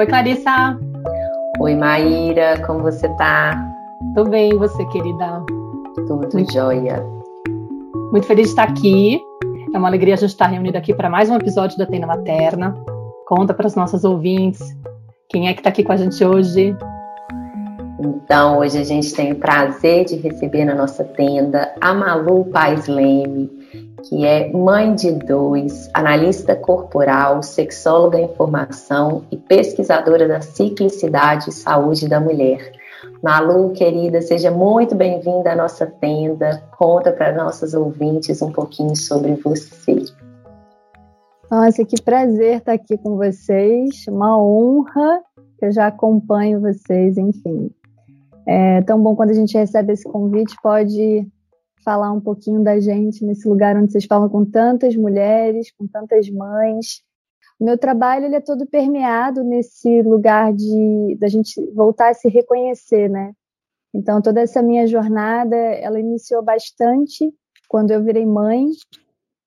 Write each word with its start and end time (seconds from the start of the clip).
Oi, 0.00 0.06
Clarissa. 0.06 0.80
Oi, 1.60 1.74
Maíra, 1.74 2.58
como 2.66 2.80
você 2.80 3.06
tá? 3.16 3.62
Tô 4.14 4.24
bem, 4.24 4.56
você, 4.56 4.82
querida? 4.86 5.44
Tudo 5.94 6.26
Muito... 6.32 6.50
jóia. 6.54 7.04
Muito 8.10 8.26
feliz 8.26 8.46
de 8.46 8.52
estar 8.52 8.62
aqui. 8.62 9.20
É 9.74 9.76
uma 9.76 9.88
alegria 9.88 10.14
a 10.14 10.16
gente 10.16 10.30
estar 10.30 10.46
reunida 10.46 10.78
aqui 10.78 10.94
para 10.94 11.10
mais 11.10 11.28
um 11.28 11.36
episódio 11.36 11.76
da 11.76 11.84
Tenda 11.84 12.06
Materna. 12.06 12.74
Conta 13.26 13.52
para 13.52 13.66
as 13.66 13.74
nossas 13.74 14.02
ouvintes 14.02 14.74
quem 15.28 15.48
é 15.48 15.52
que 15.52 15.60
está 15.60 15.68
aqui 15.68 15.84
com 15.84 15.92
a 15.92 15.98
gente 15.98 16.24
hoje. 16.24 16.74
Então, 18.00 18.60
hoje 18.60 18.78
a 18.78 18.84
gente 18.84 19.14
tem 19.14 19.32
o 19.32 19.36
prazer 19.36 20.06
de 20.06 20.16
receber 20.16 20.64
na 20.64 20.74
nossa 20.74 21.04
tenda 21.04 21.74
a 21.78 21.92
Malu 21.92 22.46
Pais 22.46 22.86
Leme, 22.86 23.50
que 24.08 24.24
é 24.24 24.50
mãe 24.52 24.94
de 24.94 25.12
dois, 25.12 25.88
analista 25.94 26.54
corporal, 26.56 27.42
sexóloga 27.42 28.18
em 28.18 28.28
formação 28.34 29.24
e 29.30 29.36
pesquisadora 29.36 30.26
da 30.26 30.40
ciclicidade 30.40 31.50
e 31.50 31.52
saúde 31.52 32.08
da 32.08 32.20
mulher. 32.20 32.72
Malu, 33.22 33.72
querida, 33.72 34.20
seja 34.22 34.50
muito 34.50 34.94
bem-vinda 34.94 35.52
à 35.52 35.56
nossa 35.56 35.86
tenda. 35.86 36.62
Conta 36.76 37.12
para 37.12 37.34
nossos 37.34 37.74
ouvintes 37.74 38.40
um 38.40 38.50
pouquinho 38.50 38.96
sobre 38.96 39.34
você. 39.34 40.04
Nossa, 41.50 41.84
que 41.84 42.00
prazer 42.00 42.58
estar 42.58 42.72
aqui 42.72 42.96
com 42.96 43.16
vocês. 43.16 44.06
Uma 44.08 44.38
honra 44.42 45.20
que 45.58 45.66
eu 45.66 45.72
já 45.72 45.88
acompanho 45.88 46.60
vocês, 46.60 47.18
enfim. 47.18 47.70
É 48.46 48.80
tão 48.82 49.02
bom 49.02 49.14
quando 49.14 49.30
a 49.30 49.34
gente 49.34 49.56
recebe 49.56 49.92
esse 49.92 50.04
convite, 50.04 50.56
pode 50.62 51.26
falar 51.84 52.12
um 52.12 52.20
pouquinho 52.20 52.62
da 52.62 52.78
gente 52.78 53.24
nesse 53.24 53.48
lugar 53.48 53.76
onde 53.76 53.92
vocês 53.92 54.04
falam 54.04 54.28
com 54.28 54.44
tantas 54.44 54.96
mulheres, 54.96 55.72
com 55.72 55.86
tantas 55.86 56.28
mães. 56.30 57.02
O 57.58 57.64
meu 57.64 57.76
trabalho 57.76 58.26
ele 58.26 58.36
é 58.36 58.40
todo 58.40 58.66
permeado 58.66 59.44
nesse 59.44 60.02
lugar 60.02 60.52
de 60.52 61.16
da 61.18 61.28
gente 61.28 61.60
voltar 61.72 62.10
a 62.10 62.14
se 62.14 62.28
reconhecer, 62.28 63.08
né? 63.08 63.32
Então 63.94 64.22
toda 64.22 64.40
essa 64.40 64.62
minha 64.62 64.86
jornada, 64.86 65.56
ela 65.56 65.98
iniciou 66.00 66.42
bastante 66.42 67.32
quando 67.68 67.90
eu 67.90 68.02
virei 68.02 68.24
mãe 68.24 68.66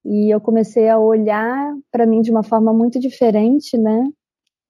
e 0.06 0.34
eu 0.34 0.40
comecei 0.42 0.90
a 0.90 1.00
olhar 1.00 1.76
para 1.92 2.06
mim 2.06 2.22
de 2.22 2.32
uma 2.32 2.44
forma 2.44 2.74
muito 2.74 3.00
diferente, 3.00 3.78
né? 3.78 4.10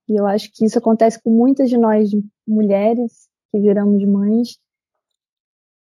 E 0.08 0.20
eu 0.20 0.28
acho 0.28 0.52
que 0.52 0.66
isso 0.66 0.78
acontece 0.78 1.22
com 1.22 1.30
muitas 1.30 1.70
de 1.70 1.78
nós 1.78 2.10
mulheres 2.48 3.28
que 3.52 3.60
viramos 3.60 4.04
mães. 4.06 4.60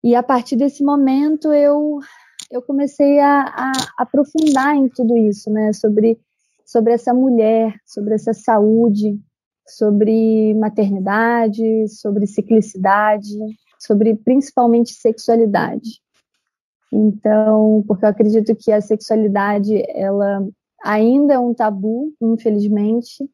E 0.03 0.15
a 0.15 0.23
partir 0.23 0.57
desse 0.57 0.83
momento 0.83 1.53
eu 1.53 1.99
eu 2.51 2.61
comecei 2.63 3.21
a, 3.21 3.43
a 3.43 3.73
aprofundar 3.99 4.75
em 4.75 4.89
tudo 4.89 5.17
isso, 5.17 5.51
né? 5.51 5.73
Sobre 5.73 6.19
sobre 6.65 6.93
essa 6.93 7.13
mulher, 7.13 7.75
sobre 7.85 8.15
essa 8.15 8.33
saúde, 8.33 9.19
sobre 9.67 10.55
maternidade, 10.55 11.89
sobre 11.89 12.27
ciclicidade, 12.27 13.37
sobre 13.79 14.15
principalmente 14.15 14.93
sexualidade. 14.93 16.01
Então, 16.93 17.85
porque 17.87 18.05
eu 18.05 18.09
acredito 18.09 18.55
que 18.57 18.71
a 18.73 18.81
sexualidade 18.81 19.83
ela 19.89 20.47
ainda 20.83 21.35
é 21.35 21.39
um 21.39 21.55
tabu, 21.55 22.13
infelizmente, 22.21 23.29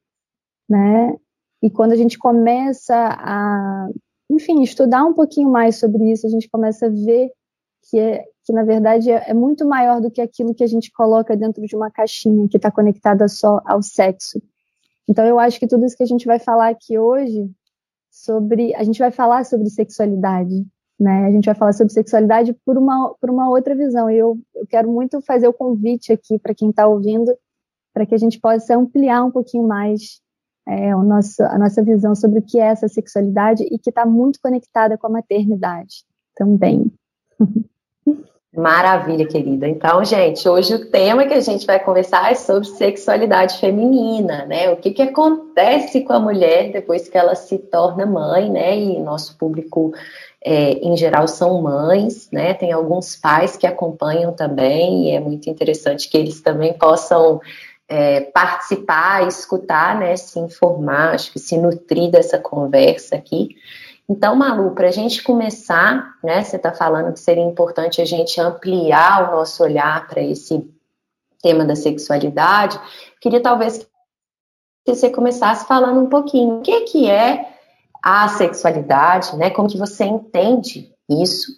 né? 0.69 1.15
E 1.63 1.71
quando 1.71 1.93
a 1.93 1.97
gente 1.97 2.19
começa 2.19 2.95
a, 2.95 3.89
enfim, 4.31 4.63
estudar 4.63 5.05
um 5.05 5.15
pouquinho 5.15 5.51
mais 5.51 5.77
sobre 5.79 6.11
isso, 6.11 6.27
a 6.27 6.31
gente 6.31 6.49
começa 6.49 6.87
a 6.87 6.91
ver 6.91 7.31
que 7.89 7.99
é 7.99 8.25
que 8.45 8.53
na 8.53 8.63
verdade 8.63 9.11
é, 9.11 9.31
é 9.31 9.35
muito 9.35 9.67
maior 9.67 10.01
do 10.01 10.11
que 10.11 10.21
aquilo 10.21 10.55
que 10.55 10.63
a 10.63 10.69
gente 10.69 10.93
coloca 10.93 11.37
dentro 11.37 11.67
de 11.67 11.75
uma 11.75 11.91
caixinha 11.91 12.49
que 12.49 12.57
está 12.57 12.71
conectada 12.71 13.27
só 13.27 13.61
ao 13.65 13.83
sexo. 13.83 14.41
Então 15.09 15.25
eu 15.25 15.39
acho 15.39 15.59
que 15.59 15.67
tudo 15.67 15.85
isso 15.85 15.97
que 15.97 16.03
a 16.03 16.07
gente 16.07 16.27
vai 16.27 16.39
falar 16.39 16.69
aqui 16.69 16.97
hoje 16.97 17.51
sobre, 18.11 18.75
a 18.75 18.85
gente 18.85 18.99
vai 18.99 19.11
falar 19.11 19.45
sobre 19.45 19.69
sexualidade, 19.69 20.65
né? 20.99 21.27
A 21.27 21.31
gente 21.31 21.47
vai 21.47 21.55
falar 21.55 21.73
sobre 21.73 21.93
sexualidade 21.93 22.55
por 22.65 22.79
uma 22.79 23.15
por 23.21 23.31
uma 23.31 23.49
outra 23.51 23.75
visão. 23.75 24.09
E 24.11 24.17
eu, 24.17 24.39
eu 24.55 24.67
quero 24.67 24.91
muito 24.91 25.21
fazer 25.21 25.49
o 25.49 25.53
convite 25.53 26.13
aqui 26.13 26.39
para 26.39 26.55
quem 26.55 26.71
está 26.71 26.87
ouvindo, 26.87 27.37
para 27.93 28.07
que 28.07 28.15
a 28.15 28.19
gente 28.19 28.41
possa 28.41 28.77
ampliar 28.77 29.25
um 29.25 29.31
pouquinho 29.31 29.67
mais 29.67 30.21
é, 30.67 30.95
o 30.97 31.03
nosso, 31.03 31.43
a 31.43 31.59
nossa 31.59 31.83
visão 31.83 32.15
sobre 32.15 32.41
o 32.41 32.43
que 32.43 32.59
é 32.59 32.67
essa 32.67 32.89
sexualidade 32.89 33.63
e 33.71 33.79
que 33.79 33.91
está 33.91 34.05
muito 34.05 34.41
conectada 34.41 34.99
com 34.99 35.07
a 35.07 35.11
maternidade 35.11 36.05
também. 36.35 36.91
Maravilha, 38.57 39.27
querida. 39.27 39.69
Então, 39.69 40.03
gente, 40.03 40.49
hoje 40.49 40.75
o 40.75 40.87
tema 40.87 41.27
que 41.27 41.35
a 41.35 41.41
gente 41.41 41.67
vai 41.67 41.79
conversar 41.79 42.33
é 42.33 42.35
sobre 42.35 42.67
sexualidade 42.67 43.59
feminina, 43.59 44.47
né? 44.47 44.71
O 44.71 44.77
que, 44.77 44.93
que 44.93 45.03
acontece 45.03 46.01
com 46.01 46.15
a 46.15 46.19
mulher 46.19 46.73
depois 46.73 47.07
que 47.07 47.19
ela 47.19 47.35
se 47.35 47.59
torna 47.59 48.07
mãe, 48.07 48.51
né? 48.51 48.75
E 48.79 48.99
nosso 48.99 49.37
público, 49.37 49.93
é, 50.43 50.73
em 50.73 50.97
geral, 50.97 51.29
são 51.29 51.61
mães, 51.61 52.31
né? 52.33 52.55
Tem 52.55 52.73
alguns 52.73 53.15
pais 53.15 53.59
que 53.59 53.67
acompanham 53.67 54.33
também, 54.33 55.11
e 55.11 55.11
é 55.11 55.21
muito 55.21 55.51
interessante 55.51 56.09
que 56.09 56.17
eles 56.17 56.41
também 56.41 56.73
possam 56.73 57.43
é, 57.89 58.21
participar, 58.21 59.27
escutar, 59.27 59.99
né? 59.99 60.17
Se 60.17 60.39
informar, 60.39 61.15
acho 61.15 61.33
que 61.33 61.39
se 61.39 61.57
nutrir 61.57 62.11
dessa 62.11 62.39
conversa 62.39 63.17
aqui. 63.17 63.57
Então, 64.09 64.37
Malu, 64.37 64.71
para 64.73 64.89
a 64.89 64.93
gente 64.93 65.23
começar, 65.23 66.15
né, 66.23 66.43
você 66.45 66.57
está 66.57 66.73
falando 66.73 67.13
que 67.13 67.19
seria 67.19 67.43
importante 67.43 68.01
a 68.01 68.05
gente 68.05 68.41
ampliar 68.41 69.29
o 69.29 69.37
nosso 69.37 69.65
olhar 69.65 70.07
para 70.07 70.23
esse 70.23 70.65
tema 71.43 71.65
da 71.65 71.75
sexualidade. 71.75 72.79
Queria 73.21 73.43
talvez 73.43 73.79
que 74.85 74.95
você 74.95 75.11
começasse 75.11 75.67
falando 75.67 76.01
um 76.01 76.09
pouquinho 76.09 76.59
o 76.59 76.63
que, 76.63 76.83
que 76.83 77.11
é 77.11 77.53
a 78.01 78.29
sexualidade, 78.29 79.37
né? 79.37 79.51
Como 79.51 79.69
que 79.69 79.77
você 79.77 80.05
entende 80.05 80.93
isso, 81.11 81.53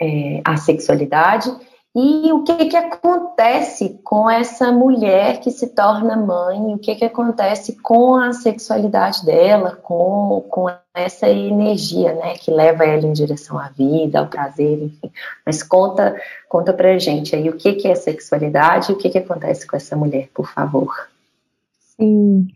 é, 0.00 0.42
a 0.44 0.58
sexualidade, 0.58 1.50
e 1.98 2.30
o 2.30 2.44
que, 2.44 2.66
que 2.66 2.76
acontece 2.76 3.98
com 4.04 4.28
essa 4.28 4.70
mulher 4.70 5.40
que 5.40 5.50
se 5.50 5.68
torna 5.68 6.14
mãe? 6.14 6.74
O 6.74 6.78
que, 6.78 6.94
que 6.94 7.06
acontece 7.06 7.72
com 7.80 8.16
a 8.16 8.34
sexualidade 8.34 9.24
dela, 9.24 9.76
com, 9.82 10.44
com 10.50 10.70
essa 10.92 11.26
energia, 11.26 12.12
né, 12.12 12.34
que 12.34 12.50
leva 12.50 12.84
ela 12.84 13.06
em 13.06 13.14
direção 13.14 13.58
à 13.58 13.70
vida, 13.70 14.18
ao 14.18 14.26
prazer, 14.26 14.82
enfim. 14.82 15.10
Mas 15.46 15.62
conta, 15.62 16.20
conta 16.50 16.70
pra 16.74 16.98
gente 16.98 17.34
aí 17.34 17.48
o 17.48 17.56
que, 17.56 17.72
que 17.72 17.88
é 17.88 17.94
sexualidade 17.94 18.92
e 18.92 18.94
o 18.94 18.98
que, 18.98 19.08
que 19.08 19.18
acontece 19.18 19.66
com 19.66 19.74
essa 19.74 19.96
mulher, 19.96 20.28
por 20.34 20.52
favor. 20.52 21.08
Sim. 21.96 22.46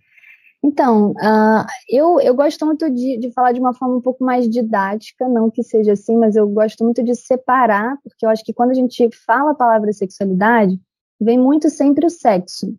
Então, 0.62 1.12
uh, 1.12 1.64
eu, 1.88 2.20
eu 2.20 2.34
gosto 2.34 2.66
muito 2.66 2.90
de, 2.90 3.16
de 3.16 3.32
falar 3.32 3.52
de 3.52 3.60
uma 3.60 3.72
forma 3.72 3.96
um 3.96 4.00
pouco 4.00 4.22
mais 4.22 4.48
didática, 4.48 5.26
não 5.26 5.50
que 5.50 5.62
seja 5.62 5.92
assim, 5.92 6.16
mas 6.16 6.36
eu 6.36 6.46
gosto 6.48 6.84
muito 6.84 7.02
de 7.02 7.14
separar, 7.14 7.96
porque 8.02 8.26
eu 8.26 8.30
acho 8.30 8.44
que 8.44 8.52
quando 8.52 8.70
a 8.70 8.74
gente 8.74 9.08
fala 9.24 9.52
a 9.52 9.54
palavra 9.54 9.92
sexualidade, 9.92 10.78
vem 11.18 11.38
muito 11.38 11.70
sempre 11.70 12.04
o 12.04 12.10
sexo. 12.10 12.76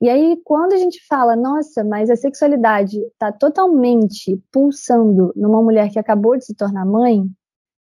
E 0.00 0.08
aí, 0.08 0.40
quando 0.44 0.72
a 0.72 0.76
gente 0.76 1.04
fala, 1.06 1.36
nossa, 1.36 1.84
mas 1.84 2.08
a 2.10 2.16
sexualidade 2.16 2.98
está 2.98 3.32
totalmente 3.32 4.40
pulsando 4.52 5.32
numa 5.36 5.62
mulher 5.62 5.90
que 5.90 5.98
acabou 5.98 6.36
de 6.36 6.44
se 6.44 6.54
tornar 6.54 6.84
mãe, 6.84 7.24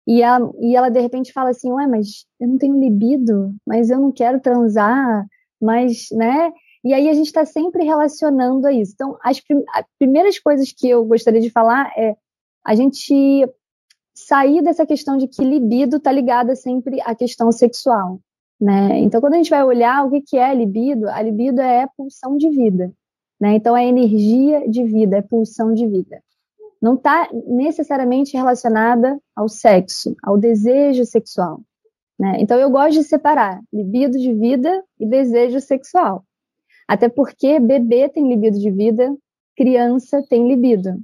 e 0.07 0.23
ela, 0.23 0.53
e 0.61 0.75
ela 0.75 0.89
de 0.89 1.01
repente 1.01 1.33
fala 1.33 1.51
assim, 1.51 1.71
ué, 1.71 1.87
mas 1.87 2.27
eu 2.41 2.49
não 2.49 2.59
tenho 2.59 2.79
libido, 2.79 3.55
mas 3.67 3.91
eu 3.91 4.01
não 4.01 4.11
quero 4.11 4.41
transar, 4.41 5.27
mas, 5.61 6.09
né? 6.13 6.53
E 6.85 6.95
aí 6.95 7.09
a 7.09 7.13
gente 7.13 7.27
está 7.27 7.45
sempre 7.45 7.85
relacionando 7.85 8.67
a 8.67 8.73
isso. 8.73 8.93
Então, 8.95 9.19
as, 9.23 9.41
prim 9.41 9.63
as 9.75 9.85
primeiras 9.99 10.39
coisas 10.39 10.73
que 10.73 10.89
eu 10.89 11.05
gostaria 11.05 11.41
de 11.41 11.51
falar 11.51 11.93
é 11.97 12.17
a 12.65 12.75
gente 12.75 13.47
sair 14.15 14.63
dessa 14.63 14.87
questão 14.87 15.17
de 15.17 15.29
que 15.29 15.45
libido 15.45 15.97
está 15.97 16.11
ligada 16.11 16.55
sempre 16.55 17.01
à 17.03 17.15
questão 17.15 17.53
sexual. 17.53 18.21
Né? 18.61 18.99
Então, 18.99 19.21
quando 19.21 19.35
a 19.35 19.37
gente 19.37 19.51
vai 19.51 19.65
olhar 19.65 20.05
o 20.05 20.11
que, 20.11 20.21
que 20.21 20.39
é 20.39 20.55
libido, 20.55 21.09
a 21.09 21.23
libido 21.23 21.61
é 21.61 21.87
pulsão 21.97 22.37
de 22.37 22.51
vida. 22.51 22.93
Né? 23.41 23.55
Então, 23.55 23.77
é 23.77 23.87
energia 23.87 24.69
de 24.69 24.85
vida, 24.85 25.19
é 25.19 25.23
pulsão 25.23 25.73
de 25.73 25.87
vida. 25.87 26.23
Não 26.81 26.95
está 26.95 27.29
necessariamente 27.47 28.37
relacionada 28.37 29.19
ao 29.35 29.49
sexo, 29.49 30.15
ao 30.23 30.37
desejo 30.37 31.05
sexual. 31.05 31.61
Né? 32.19 32.37
Então, 32.39 32.59
eu 32.59 32.71
gosto 32.71 32.99
de 32.99 33.05
separar 33.05 33.61
libido 33.73 34.19
de 34.19 34.33
vida 34.33 34.83
e 34.99 35.07
desejo 35.07 35.61
sexual. 35.61 36.25
Até 36.91 37.09
porque 37.09 37.61
bebê 37.61 38.09
tem 38.09 38.29
libido 38.29 38.59
de 38.59 38.69
vida, 38.69 39.17
criança 39.57 40.25
tem 40.29 40.49
libido. 40.49 41.01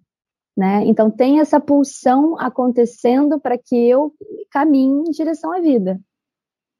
Né? 0.57 0.83
Então 0.85 1.09
tem 1.09 1.39
essa 1.39 1.61
pulsão 1.61 2.37
acontecendo 2.41 3.39
para 3.39 3.57
que 3.57 3.89
eu 3.89 4.13
caminhe 4.51 5.07
em 5.07 5.13
direção 5.13 5.53
à 5.53 5.61
vida. 5.61 6.01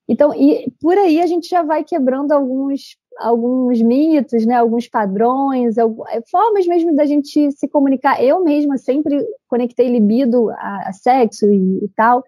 Então, 0.09 0.35
e 0.35 0.73
por 0.81 0.99
aí 0.99 1.21
a 1.21 1.27
gente 1.27 1.49
já 1.49 1.63
vai 1.63 1.85
quebrando 1.85 2.33
alguns 2.33 2.97
alguns 3.17 3.81
mitos, 3.81 4.45
né, 4.45 4.57
alguns 4.57 4.89
padrões, 4.89 5.79
é, 5.79 5.85
formas 6.29 6.67
mesmo 6.67 6.95
da 6.95 7.07
gente 7.07 7.53
se 7.53 7.69
comunicar. 7.69 8.21
Eu 8.21 8.43
mesma 8.43 8.77
sempre 8.77 9.25
conectei 9.47 9.89
libido 9.89 10.51
a, 10.51 10.89
a 10.89 10.93
sexo 10.93 11.47
e, 11.47 11.85
e, 11.85 11.89
tal, 11.95 12.25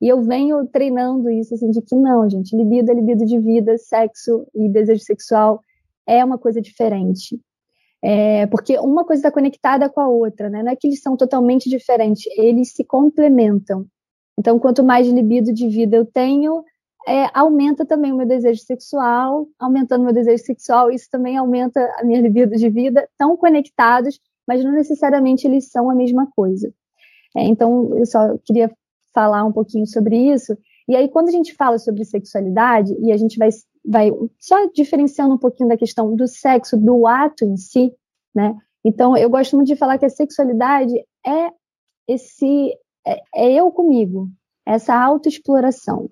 e 0.00 0.06
eu 0.06 0.22
venho 0.22 0.66
treinando 0.66 1.30
isso 1.30 1.54
assim 1.54 1.70
de 1.70 1.80
que 1.80 1.96
não, 1.96 2.28
gente, 2.28 2.54
libido 2.54 2.92
é 2.92 2.94
libido 2.94 3.24
de 3.24 3.38
vida, 3.38 3.78
sexo 3.78 4.46
e 4.54 4.68
desejo 4.68 5.02
sexual 5.02 5.64
é 6.08 6.24
uma 6.24 6.38
coisa 6.38 6.60
diferente. 6.60 7.38
É, 8.02 8.46
porque 8.46 8.78
uma 8.78 9.04
coisa 9.04 9.20
está 9.20 9.30
conectada 9.30 9.88
com 9.88 10.00
a 10.00 10.08
outra, 10.08 10.48
né? 10.48 10.62
Não 10.62 10.70
é 10.70 10.76
que 10.76 10.86
eles 10.86 11.02
são 11.02 11.16
totalmente 11.16 11.68
diferentes, 11.68 12.24
eles 12.36 12.72
se 12.72 12.84
complementam. 12.84 13.86
Então, 14.38 14.58
quanto 14.58 14.84
mais 14.84 15.06
libido 15.08 15.52
de 15.52 15.68
vida 15.68 15.96
eu 15.96 16.06
tenho, 16.06 16.64
é, 17.06 17.26
aumenta 17.34 17.84
também 17.84 18.12
o 18.12 18.16
meu 18.16 18.26
desejo 18.26 18.60
sexual, 18.62 19.48
aumentando 19.58 20.02
o 20.02 20.04
meu 20.04 20.14
desejo 20.14 20.44
sexual, 20.44 20.90
isso 20.90 21.08
também 21.10 21.36
aumenta 21.36 21.80
a 21.98 22.04
minha 22.04 22.20
libido 22.20 22.54
de 22.54 22.68
vida, 22.68 23.08
estão 23.10 23.36
conectados, 23.36 24.20
mas 24.46 24.64
não 24.64 24.72
necessariamente 24.72 25.46
eles 25.46 25.68
são 25.70 25.90
a 25.90 25.94
mesma 25.94 26.28
coisa. 26.36 26.72
É, 27.36 27.44
então, 27.44 27.98
eu 27.98 28.06
só 28.06 28.38
queria 28.44 28.70
falar 29.12 29.44
um 29.44 29.52
pouquinho 29.52 29.86
sobre 29.86 30.16
isso. 30.16 30.56
E 30.88 30.94
aí, 30.94 31.08
quando 31.08 31.28
a 31.28 31.32
gente 31.32 31.54
fala 31.54 31.78
sobre 31.78 32.04
sexualidade, 32.04 32.96
e 33.00 33.10
a 33.10 33.16
gente 33.16 33.36
vai 33.38 33.50
vai 33.88 34.10
só 34.38 34.66
diferenciando 34.66 35.34
um 35.34 35.38
pouquinho 35.38 35.70
da 35.70 35.76
questão 35.76 36.14
do 36.14 36.28
sexo, 36.28 36.76
do 36.76 37.06
ato 37.06 37.44
em 37.44 37.56
si, 37.56 37.90
né? 38.34 38.54
Então, 38.84 39.16
eu 39.16 39.30
gosto 39.30 39.56
muito 39.56 39.68
de 39.68 39.76
falar 39.76 39.98
que 39.98 40.04
a 40.04 40.10
sexualidade 40.10 40.94
é 41.26 41.50
esse 42.06 42.76
é, 43.06 43.20
é 43.34 43.52
eu 43.52 43.70
comigo, 43.72 44.28
essa 44.66 44.94
autoexploração, 44.94 46.10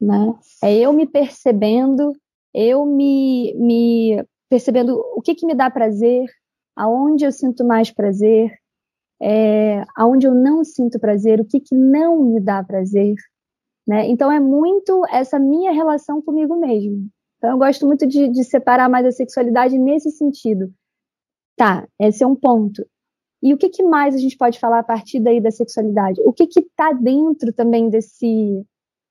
né? 0.00 0.34
É 0.62 0.72
eu 0.76 0.92
me 0.92 1.06
percebendo, 1.06 2.12
eu 2.54 2.86
me, 2.86 3.52
me 3.54 4.24
percebendo 4.48 4.96
o 5.14 5.20
que, 5.20 5.34
que 5.34 5.46
me 5.46 5.54
dá 5.54 5.68
prazer, 5.68 6.24
aonde 6.76 7.24
eu 7.24 7.32
sinto 7.32 7.64
mais 7.64 7.90
prazer, 7.90 8.56
é, 9.20 9.82
aonde 9.96 10.28
eu 10.28 10.34
não 10.34 10.62
sinto 10.62 11.00
prazer, 11.00 11.40
o 11.40 11.44
que, 11.44 11.58
que 11.58 11.74
não 11.74 12.22
me 12.22 12.40
dá 12.40 12.62
prazer. 12.62 13.14
Né? 13.86 14.06
Então 14.08 14.30
é 14.30 14.38
muito 14.38 15.04
essa 15.10 15.38
minha 15.38 15.72
relação 15.72 16.22
comigo 16.22 16.56
mesmo. 16.56 17.08
Então, 17.38 17.50
eu 17.50 17.58
gosto 17.58 17.86
muito 17.86 18.06
de, 18.06 18.28
de 18.28 18.44
separar 18.44 18.88
mais 18.88 19.06
a 19.06 19.12
sexualidade 19.12 19.78
nesse 19.78 20.10
sentido. 20.10 20.72
Tá, 21.56 21.86
esse 21.98 22.22
é 22.22 22.26
um 22.26 22.34
ponto. 22.34 22.86
E 23.42 23.52
o 23.52 23.58
que, 23.58 23.68
que, 23.68 23.82
mais 23.82 24.14
a 24.14 24.18
gente 24.18 24.36
pode 24.36 24.58
falar 24.58 24.80
a 24.80 24.84
partir 24.84 25.20
daí 25.20 25.40
da 25.40 25.50
sexualidade? 25.50 26.20
O 26.24 26.32
que 26.32 26.44
está 26.44 26.92
dentro 26.92 27.52
também 27.52 27.88
desse 27.88 28.64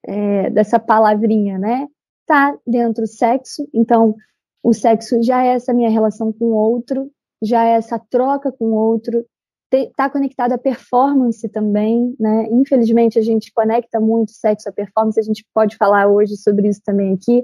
é, 0.06 0.50
dessa 0.50 0.80
palavrinha, 0.80 1.57
né? 1.57 1.88
Tá 2.25 2.56
dentro 2.66 3.07
sexo. 3.07 3.68
Então, 3.74 4.16
o 4.63 4.74
sexo 4.74 5.22
já 5.22 5.44
é 5.44 5.50
essa 5.50 5.74
minha 5.74 5.89
relação 5.89 6.31
com 6.31 6.45
o 6.45 6.56
outro, 6.56 7.12
já 7.42 7.66
é 7.66 7.74
essa 7.74 8.00
troca 8.00 8.51
com 8.51 8.66
o 8.66 8.75
outro. 8.75 9.25
Está 9.72 10.10
conectado 10.10 10.54
à 10.54 10.57
performance 10.57 11.48
também, 11.50 12.16
né? 12.19 12.48
Infelizmente, 12.51 13.19
a 13.19 13.22
gente 13.22 13.51
conecta 13.51 14.00
muito 14.00 14.31
sexo 14.31 14.69
à 14.69 14.72
performance. 14.72 15.19
A 15.19 15.24
gente 15.24 15.45
pode 15.54 15.75
falar 15.75 16.07
hoje 16.07 16.38
sobre 16.38 16.68
isso 16.68 16.81
também 16.83 17.13
aqui 17.13 17.44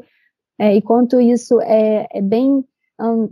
é, 0.61 0.75
e 0.75 0.79
quanto 0.79 1.19
isso 1.19 1.59
é, 1.59 2.07
é 2.11 2.21
bem 2.21 2.63
um, 2.99 3.23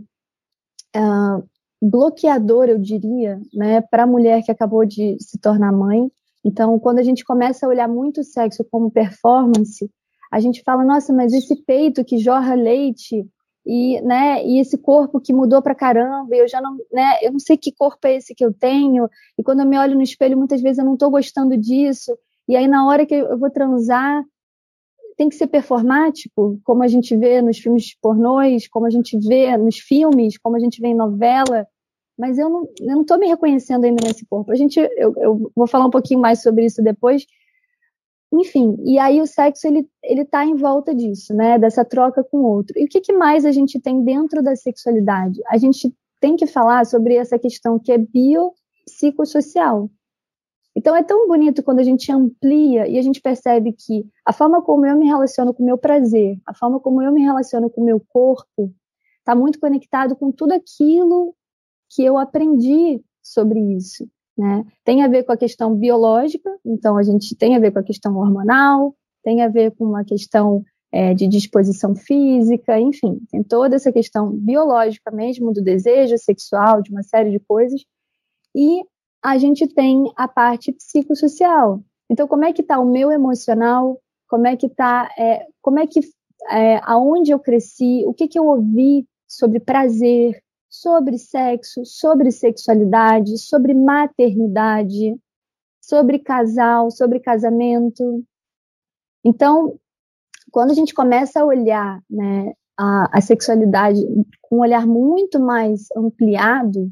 uh, 0.96 1.48
bloqueador, 1.80 2.64
eu 2.64 2.76
diria, 2.76 3.40
né, 3.54 3.80
para 3.82 4.02
a 4.02 4.06
mulher 4.06 4.42
que 4.42 4.50
acabou 4.50 4.84
de 4.84 5.16
se 5.20 5.38
tornar 5.38 5.70
mãe. 5.70 6.10
Então, 6.44 6.76
quando 6.80 6.98
a 6.98 7.04
gente 7.04 7.24
começa 7.24 7.64
a 7.64 7.68
olhar 7.68 7.86
muito 7.86 8.20
o 8.20 8.24
sexo 8.24 8.66
como 8.68 8.90
performance, 8.90 9.88
a 10.28 10.40
gente 10.40 10.60
fala, 10.64 10.84
nossa, 10.84 11.12
mas 11.12 11.32
esse 11.32 11.54
peito 11.54 12.04
que 12.04 12.18
jorra 12.18 12.54
leite 12.54 13.24
e, 13.64 14.00
né, 14.00 14.44
e 14.44 14.58
esse 14.58 14.76
corpo 14.76 15.20
que 15.20 15.32
mudou 15.32 15.62
para 15.62 15.72
caramba, 15.72 16.34
eu 16.34 16.48
já 16.48 16.60
não, 16.60 16.78
né, 16.92 17.18
eu 17.22 17.30
não 17.30 17.38
sei 17.38 17.56
que 17.56 17.70
corpo 17.70 18.08
é 18.08 18.16
esse 18.16 18.34
que 18.34 18.44
eu 18.44 18.52
tenho, 18.52 19.08
e 19.38 19.44
quando 19.44 19.60
eu 19.60 19.66
me 19.66 19.78
olho 19.78 19.94
no 19.94 20.02
espelho, 20.02 20.36
muitas 20.36 20.60
vezes 20.60 20.78
eu 20.78 20.84
não 20.84 20.94
estou 20.94 21.08
gostando 21.12 21.56
disso, 21.56 22.18
e 22.48 22.56
aí 22.56 22.66
na 22.66 22.84
hora 22.88 23.06
que 23.06 23.14
eu 23.14 23.38
vou 23.38 23.50
transar, 23.50 24.24
tem 25.20 25.28
que 25.28 25.34
ser 25.34 25.48
performático, 25.48 26.58
como 26.64 26.82
a 26.82 26.88
gente 26.88 27.14
vê 27.14 27.42
nos 27.42 27.58
filmes 27.58 27.94
pornôs, 28.00 28.66
como 28.66 28.86
a 28.86 28.90
gente 28.90 29.18
vê 29.18 29.54
nos 29.54 29.76
filmes, 29.76 30.38
como 30.38 30.56
a 30.56 30.58
gente 30.58 30.80
vê 30.80 30.88
em 30.88 30.94
novela, 30.94 31.68
mas 32.18 32.38
eu 32.38 32.48
não 32.48 32.62
estou 33.02 33.18
não 33.18 33.18
me 33.18 33.26
reconhecendo 33.26 33.84
ainda 33.84 34.02
nesse 34.02 34.24
corpo. 34.24 34.50
A 34.50 34.54
gente, 34.54 34.80
eu, 34.80 35.12
eu, 35.18 35.52
vou 35.54 35.66
falar 35.66 35.84
um 35.84 35.90
pouquinho 35.90 36.20
mais 36.20 36.40
sobre 36.40 36.64
isso 36.64 36.82
depois. 36.82 37.26
Enfim, 38.32 38.78
e 38.82 38.98
aí 38.98 39.20
o 39.20 39.26
sexo 39.26 39.66
ele 39.66 39.86
ele 40.02 40.22
está 40.22 40.42
em 40.42 40.54
volta 40.54 40.94
disso, 40.94 41.34
né? 41.34 41.58
Dessa 41.58 41.84
troca 41.84 42.24
com 42.24 42.38
o 42.38 42.46
outro. 42.46 42.78
E 42.78 42.86
o 42.86 42.88
que, 42.88 43.02
que 43.02 43.12
mais 43.12 43.44
a 43.44 43.52
gente 43.52 43.78
tem 43.78 44.02
dentro 44.02 44.42
da 44.42 44.56
sexualidade? 44.56 45.38
A 45.48 45.58
gente 45.58 45.94
tem 46.18 46.34
que 46.34 46.46
falar 46.46 46.86
sobre 46.86 47.16
essa 47.16 47.38
questão 47.38 47.78
que 47.78 47.92
é 47.92 47.98
biopsicossocial. 47.98 49.90
Então 50.74 50.94
é 50.94 51.02
tão 51.02 51.26
bonito 51.26 51.62
quando 51.62 51.80
a 51.80 51.82
gente 51.82 52.10
amplia 52.12 52.86
e 52.86 52.98
a 52.98 53.02
gente 53.02 53.20
percebe 53.20 53.72
que 53.72 54.06
a 54.24 54.32
forma 54.32 54.62
como 54.62 54.86
eu 54.86 54.96
me 54.96 55.06
relaciono 55.06 55.52
com 55.52 55.62
o 55.62 55.66
meu 55.66 55.76
prazer, 55.76 56.38
a 56.46 56.54
forma 56.54 56.78
como 56.78 57.02
eu 57.02 57.12
me 57.12 57.22
relaciono 57.22 57.68
com 57.68 57.80
o 57.80 57.84
meu 57.84 58.00
corpo, 58.08 58.72
está 59.18 59.34
muito 59.34 59.58
conectado 59.58 60.14
com 60.14 60.30
tudo 60.30 60.52
aquilo 60.52 61.34
que 61.88 62.04
eu 62.04 62.16
aprendi 62.18 63.02
sobre 63.22 63.60
isso. 63.76 64.08
Né? 64.38 64.64
Tem 64.84 65.02
a 65.02 65.08
ver 65.08 65.24
com 65.24 65.32
a 65.32 65.36
questão 65.36 65.74
biológica, 65.74 66.50
então 66.64 66.96
a 66.96 67.02
gente 67.02 67.36
tem 67.36 67.56
a 67.56 67.58
ver 67.58 67.72
com 67.72 67.80
a 67.80 67.84
questão 67.84 68.16
hormonal, 68.16 68.94
tem 69.22 69.42
a 69.42 69.48
ver 69.48 69.72
com 69.72 69.84
uma 69.84 70.04
questão 70.04 70.64
é, 70.92 71.14
de 71.14 71.26
disposição 71.26 71.94
física, 71.94 72.78
enfim, 72.80 73.20
tem 73.30 73.42
toda 73.42 73.76
essa 73.76 73.92
questão 73.92 74.30
biológica 74.30 75.10
mesmo 75.10 75.52
do 75.52 75.62
desejo 75.62 76.16
sexual, 76.18 76.82
de 76.82 76.90
uma 76.90 77.02
série 77.02 77.30
de 77.30 77.38
coisas. 77.38 77.84
E 78.54 78.82
a 79.22 79.38
gente 79.38 79.66
tem 79.68 80.10
a 80.16 80.26
parte 80.26 80.72
psicossocial. 80.72 81.82
Então, 82.08 82.26
como 82.26 82.44
é 82.44 82.52
que 82.52 82.62
está 82.62 82.78
o 82.78 82.90
meu 82.90 83.12
emocional? 83.12 84.00
Como 84.28 84.46
é 84.46 84.56
que 84.56 84.66
está, 84.66 85.08
é, 85.18 85.46
como 85.60 85.78
é 85.78 85.86
que, 85.86 86.00
é, 86.50 86.80
aonde 86.82 87.30
eu 87.30 87.38
cresci? 87.38 88.02
O 88.06 88.14
que, 88.14 88.26
que 88.26 88.38
eu 88.38 88.46
ouvi 88.46 89.06
sobre 89.28 89.60
prazer, 89.60 90.42
sobre 90.68 91.18
sexo, 91.18 91.84
sobre 91.84 92.30
sexualidade, 92.30 93.38
sobre 93.38 93.74
maternidade, 93.74 95.16
sobre 95.80 96.20
casal, 96.20 96.90
sobre 96.90 97.18
casamento. 97.18 98.24
Então, 99.24 99.78
quando 100.52 100.70
a 100.70 100.74
gente 100.74 100.94
começa 100.94 101.40
a 101.40 101.44
olhar 101.44 102.00
né, 102.08 102.52
a, 102.78 103.18
a 103.18 103.20
sexualidade 103.20 104.00
com 104.40 104.58
um 104.58 104.60
olhar 104.60 104.86
muito 104.86 105.40
mais 105.40 105.88
ampliado, 105.96 106.90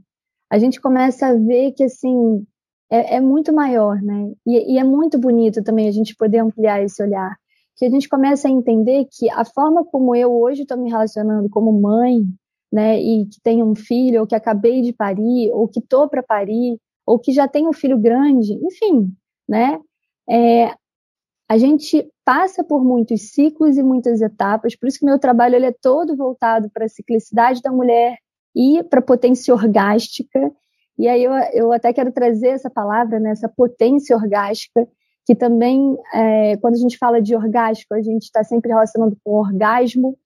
a 0.50 0.58
gente 0.58 0.80
começa 0.80 1.26
a 1.26 1.34
ver 1.34 1.72
que 1.72 1.84
assim 1.84 2.46
é, 2.90 3.16
é 3.16 3.20
muito 3.20 3.52
maior, 3.52 4.00
né? 4.02 4.32
E, 4.46 4.74
e, 4.74 4.78
é 4.78 4.84
muito 4.84 5.18
bonito 5.18 5.62
também 5.62 5.88
a 5.88 5.92
gente 5.92 6.16
poder 6.16 6.38
ampliar 6.38 6.82
esse 6.82 7.02
olhar, 7.02 7.36
que 7.76 7.84
a 7.84 7.90
gente 7.90 8.08
começa 8.08 8.48
a 8.48 8.50
entender 8.50 9.06
que 9.10 9.30
a 9.30 9.44
forma 9.44 9.84
como 9.84 10.14
eu 10.16 10.32
hoje 10.32 10.62
estou 10.62 10.78
me 10.78 10.90
relacionando 10.90 11.48
como 11.50 11.72
mãe, 11.72 12.24
né? 12.72 13.00
E 13.00 13.26
que 13.26 13.40
tenho 13.42 13.66
um 13.66 13.74
filho, 13.74 14.20
ou 14.20 14.26
que 14.26 14.34
acabei 14.34 14.82
de 14.82 14.92
parir, 14.92 15.50
ou 15.52 15.68
que 15.68 15.80
estou 15.80 16.08
para 16.08 16.22
parir, 16.22 16.78
ou 17.06 17.18
que 17.18 17.32
já 17.32 17.46
tenho 17.46 17.70
um 17.70 17.72
filho 17.72 17.98
grande, 17.98 18.54
enfim, 18.54 19.12
né? 19.48 19.80
É, 20.28 20.74
a 21.48 21.56
gente 21.56 22.06
passa 22.24 22.62
por 22.62 22.84
muitos 22.84 23.30
ciclos 23.32 23.78
e 23.78 23.82
muitas 23.82 24.20
etapas, 24.20 24.76
por 24.76 24.86
isso 24.86 24.98
que 24.98 25.06
meu 25.06 25.18
trabalho 25.18 25.54
ele 25.56 25.66
é 25.66 25.72
todo 25.72 26.16
voltado 26.16 26.70
para 26.70 26.84
a 26.84 26.88
ciclicidade 26.88 27.62
da 27.62 27.72
mulher, 27.72 28.18
e 28.58 28.82
para 28.82 29.00
potência 29.00 29.54
orgástica. 29.54 30.52
E 30.98 31.06
aí 31.06 31.22
eu, 31.22 31.32
eu 31.52 31.72
até 31.72 31.92
quero 31.92 32.10
trazer 32.10 32.48
essa 32.48 32.68
palavra, 32.68 33.20
né, 33.20 33.30
essa 33.30 33.48
potência 33.48 34.16
orgástica, 34.16 34.84
que 35.24 35.32
também, 35.32 35.96
é, 36.12 36.56
quando 36.56 36.74
a 36.74 36.78
gente 36.78 36.98
fala 36.98 37.22
de 37.22 37.36
orgástico, 37.36 37.94
a 37.94 38.02
gente 38.02 38.24
está 38.24 38.42
sempre 38.42 38.70
relacionando 38.70 39.16
com 39.22 39.30
orgasmo, 39.30 40.18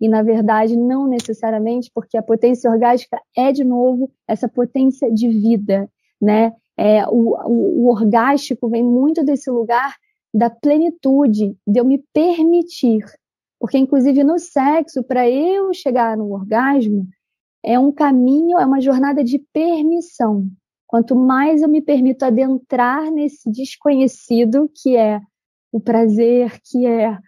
e 0.00 0.08
na 0.08 0.22
verdade 0.22 0.76
não 0.76 1.06
necessariamente, 1.06 1.90
porque 1.94 2.18
a 2.18 2.22
potência 2.22 2.68
orgástica 2.68 3.20
é, 3.36 3.52
de 3.52 3.62
novo, 3.62 4.10
essa 4.26 4.48
potência 4.48 5.10
de 5.10 5.28
vida, 5.28 5.88
né? 6.20 6.52
É, 6.76 7.06
o, 7.06 7.34
o, 7.46 7.84
o 7.84 7.88
orgástico 7.88 8.68
vem 8.68 8.82
muito 8.82 9.24
desse 9.24 9.50
lugar 9.50 9.94
da 10.34 10.50
plenitude, 10.50 11.56
de 11.66 11.80
eu 11.80 11.84
me 11.84 12.04
permitir. 12.12 13.04
Porque, 13.58 13.78
inclusive, 13.78 14.22
no 14.22 14.38
sexo, 14.38 15.02
para 15.02 15.28
eu 15.30 15.72
chegar 15.72 16.14
no 16.16 16.30
orgasmo, 16.32 17.06
é 17.66 17.76
um 17.78 17.90
caminho, 17.90 18.58
é 18.58 18.64
uma 18.64 18.80
jornada 18.80 19.24
de 19.24 19.40
permissão. 19.52 20.48
Quanto 20.86 21.16
mais 21.16 21.62
eu 21.62 21.68
me 21.68 21.82
permito 21.82 22.24
adentrar 22.24 23.10
nesse 23.10 23.50
desconhecido 23.50 24.70
que 24.72 24.96
é 24.96 25.20
o 25.72 25.80
prazer, 25.80 26.60
que 26.64 26.86
é, 26.86 27.18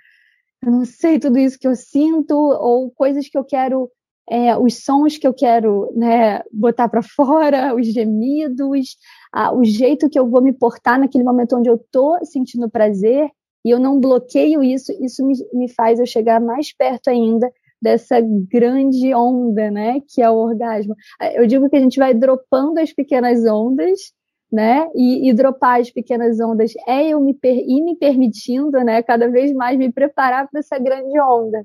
eu 0.62 0.70
não 0.70 0.84
sei, 0.84 1.18
tudo 1.18 1.38
isso 1.38 1.58
que 1.58 1.66
eu 1.66 1.74
sinto, 1.74 2.34
ou 2.34 2.88
coisas 2.92 3.28
que 3.28 3.36
eu 3.36 3.44
quero, 3.44 3.90
é, 4.30 4.56
os 4.56 4.84
sons 4.84 5.18
que 5.18 5.26
eu 5.26 5.34
quero 5.34 5.92
né, 5.96 6.40
botar 6.52 6.88
para 6.88 7.02
fora, 7.02 7.74
os 7.74 7.88
gemidos, 7.88 8.96
a, 9.32 9.52
o 9.52 9.64
jeito 9.64 10.08
que 10.08 10.18
eu 10.18 10.30
vou 10.30 10.40
me 10.40 10.52
portar 10.52 11.00
naquele 11.00 11.24
momento 11.24 11.56
onde 11.56 11.68
eu 11.68 11.74
estou 11.74 12.24
sentindo 12.24 12.70
prazer, 12.70 13.28
e 13.64 13.70
eu 13.70 13.80
não 13.80 13.98
bloqueio 13.98 14.62
isso, 14.62 14.92
isso 15.04 15.26
me, 15.26 15.34
me 15.52 15.68
faz 15.68 15.98
eu 15.98 16.06
chegar 16.06 16.40
mais 16.40 16.72
perto 16.72 17.08
ainda 17.08 17.50
dessa 17.80 18.20
grande 18.20 19.14
onda, 19.14 19.70
né, 19.70 20.00
que 20.08 20.22
é 20.22 20.30
o 20.30 20.36
orgasmo. 20.36 20.94
Eu 21.34 21.46
digo 21.46 21.68
que 21.68 21.76
a 21.76 21.80
gente 21.80 21.98
vai 21.98 22.14
dropando 22.14 22.80
as 22.80 22.92
pequenas 22.92 23.44
ondas, 23.44 24.12
né, 24.50 24.88
e, 24.94 25.28
e 25.28 25.32
dropar 25.34 25.80
as 25.80 25.90
pequenas 25.90 26.40
ondas 26.40 26.72
é 26.86 27.08
eu 27.08 27.20
me 27.20 27.34
per, 27.34 27.56
ir 27.56 27.82
me 27.82 27.94
permitindo, 27.96 28.78
né, 28.82 29.02
cada 29.02 29.28
vez 29.28 29.52
mais 29.52 29.78
me 29.78 29.92
preparar 29.92 30.48
para 30.48 30.60
essa 30.60 30.78
grande 30.78 31.20
onda. 31.20 31.64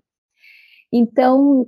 Então, 0.91 1.67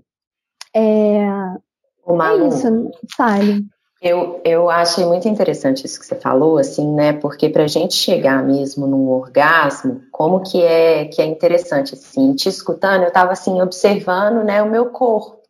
é, 0.76 1.24
é 1.24 2.48
isso, 2.48 2.92
fale. 3.16 3.66
Eu, 4.02 4.42
eu 4.44 4.70
achei 4.70 5.06
muito 5.06 5.28
interessante 5.28 5.86
isso 5.86 6.00
que 6.00 6.06
você 6.06 6.16
falou, 6.16 6.58
assim, 6.58 6.94
né? 6.94 7.14
Porque 7.14 7.50
para 7.50 7.64
a 7.64 7.68
gente 7.68 7.96
chegar 7.96 8.44
mesmo 8.44 8.86
num 8.86 9.10
orgasmo, 9.10 10.04
como 10.12 10.44
que 10.44 10.62
é 10.62 11.06
que 11.06 11.22
é 11.22 11.26
interessante, 11.26 11.96
assim, 11.96 12.36
te 12.36 12.50
escutando, 12.50 13.04
eu 13.04 13.08
estava 13.08 13.32
assim 13.32 13.62
observando, 13.62 14.44
né, 14.44 14.62
o 14.62 14.70
meu 14.70 14.88
corpo, 14.88 15.42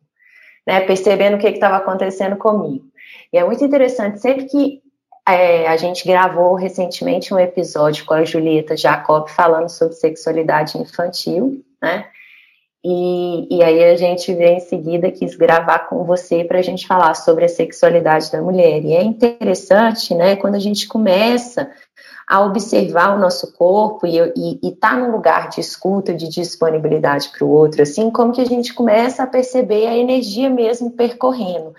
né, 0.66 0.82
percebendo 0.82 1.36
o 1.36 1.40
que 1.40 1.48
estava 1.48 1.78
acontecendo 1.78 2.38
comigo. 2.38 2.86
E 3.34 3.38
é 3.38 3.44
muito 3.44 3.64
interessante, 3.66 4.22
sempre 4.22 4.46
que 4.46 4.82
é, 5.28 5.68
a 5.68 5.76
gente 5.76 6.08
gravou 6.08 6.54
recentemente 6.54 7.34
um 7.34 7.40
episódio 7.40 8.06
com 8.06 8.14
a 8.14 8.24
Julieta 8.24 8.78
Jacob 8.78 9.28
falando 9.28 9.70
sobre 9.70 9.96
sexualidade 9.96 10.78
infantil, 10.78 11.64
né? 11.82 12.06
E, 12.88 13.48
e 13.50 13.64
aí 13.64 13.84
a 13.84 13.96
gente 13.96 14.32
vê 14.32 14.52
em 14.52 14.60
seguida 14.60 15.10
quis 15.10 15.36
gravar 15.36 15.90
com 15.90 16.04
você 16.04 16.44
para 16.44 16.60
a 16.60 16.62
gente 16.62 16.86
falar 16.86 17.16
sobre 17.16 17.46
a 17.46 17.50
sexualidade 17.50 18.32
da 18.32 18.40
mulher. 18.40 18.86
E 18.86 18.94
é 18.94 19.04
interessante, 19.04 20.14
né, 20.14 20.36
quando 20.36 20.54
a 20.54 20.60
gente 20.60 20.88
começa 20.88 21.68
a 22.28 22.42
observar 22.42 23.16
o 23.16 23.20
nosso 23.20 23.54
corpo 23.54 24.06
e, 24.06 24.20
e, 24.20 24.60
e 24.62 24.72
tá 24.72 24.96
num 24.96 25.12
lugar 25.12 25.50
de 25.50 25.62
escuta, 25.62 26.14
de 26.14 26.30
disponibilidade 26.30 27.32
para 27.36 27.44
o 27.44 27.50
outro, 27.50 27.82
assim, 27.82 28.12
como 28.12 28.32
que 28.32 28.42
a 28.42 28.46
gente 28.46 28.72
começa 28.72 29.24
a 29.24 29.28
perceber 29.28 29.88
a 29.88 29.98
energia 29.98 30.48
mesmo 30.48 30.92
percorrendo. 30.92 31.74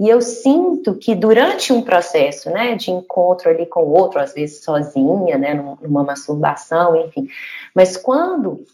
E 0.00 0.08
eu 0.08 0.20
sinto 0.20 0.96
que 0.96 1.14
durante 1.14 1.72
um 1.72 1.82
processo, 1.82 2.50
né, 2.50 2.74
de 2.74 2.90
encontro 2.90 3.48
ali 3.48 3.64
com 3.64 3.84
o 3.84 3.92
outro, 3.92 4.18
às 4.18 4.32
vezes 4.32 4.64
sozinha, 4.64 5.38
né, 5.38 5.54
numa 5.80 6.02
masturbação, 6.02 6.96
enfim, 6.96 7.28
mas 7.72 7.96
quando 7.96 8.64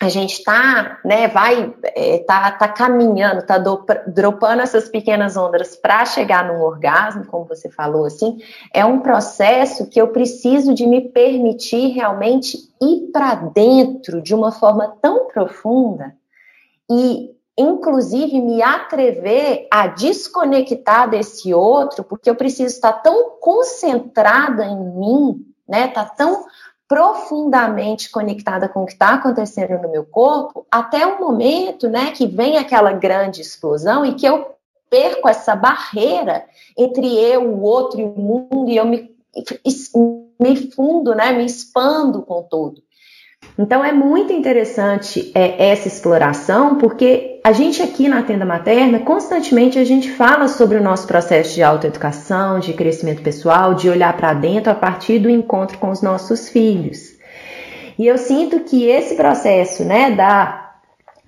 a 0.00 0.08
gente 0.08 0.38
está, 0.38 0.98
né, 1.04 1.28
vai, 1.28 1.72
é, 1.82 2.18
tá, 2.18 2.50
tá 2.50 2.68
caminhando, 2.68 3.46
tá 3.46 3.58
do, 3.58 3.84
dropando 4.08 4.62
essas 4.62 4.88
pequenas 4.88 5.36
ondas 5.36 5.76
para 5.76 6.04
chegar 6.04 6.46
num 6.46 6.60
orgasmo, 6.60 7.24
como 7.26 7.44
você 7.44 7.70
falou, 7.70 8.04
assim, 8.04 8.38
é 8.72 8.84
um 8.84 9.00
processo 9.00 9.88
que 9.88 10.00
eu 10.00 10.08
preciso 10.08 10.74
de 10.74 10.86
me 10.86 11.00
permitir 11.00 11.88
realmente 11.88 12.58
ir 12.82 13.10
para 13.12 13.34
dentro 13.34 14.20
de 14.20 14.34
uma 14.34 14.50
forma 14.50 14.96
tão 15.00 15.28
profunda 15.28 16.14
e, 16.90 17.30
inclusive, 17.56 18.40
me 18.40 18.62
atrever 18.62 19.68
a 19.70 19.86
desconectar 19.86 21.08
desse 21.08 21.54
outro, 21.54 22.02
porque 22.02 22.28
eu 22.28 22.34
preciso 22.34 22.74
estar 22.74 22.94
tão 22.94 23.38
concentrada 23.40 24.64
em 24.64 24.76
mim, 24.76 25.46
né, 25.68 25.86
tá 25.88 26.04
tão 26.04 26.44
profundamente 26.88 28.10
conectada 28.10 28.68
com 28.68 28.82
o 28.82 28.86
que 28.86 28.92
está 28.92 29.14
acontecendo 29.14 29.80
no 29.82 29.90
meu 29.90 30.04
corpo, 30.04 30.66
até 30.70 31.06
o 31.06 31.18
momento, 31.18 31.88
né, 31.88 32.10
que 32.10 32.26
vem 32.26 32.58
aquela 32.58 32.92
grande 32.92 33.40
explosão 33.40 34.04
e 34.04 34.14
que 34.14 34.26
eu 34.26 34.54
perco 34.90 35.28
essa 35.28 35.56
barreira 35.56 36.44
entre 36.76 37.18
eu, 37.18 37.42
o 37.50 37.62
outro 37.62 38.00
e 38.00 38.04
o 38.04 38.14
mundo 38.14 38.68
e 38.68 38.76
eu 38.76 38.84
me, 38.84 39.10
me 40.40 40.70
fundo, 40.70 41.14
né, 41.14 41.32
me 41.32 41.44
expando 41.44 42.22
com 42.22 42.42
todo. 42.42 42.83
Então 43.56 43.84
é 43.84 43.92
muito 43.92 44.32
interessante 44.32 45.30
é, 45.32 45.70
essa 45.70 45.86
exploração, 45.86 46.76
porque 46.76 47.40
a 47.44 47.52
gente 47.52 47.80
aqui 47.80 48.08
na 48.08 48.22
tenda 48.22 48.44
materna, 48.44 48.98
constantemente 48.98 49.78
a 49.78 49.84
gente 49.84 50.10
fala 50.10 50.48
sobre 50.48 50.76
o 50.76 50.82
nosso 50.82 51.06
processo 51.06 51.54
de 51.54 51.62
autoeducação, 51.62 52.58
de 52.58 52.72
crescimento 52.72 53.22
pessoal, 53.22 53.74
de 53.74 53.88
olhar 53.88 54.16
para 54.16 54.34
dentro 54.34 54.72
a 54.72 54.74
partir 54.74 55.20
do 55.20 55.30
encontro 55.30 55.78
com 55.78 55.90
os 55.90 56.02
nossos 56.02 56.48
filhos. 56.48 57.14
E 57.96 58.08
eu 58.08 58.18
sinto 58.18 58.60
que 58.60 58.86
esse 58.86 59.14
processo, 59.14 59.84
né, 59.84 60.10
da 60.10 60.63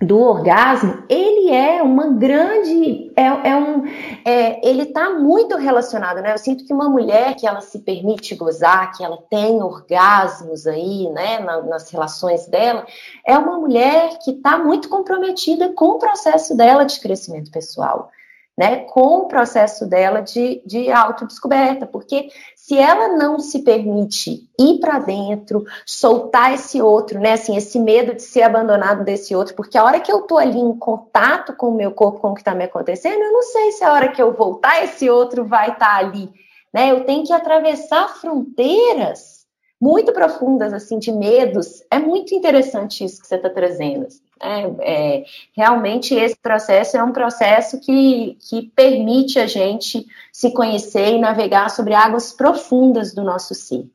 do 0.00 0.20
orgasmo, 0.20 1.04
ele 1.08 1.50
é 1.50 1.82
uma 1.82 2.08
grande, 2.08 3.10
é, 3.16 3.48
é 3.48 3.56
um, 3.56 3.86
é, 4.26 4.68
ele 4.68 4.82
está 4.82 5.10
muito 5.10 5.56
relacionado, 5.56 6.20
né? 6.20 6.34
Eu 6.34 6.38
sinto 6.38 6.66
que 6.66 6.72
uma 6.72 6.88
mulher 6.88 7.34
que 7.34 7.46
ela 7.46 7.62
se 7.62 7.78
permite 7.78 8.34
gozar, 8.34 8.94
que 8.94 9.02
ela 9.02 9.18
tem 9.30 9.62
orgasmos 9.62 10.66
aí, 10.66 11.08
né, 11.10 11.38
na, 11.38 11.62
nas 11.62 11.90
relações 11.90 12.46
dela, 12.46 12.86
é 13.26 13.38
uma 13.38 13.58
mulher 13.58 14.18
que 14.22 14.32
está 14.32 14.58
muito 14.58 14.88
comprometida 14.90 15.72
com 15.72 15.92
o 15.92 15.98
processo 15.98 16.54
dela 16.54 16.84
de 16.84 17.00
crescimento 17.00 17.50
pessoal 17.50 18.10
né, 18.56 18.84
com 18.84 19.18
o 19.18 19.28
processo 19.28 19.86
dela 19.86 20.20
de, 20.22 20.62
de 20.64 20.90
autodescoberta, 20.90 21.86
porque 21.86 22.28
se 22.66 22.76
ela 22.76 23.16
não 23.16 23.38
se 23.38 23.62
permite 23.62 24.50
ir 24.58 24.80
para 24.80 24.98
dentro, 24.98 25.64
soltar 25.86 26.52
esse 26.52 26.82
outro, 26.82 27.20
né, 27.20 27.34
assim, 27.34 27.56
esse 27.56 27.78
medo 27.78 28.12
de 28.12 28.22
ser 28.22 28.42
abandonado 28.42 29.04
desse 29.04 29.36
outro, 29.36 29.54
porque 29.54 29.78
a 29.78 29.84
hora 29.84 30.00
que 30.00 30.10
eu 30.10 30.22
tô 30.22 30.36
ali 30.36 30.58
em 30.58 30.76
contato 30.76 31.54
com 31.54 31.68
o 31.68 31.76
meu 31.76 31.92
corpo, 31.92 32.18
com 32.18 32.30
o 32.30 32.34
que 32.34 32.40
está 32.40 32.56
me 32.56 32.64
acontecendo, 32.64 33.22
eu 33.22 33.32
não 33.32 33.42
sei 33.44 33.70
se 33.70 33.84
a 33.84 33.92
hora 33.92 34.08
que 34.08 34.20
eu 34.20 34.32
voltar, 34.32 34.82
esse 34.82 35.08
outro 35.08 35.44
vai 35.44 35.70
estar 35.70 35.86
tá 35.86 35.96
ali, 35.96 36.28
né, 36.74 36.90
eu 36.90 37.04
tenho 37.04 37.24
que 37.24 37.32
atravessar 37.32 38.08
fronteiras 38.16 39.46
muito 39.80 40.12
profundas, 40.12 40.72
assim, 40.72 40.98
de 40.98 41.12
medos, 41.12 41.84
é 41.88 42.00
muito 42.00 42.34
interessante 42.34 43.04
isso 43.04 43.20
que 43.20 43.28
você 43.28 43.36
está 43.36 43.48
trazendo, 43.48 44.06
assim. 44.06 44.25
É, 44.40 44.64
é, 44.80 45.24
realmente 45.56 46.14
esse 46.14 46.36
processo 46.36 46.96
é 46.96 47.02
um 47.02 47.12
processo 47.12 47.80
que, 47.80 48.36
que 48.48 48.70
permite 48.74 49.38
a 49.38 49.46
gente 49.46 50.06
se 50.30 50.50
conhecer 50.52 51.14
e 51.14 51.18
navegar 51.18 51.70
sobre 51.70 51.94
águas 51.94 52.32
profundas 52.32 53.14
do 53.14 53.22
nosso 53.22 53.54
ser. 53.54 53.86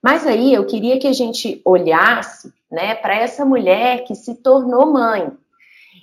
Mas 0.00 0.26
aí 0.26 0.54
eu 0.54 0.64
queria 0.66 0.98
que 0.98 1.08
a 1.08 1.12
gente 1.12 1.60
olhasse 1.64 2.52
né, 2.70 2.94
para 2.94 3.16
essa 3.16 3.44
mulher 3.44 4.04
que 4.04 4.14
se 4.14 4.34
tornou 4.36 4.92
mãe 4.92 5.32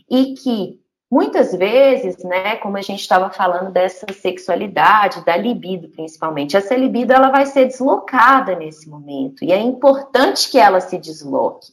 e 0.09 0.33
que 0.33 0.79
muitas 1.09 1.53
vezes, 1.53 2.17
né, 2.23 2.55
como 2.57 2.77
a 2.77 2.81
gente 2.81 3.01
estava 3.01 3.29
falando 3.29 3.71
dessa 3.71 4.05
sexualidade, 4.11 5.23
da 5.23 5.37
libido 5.37 5.87
principalmente, 5.89 6.57
essa 6.57 6.75
libido 6.75 7.13
ela 7.13 7.29
vai 7.29 7.45
ser 7.45 7.65
deslocada 7.65 8.55
nesse 8.55 8.89
momento 8.89 9.45
e 9.45 9.51
é 9.51 9.59
importante 9.59 10.49
que 10.49 10.57
ela 10.57 10.81
se 10.81 10.97
desloque 10.97 11.71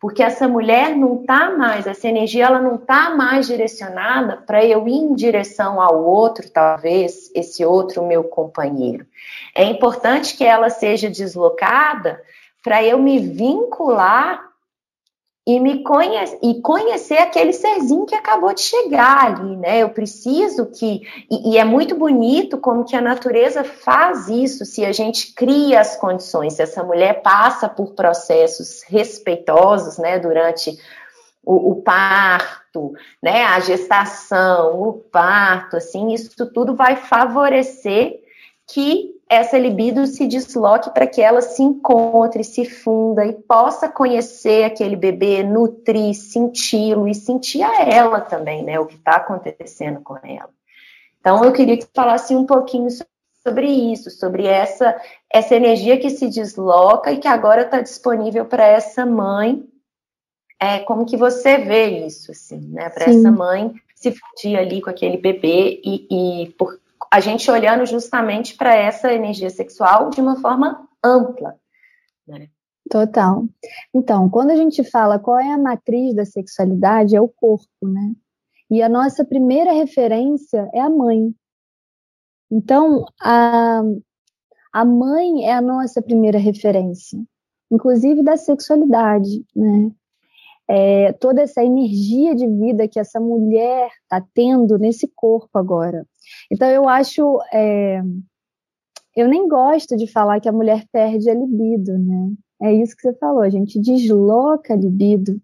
porque 0.00 0.22
essa 0.22 0.46
mulher 0.46 0.94
não 0.94 1.20
está 1.20 1.50
mais, 1.50 1.86
essa 1.86 2.06
energia 2.06 2.46
ela 2.46 2.60
não 2.60 2.76
está 2.76 3.10
mais 3.10 3.46
direcionada 3.46 4.36
para 4.36 4.64
eu 4.64 4.86
ir 4.86 4.94
em 4.94 5.14
direção 5.14 5.80
ao 5.80 6.04
outro, 6.04 6.50
talvez, 6.50 7.30
esse 7.34 7.64
outro 7.64 8.06
meu 8.06 8.24
companheiro. 8.24 9.06
É 9.54 9.64
importante 9.64 10.36
que 10.36 10.44
ela 10.44 10.68
seja 10.68 11.08
deslocada 11.08 12.22
para 12.62 12.84
eu 12.84 12.98
me 12.98 13.18
vincular 13.18 14.45
e 15.46 15.60
me 15.60 15.84
conhece, 15.84 16.36
e 16.42 16.60
conhecer 16.60 17.18
aquele 17.18 17.52
serzinho 17.52 18.04
que 18.04 18.16
acabou 18.16 18.52
de 18.52 18.62
chegar 18.62 19.26
ali, 19.26 19.56
né? 19.56 19.78
Eu 19.78 19.90
preciso 19.90 20.66
que 20.66 21.02
e, 21.30 21.52
e, 21.52 21.58
é 21.58 21.64
muito 21.64 21.94
bonito 21.94 22.58
como 22.58 22.84
que 22.84 22.96
a 22.96 23.00
natureza 23.00 23.62
faz 23.62 24.28
isso, 24.28 24.64
se 24.64 24.84
a 24.84 24.90
gente 24.90 25.32
cria 25.34 25.80
as 25.80 25.96
condições, 25.96 26.54
se 26.54 26.62
essa 26.62 26.82
mulher 26.82 27.22
passa 27.22 27.68
por 27.68 27.94
processos 27.94 28.82
respeitosos, 28.88 29.98
né, 29.98 30.18
durante 30.18 30.76
o, 31.44 31.70
o 31.70 31.76
parto, 31.76 32.92
né, 33.22 33.44
a 33.44 33.60
gestação, 33.60 34.82
o 34.82 34.94
parto, 34.94 35.76
assim, 35.76 36.12
isso 36.12 36.44
tudo 36.52 36.74
vai 36.74 36.96
favorecer 36.96 38.20
que 38.66 39.15
essa 39.28 39.58
libido 39.58 40.06
se 40.06 40.26
desloque 40.26 40.90
para 40.90 41.06
que 41.06 41.20
ela 41.20 41.42
se 41.42 41.62
encontre, 41.62 42.44
se 42.44 42.64
funda 42.64 43.26
e 43.26 43.32
possa 43.32 43.88
conhecer 43.88 44.64
aquele 44.64 44.94
bebê, 44.94 45.42
nutrir, 45.42 46.14
senti-lo 46.14 47.08
e 47.08 47.14
sentir 47.14 47.62
a 47.62 47.82
ela 47.82 48.20
também, 48.20 48.62
né? 48.62 48.78
O 48.78 48.86
que 48.86 48.94
está 48.94 49.16
acontecendo 49.16 50.00
com 50.00 50.16
ela. 50.22 50.50
Então, 51.20 51.44
eu 51.44 51.52
queria 51.52 51.76
que 51.76 51.82
você 51.82 51.90
falasse 51.92 52.36
um 52.36 52.46
pouquinho 52.46 52.88
sobre 53.42 53.66
isso, 53.66 54.10
sobre 54.10 54.46
essa, 54.46 54.96
essa 55.28 55.56
energia 55.56 55.98
que 55.98 56.10
se 56.10 56.28
desloca 56.28 57.10
e 57.10 57.18
que 57.18 57.26
agora 57.26 57.62
está 57.62 57.80
disponível 57.80 58.44
para 58.44 58.64
essa 58.64 59.04
mãe. 59.04 59.64
É, 60.60 60.78
como 60.80 61.04
que 61.04 61.16
você 61.16 61.58
vê 61.58 62.06
isso, 62.06 62.30
assim, 62.30 62.60
né? 62.68 62.88
Para 62.90 63.06
essa 63.06 63.30
mãe 63.30 63.74
se 63.94 64.12
fundir 64.12 64.56
ali 64.56 64.80
com 64.80 64.88
aquele 64.88 65.16
bebê 65.16 65.80
e, 65.84 66.44
e 66.44 66.50
por, 66.52 66.78
a 67.12 67.20
gente 67.20 67.50
olhando 67.50 67.86
justamente 67.86 68.56
para 68.56 68.74
essa 68.74 69.12
energia 69.12 69.50
sexual 69.50 70.10
de 70.10 70.20
uma 70.20 70.40
forma 70.40 70.88
ampla. 71.02 71.56
Né? 72.26 72.48
Total. 72.90 73.44
Então, 73.92 74.28
quando 74.30 74.50
a 74.50 74.56
gente 74.56 74.84
fala 74.84 75.18
qual 75.18 75.38
é 75.38 75.50
a 75.50 75.58
matriz 75.58 76.14
da 76.14 76.24
sexualidade, 76.24 77.16
é 77.16 77.20
o 77.20 77.28
corpo, 77.28 77.68
né? 77.82 78.14
E 78.70 78.82
a 78.82 78.88
nossa 78.88 79.24
primeira 79.24 79.72
referência 79.72 80.68
é 80.72 80.80
a 80.80 80.90
mãe. 80.90 81.34
Então, 82.50 83.04
a, 83.20 83.82
a 84.72 84.84
mãe 84.84 85.44
é 85.44 85.52
a 85.52 85.60
nossa 85.60 86.00
primeira 86.00 86.38
referência, 86.38 87.18
inclusive 87.70 88.22
da 88.22 88.36
sexualidade, 88.36 89.44
né? 89.54 89.90
É, 90.68 91.12
toda 91.12 91.42
essa 91.42 91.64
energia 91.64 92.34
de 92.34 92.46
vida 92.46 92.88
que 92.88 92.98
essa 92.98 93.20
mulher 93.20 93.88
está 94.02 94.20
tendo 94.34 94.76
nesse 94.78 95.06
corpo 95.14 95.56
agora. 95.58 96.04
Então, 96.50 96.68
eu 96.68 96.88
acho. 96.88 97.40
É, 97.52 98.02
eu 99.14 99.28
nem 99.28 99.48
gosto 99.48 99.96
de 99.96 100.06
falar 100.06 100.40
que 100.40 100.48
a 100.48 100.52
mulher 100.52 100.84
perde 100.92 101.30
a 101.30 101.34
libido, 101.34 101.96
né? 101.98 102.34
É 102.62 102.72
isso 102.72 102.94
que 102.96 103.02
você 103.02 103.14
falou, 103.14 103.42
a 103.42 103.50
gente 103.50 103.80
desloca 103.80 104.74
a 104.74 104.76
libido. 104.76 105.40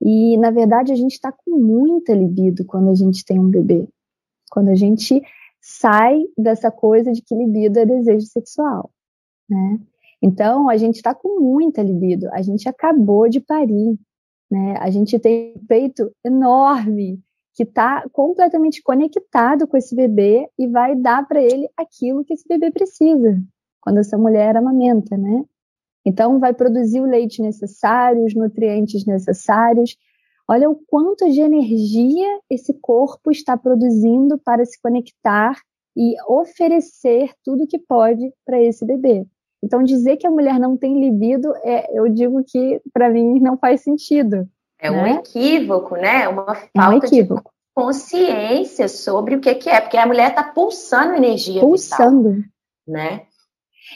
E, 0.00 0.36
na 0.38 0.50
verdade, 0.50 0.92
a 0.92 0.96
gente 0.96 1.12
está 1.12 1.30
com 1.30 1.58
muita 1.58 2.14
libido 2.14 2.64
quando 2.64 2.88
a 2.90 2.94
gente 2.94 3.24
tem 3.24 3.38
um 3.38 3.50
bebê. 3.50 3.86
Quando 4.50 4.68
a 4.68 4.74
gente 4.74 5.22
sai 5.60 6.22
dessa 6.36 6.70
coisa 6.70 7.12
de 7.12 7.20
que 7.20 7.34
libido 7.34 7.78
é 7.78 7.86
desejo 7.86 8.26
sexual, 8.26 8.90
né? 9.48 9.78
Então, 10.22 10.68
a 10.68 10.76
gente 10.76 10.96
está 10.96 11.14
com 11.14 11.40
muita 11.40 11.82
libido, 11.82 12.28
a 12.32 12.42
gente 12.42 12.68
acabou 12.68 13.28
de 13.28 13.40
parir, 13.40 13.98
né? 14.50 14.76
A 14.78 14.90
gente 14.90 15.18
tem 15.18 15.54
um 15.56 15.66
peito 15.66 16.10
enorme 16.24 17.20
que 17.60 17.64
está 17.64 18.08
completamente 18.10 18.82
conectado 18.82 19.66
com 19.66 19.76
esse 19.76 19.94
bebê 19.94 20.48
e 20.58 20.66
vai 20.66 20.96
dar 20.96 21.28
para 21.28 21.42
ele 21.42 21.68
aquilo 21.76 22.24
que 22.24 22.32
esse 22.32 22.48
bebê 22.48 22.70
precisa 22.70 23.38
quando 23.82 23.98
essa 23.98 24.16
mulher 24.16 24.56
amamenta, 24.56 25.14
né? 25.14 25.44
Então, 26.02 26.40
vai 26.40 26.54
produzir 26.54 27.02
o 27.02 27.04
leite 27.04 27.42
necessário, 27.42 28.24
os 28.24 28.34
nutrientes 28.34 29.04
necessários. 29.04 29.94
Olha 30.48 30.70
o 30.70 30.74
quanto 30.74 31.30
de 31.30 31.42
energia 31.42 32.40
esse 32.48 32.72
corpo 32.72 33.30
está 33.30 33.58
produzindo 33.58 34.38
para 34.38 34.64
se 34.64 34.80
conectar 34.80 35.54
e 35.94 36.14
oferecer 36.26 37.30
tudo 37.44 37.66
que 37.66 37.78
pode 37.78 38.32
para 38.42 38.58
esse 38.58 38.86
bebê. 38.86 39.26
Então, 39.62 39.82
dizer 39.82 40.16
que 40.16 40.26
a 40.26 40.30
mulher 40.30 40.58
não 40.58 40.78
tem 40.78 40.98
libido, 40.98 41.54
é, 41.56 41.90
eu 41.92 42.08
digo 42.08 42.42
que, 42.42 42.80
para 42.90 43.10
mim, 43.10 43.38
não 43.38 43.58
faz 43.58 43.82
sentido. 43.82 44.48
É 44.80 44.90
né? 44.90 45.02
um 45.02 45.06
equívoco, 45.18 45.96
né? 45.96 46.28
Uma 46.28 46.54
falta 46.54 47.06
é 47.06 47.20
um 47.20 47.26
de 47.26 47.28
consciência 47.74 48.88
sobre 48.88 49.36
o 49.36 49.40
que, 49.40 49.54
que 49.54 49.70
é, 49.70 49.80
porque 49.80 49.96
a 49.96 50.06
mulher 50.06 50.30
está 50.30 50.42
pulsando 50.42 51.14
energia 51.14 51.60
pulsando. 51.60 52.30
Vital, 52.32 52.50
né? 52.86 53.22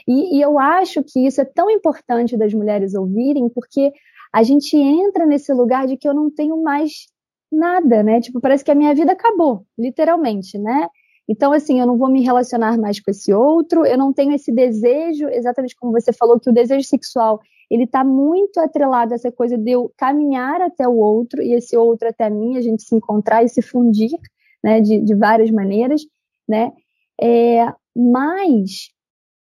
E, 0.07 0.39
e 0.39 0.41
eu 0.41 0.59
acho 0.59 1.03
que 1.03 1.27
isso 1.27 1.41
é 1.41 1.45
tão 1.45 1.71
importante 1.71 2.37
das 2.37 2.53
mulheres 2.53 2.95
ouvirem, 2.95 3.49
porque 3.49 3.93
a 4.33 4.43
gente 4.43 4.77
entra 4.77 5.27
nesse 5.27 5.53
lugar 5.53 5.87
de 5.87 5.97
que 5.97 6.09
eu 6.09 6.15
não 6.15 6.31
tenho 6.31 6.61
mais 6.63 7.07
nada, 7.51 8.03
né? 8.03 8.21
Tipo, 8.21 8.41
parece 8.41 8.65
que 8.65 8.71
a 8.71 8.75
minha 8.75 8.95
vida 8.95 9.13
acabou, 9.13 9.65
literalmente, 9.79 10.59
né? 10.59 10.89
Então, 11.29 11.53
assim, 11.53 11.81
eu 11.81 11.87
não 11.87 11.97
vou 11.97 12.11
me 12.11 12.23
relacionar 12.23 12.77
mais 12.79 13.01
com 13.01 13.11
esse 13.11 13.33
outro, 13.33 13.87
eu 13.87 13.97
não 13.97 14.13
tenho 14.13 14.33
esse 14.33 14.53
desejo, 14.53 15.27
exatamente 15.29 15.75
como 15.75 15.93
você 15.93 16.13
falou, 16.13 16.39
que 16.39 16.51
o 16.51 16.53
desejo 16.53 16.87
sexual, 16.87 17.41
ele 17.71 17.85
está 17.85 18.05
muito 18.05 18.61
atrelado 18.61 19.13
a 19.13 19.15
essa 19.17 19.33
coisa 19.33 19.57
de 19.57 19.71
eu 19.71 19.91
caminhar 19.97 20.61
até 20.61 20.87
o 20.87 20.97
outro 20.97 21.43
e 21.43 21.55
esse 21.55 21.77
outro 21.77 22.09
até 22.09 22.29
mim, 22.29 22.57
a 22.57 22.61
gente 22.61 22.83
se 22.83 22.95
encontrar 22.95 23.43
e 23.43 23.49
se 23.49 23.63
fundir, 23.63 24.19
né, 24.63 24.81
de, 24.81 25.01
de 25.01 25.15
várias 25.15 25.51
maneiras, 25.51 26.03
né? 26.49 26.73
É, 27.21 27.73
mas 27.95 28.91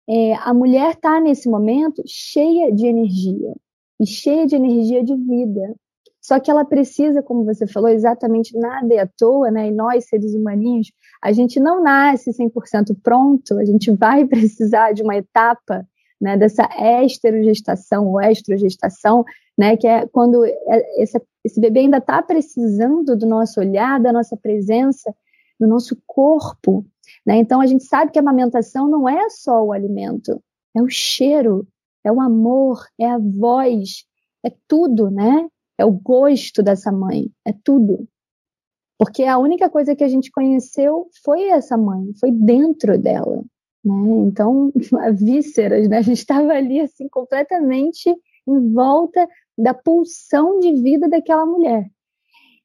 é, 0.07 0.33
a 0.35 0.53
mulher 0.53 0.93
está 0.93 1.19
nesse 1.19 1.49
momento 1.49 2.03
cheia 2.05 2.71
de 2.71 2.85
energia 2.85 3.53
e 3.99 4.05
cheia 4.05 4.45
de 4.45 4.55
energia 4.55 5.03
de 5.03 5.15
vida. 5.15 5.75
Só 6.31 6.39
que 6.39 6.49
ela 6.49 6.63
precisa, 6.63 7.21
como 7.21 7.43
você 7.43 7.67
falou, 7.67 7.89
exatamente 7.89 8.57
nada 8.57 8.93
é 8.93 8.99
à 8.99 9.05
toa, 9.05 9.51
né? 9.51 9.67
E 9.67 9.71
nós, 9.71 10.05
seres 10.05 10.33
humaninhos, 10.33 10.89
a 11.21 11.33
gente 11.33 11.59
não 11.59 11.83
nasce 11.83 12.31
100% 12.31 12.95
pronto, 13.03 13.59
a 13.59 13.65
gente 13.65 13.91
vai 13.91 14.23
precisar 14.25 14.93
de 14.93 15.03
uma 15.03 15.17
etapa 15.17 15.85
né, 16.21 16.37
dessa 16.37 16.69
esterogestação 17.03 18.07
ou 18.07 18.21
estrogestação, 18.21 19.25
né, 19.57 19.75
que 19.75 19.85
é 19.85 20.07
quando 20.07 20.45
é, 20.45 21.03
esse, 21.03 21.21
esse 21.43 21.59
bebê 21.59 21.81
ainda 21.81 21.97
está 21.97 22.21
precisando 22.21 23.13
do 23.17 23.25
nosso 23.25 23.59
olhar, 23.59 23.99
da 23.99 24.13
nossa 24.13 24.37
presença, 24.37 25.13
do 25.59 25.67
nosso 25.67 25.97
corpo. 26.07 26.85
Né? 27.25 27.35
Então, 27.39 27.59
a 27.59 27.67
gente 27.67 27.83
sabe 27.83 28.09
que 28.09 28.17
a 28.19 28.21
amamentação 28.21 28.87
não 28.87 29.09
é 29.09 29.29
só 29.29 29.61
o 29.61 29.73
alimento, 29.73 30.41
é 30.73 30.81
o 30.81 30.87
cheiro, 30.87 31.67
é 32.05 32.09
o 32.09 32.21
amor, 32.21 32.85
é 32.97 33.11
a 33.11 33.17
voz, 33.17 34.05
é 34.45 34.53
tudo, 34.65 35.11
né? 35.11 35.49
É 35.81 35.85
o 35.85 35.91
gosto 35.91 36.61
dessa 36.61 36.91
mãe, 36.91 37.31
é 37.43 37.51
tudo. 37.63 38.07
Porque 38.99 39.23
a 39.23 39.39
única 39.39 39.67
coisa 39.67 39.95
que 39.95 40.03
a 40.03 40.07
gente 40.07 40.31
conheceu 40.31 41.09
foi 41.23 41.45
essa 41.45 41.75
mãe, 41.75 42.13
foi 42.19 42.31
dentro 42.31 42.99
dela. 42.99 43.43
Né? 43.83 44.27
Então, 44.27 44.71
vísceras, 45.15 45.89
né? 45.89 45.97
A 45.97 46.01
gente 46.03 46.19
estava 46.19 46.53
ali 46.53 46.79
assim 46.79 47.07
completamente 47.09 48.15
em 48.47 48.71
volta 48.71 49.27
da 49.57 49.73
pulsão 49.73 50.59
de 50.59 50.73
vida 50.73 51.09
daquela 51.09 51.47
mulher. 51.47 51.89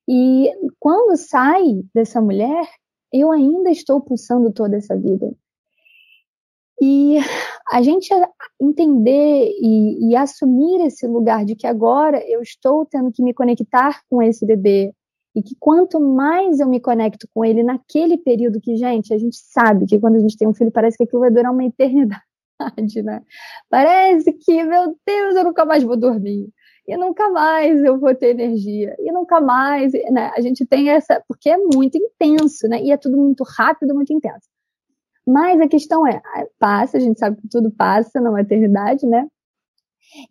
E 0.06 0.52
quando 0.78 1.16
sai 1.16 1.82
dessa 1.94 2.20
mulher, 2.20 2.68
eu 3.10 3.32
ainda 3.32 3.70
estou 3.70 4.00
pulsando 4.00 4.52
toda 4.52 4.76
essa 4.76 4.94
vida. 4.94 5.34
E 6.80 7.18
a 7.70 7.80
gente 7.80 8.08
entender 8.60 9.50
e, 9.60 10.10
e, 10.10 10.16
assumir 10.16 10.84
esse 10.86 11.06
lugar 11.06 11.44
de 11.44 11.54
que 11.54 11.66
agora 11.66 12.22
eu 12.28 12.42
estou 12.42 12.84
tendo 12.84 13.10
que 13.10 13.22
me 13.22 13.32
conectar 13.32 14.02
com 14.10 14.22
esse 14.22 14.44
bebê 14.44 14.92
e 15.34 15.42
que 15.42 15.54
quanto 15.58 16.00
mais 16.00 16.60
eu 16.60 16.68
me 16.68 16.80
conecto 16.80 17.28
com 17.34 17.44
ele 17.44 17.62
naquele 17.62 18.18
período 18.18 18.60
que, 18.60 18.76
gente, 18.76 19.12
a 19.12 19.18
gente 19.18 19.36
sabe 19.36 19.86
que 19.86 19.98
quando 19.98 20.16
a 20.16 20.20
gente 20.20 20.36
tem 20.36 20.48
um 20.48 20.54
filho 20.54 20.72
parece 20.72 20.96
que 20.96 21.04
aquilo 21.04 21.20
vai 21.20 21.30
durar 21.30 21.52
uma 21.52 21.64
eternidade, 21.64 22.22
né? 23.04 23.22
Parece 23.68 24.32
que, 24.32 24.62
meu 24.64 24.96
Deus, 25.06 25.36
eu 25.36 25.44
nunca 25.44 25.64
mais 25.64 25.82
vou 25.82 25.96
dormir. 25.96 26.48
E 26.88 26.96
nunca 26.96 27.28
mais 27.30 27.82
eu 27.82 27.98
vou 27.98 28.14
ter 28.14 28.28
energia. 28.28 28.94
E 28.98 29.10
nunca 29.12 29.40
mais, 29.40 29.92
né? 29.92 30.30
A 30.36 30.40
gente 30.40 30.64
tem 30.64 30.88
essa, 30.88 31.22
porque 31.28 31.50
é 31.50 31.56
muito 31.58 31.98
intenso, 31.98 32.68
né? 32.68 32.80
E 32.82 32.92
é 32.92 32.96
tudo 32.96 33.16
muito 33.16 33.44
rápido, 33.44 33.94
muito 33.94 34.12
intenso. 34.12 34.48
Mas 35.26 35.60
a 35.60 35.68
questão 35.68 36.06
é, 36.06 36.22
passa, 36.58 36.96
a 36.96 37.00
gente 37.00 37.18
sabe 37.18 37.40
que 37.40 37.48
tudo 37.48 37.70
passa 37.70 38.20
na 38.20 38.30
maternidade, 38.30 39.06
né? 39.06 39.26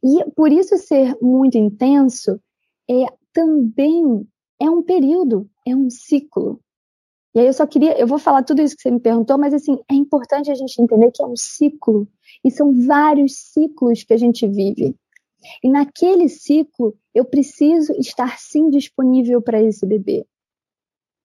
E 0.03 0.23
por 0.31 0.51
isso 0.51 0.77
ser 0.77 1.17
muito 1.21 1.57
intenso, 1.57 2.39
é 2.89 3.05
também 3.33 4.25
é 4.59 4.69
um 4.69 4.81
período, 4.81 5.49
é 5.67 5.75
um 5.75 5.89
ciclo. 5.89 6.61
E 7.33 7.39
aí 7.39 7.47
eu 7.47 7.53
só 7.53 7.67
queria, 7.67 7.99
eu 7.99 8.07
vou 8.07 8.17
falar 8.17 8.43
tudo 8.43 8.61
isso 8.61 8.75
que 8.75 8.81
você 8.81 8.89
me 8.89 8.99
perguntou, 8.99 9.37
mas 9.37 9.53
assim, 9.53 9.77
é 9.91 9.93
importante 9.93 10.49
a 10.49 10.55
gente 10.55 10.81
entender 10.81 11.11
que 11.11 11.21
é 11.21 11.25
um 11.25 11.35
ciclo 11.35 12.07
e 12.43 12.49
são 12.49 12.71
vários 12.85 13.35
ciclos 13.35 14.03
que 14.03 14.13
a 14.13 14.17
gente 14.17 14.47
vive. 14.47 14.95
E 15.61 15.69
naquele 15.69 16.29
ciclo, 16.29 16.97
eu 17.13 17.25
preciso 17.25 17.91
estar 17.99 18.39
sim 18.39 18.69
disponível 18.69 19.41
para 19.41 19.61
esse 19.61 19.85
bebê. 19.85 20.25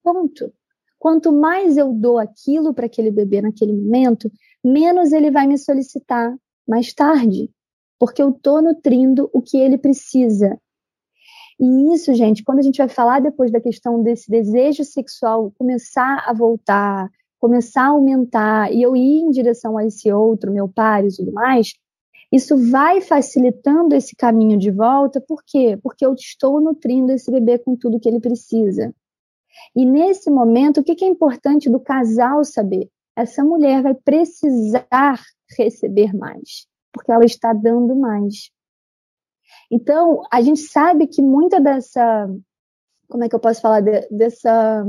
Ponto. 0.03 0.53
Quanto 1.01 1.31
mais 1.31 1.77
eu 1.77 1.91
dou 1.91 2.19
aquilo 2.19 2.75
para 2.75 2.85
aquele 2.85 3.09
bebê 3.09 3.41
naquele 3.41 3.73
momento, 3.73 4.31
menos 4.63 5.11
ele 5.11 5.31
vai 5.31 5.47
me 5.47 5.57
solicitar 5.57 6.37
mais 6.67 6.93
tarde, 6.93 7.49
porque 7.97 8.21
eu 8.21 8.29
estou 8.29 8.61
nutrindo 8.61 9.27
o 9.33 9.41
que 9.41 9.57
ele 9.57 9.79
precisa. 9.79 10.55
E 11.59 11.95
isso, 11.95 12.13
gente, 12.13 12.43
quando 12.43 12.59
a 12.59 12.61
gente 12.61 12.77
vai 12.77 12.87
falar 12.87 13.19
depois 13.19 13.51
da 13.51 13.59
questão 13.59 14.03
desse 14.03 14.29
desejo 14.29 14.83
sexual 14.83 15.51
começar 15.57 16.23
a 16.27 16.33
voltar, 16.33 17.09
começar 17.39 17.85
a 17.85 17.87
aumentar, 17.87 18.71
e 18.71 18.83
eu 18.83 18.95
ir 18.95 19.21
em 19.21 19.31
direção 19.31 19.79
a 19.79 19.85
esse 19.87 20.13
outro, 20.13 20.53
meu 20.53 20.69
pai 20.69 21.07
e 21.07 21.15
tudo 21.15 21.31
mais, 21.31 21.73
isso 22.31 22.55
vai 22.69 23.01
facilitando 23.01 23.95
esse 23.95 24.15
caminho 24.15 24.55
de 24.55 24.69
volta, 24.69 25.19
por 25.19 25.41
quê? 25.43 25.79
Porque 25.81 26.05
eu 26.05 26.13
estou 26.13 26.61
nutrindo 26.61 27.11
esse 27.11 27.31
bebê 27.31 27.57
com 27.57 27.75
tudo 27.75 27.99
que 27.99 28.07
ele 28.07 28.19
precisa. 28.19 28.93
E 29.75 29.85
nesse 29.85 30.29
momento, 30.29 30.79
o 30.79 30.83
que 30.83 31.03
é 31.03 31.07
importante 31.07 31.69
do 31.69 31.79
casal 31.79 32.43
saber? 32.43 32.89
Essa 33.15 33.43
mulher 33.43 33.81
vai 33.81 33.93
precisar 33.93 35.21
receber 35.57 36.15
mais, 36.15 36.67
porque 36.91 37.11
ela 37.11 37.25
está 37.25 37.53
dando 37.53 37.95
mais. 37.95 38.51
Então, 39.69 40.21
a 40.31 40.41
gente 40.41 40.61
sabe 40.61 41.07
que 41.07 41.21
muita 41.21 41.59
dessa, 41.59 42.29
como 43.09 43.23
é 43.23 43.29
que 43.29 43.35
eu 43.35 43.39
posso 43.39 43.61
falar, 43.61 43.81
de, 43.81 44.07
dessa, 44.09 44.85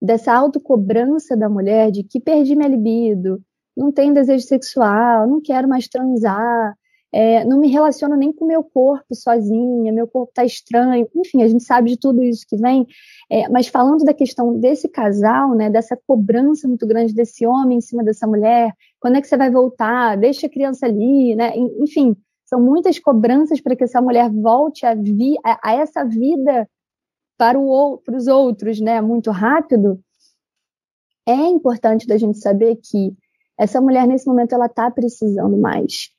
dessa 0.00 0.32
autocobrança 0.32 1.36
da 1.36 1.48
mulher, 1.48 1.90
de 1.90 2.02
que 2.02 2.20
perdi 2.20 2.54
minha 2.56 2.68
libido, 2.68 3.42
não 3.76 3.92
tenho 3.92 4.14
desejo 4.14 4.46
sexual, 4.46 5.26
não 5.26 5.40
quero 5.40 5.68
mais 5.68 5.86
transar, 5.86 6.74
é, 7.18 7.46
não 7.46 7.58
me 7.58 7.68
relaciono 7.68 8.14
nem 8.14 8.30
com 8.30 8.44
meu 8.44 8.62
corpo 8.62 9.14
sozinha, 9.14 9.90
meu 9.90 10.06
corpo 10.06 10.28
está 10.28 10.44
estranho, 10.44 11.08
enfim, 11.16 11.42
a 11.42 11.48
gente 11.48 11.64
sabe 11.64 11.88
de 11.88 11.96
tudo 11.96 12.22
isso 12.22 12.44
que 12.46 12.58
vem, 12.58 12.86
é, 13.30 13.48
mas 13.48 13.68
falando 13.68 14.04
da 14.04 14.12
questão 14.12 14.52
desse 14.60 14.86
casal, 14.86 15.54
né, 15.54 15.70
dessa 15.70 15.98
cobrança 16.06 16.68
muito 16.68 16.86
grande 16.86 17.14
desse 17.14 17.46
homem 17.46 17.78
em 17.78 17.80
cima 17.80 18.04
dessa 18.04 18.26
mulher, 18.26 18.70
quando 19.00 19.16
é 19.16 19.22
que 19.22 19.28
você 19.28 19.34
vai 19.34 19.50
voltar, 19.50 20.18
deixa 20.18 20.46
a 20.46 20.50
criança 20.50 20.84
ali, 20.84 21.34
né, 21.34 21.56
enfim, 21.80 22.14
são 22.44 22.60
muitas 22.60 22.98
cobranças 22.98 23.62
para 23.62 23.74
que 23.74 23.84
essa 23.84 24.02
mulher 24.02 24.30
volte 24.30 24.84
a, 24.84 24.94
vi, 24.94 25.36
a, 25.42 25.70
a 25.70 25.72
essa 25.72 26.04
vida 26.04 26.68
para, 27.38 27.58
o, 27.58 27.96
para 27.96 28.14
os 28.14 28.26
outros, 28.26 28.78
né, 28.78 29.00
muito 29.00 29.30
rápido, 29.30 29.98
é 31.26 31.46
importante 31.46 32.06
da 32.06 32.18
gente 32.18 32.36
saber 32.36 32.76
que 32.76 33.16
essa 33.58 33.80
mulher 33.80 34.06
nesse 34.06 34.26
momento 34.26 34.54
ela 34.54 34.66
está 34.66 34.90
precisando 34.90 35.56
mais. 35.56 36.14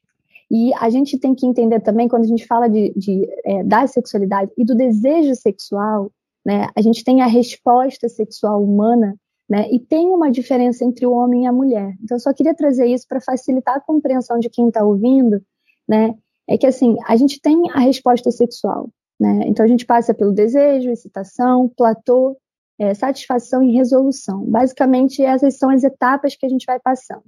E 0.50 0.74
a 0.76 0.90
gente 0.90 1.18
tem 1.18 1.36
que 1.36 1.46
entender 1.46 1.82
também, 1.82 2.08
quando 2.08 2.24
a 2.24 2.28
gente 2.28 2.46
fala 2.46 2.68
de, 2.68 2.94
de 2.96 3.28
é, 3.46 3.64
da 3.64 3.86
sexualidade 3.86 4.52
e 4.58 4.64
do 4.64 4.76
desejo 4.76 5.36
sexual, 5.36 6.12
né, 6.46 6.68
a 6.76 6.82
gente 6.82 7.04
tem 7.04 7.22
a 7.22 7.28
resposta 7.28 8.08
sexual 8.08 8.64
humana, 8.64 9.16
né, 9.50 9.68
e 9.70 9.80
tem 9.80 10.08
uma 10.08 10.32
diferença 10.32 10.86
entre 10.86 11.06
o 11.06 11.12
homem 11.12 11.44
e 11.44 11.48
a 11.48 11.52
mulher. 11.52 11.94
Então, 12.02 12.16
eu 12.16 12.20
só 12.20 12.34
queria 12.34 12.56
trazer 12.56 12.86
isso 12.86 13.06
para 13.08 13.20
facilitar 13.20 13.76
a 13.76 13.82
compreensão 13.82 14.40
de 14.40 14.50
quem 14.50 14.70
está 14.70 14.84
ouvindo, 14.84 15.42
né, 15.88 16.16
é 16.48 16.58
que 16.58 16.66
assim, 16.66 16.96
a 17.06 17.18
gente 17.18 17.42
tem 17.42 17.70
a 17.72 17.80
resposta 17.80 18.32
sexual, 18.32 18.90
né, 19.20 19.42
então 19.48 19.66
a 19.66 19.68
gente 19.68 19.86
passa 19.86 20.14
pelo 20.14 20.32
desejo, 20.32 20.90
excitação, 20.90 21.70
platô, 21.76 22.38
é, 22.80 22.94
satisfação 22.94 23.62
e 23.64 23.74
resolução. 23.74 24.46
Basicamente, 24.46 25.22
essas 25.22 25.58
são 25.58 25.70
as 25.70 25.84
etapas 25.84 26.36
que 26.36 26.46
a 26.46 26.50
gente 26.50 26.66
vai 26.66 26.80
passando. 26.80 27.24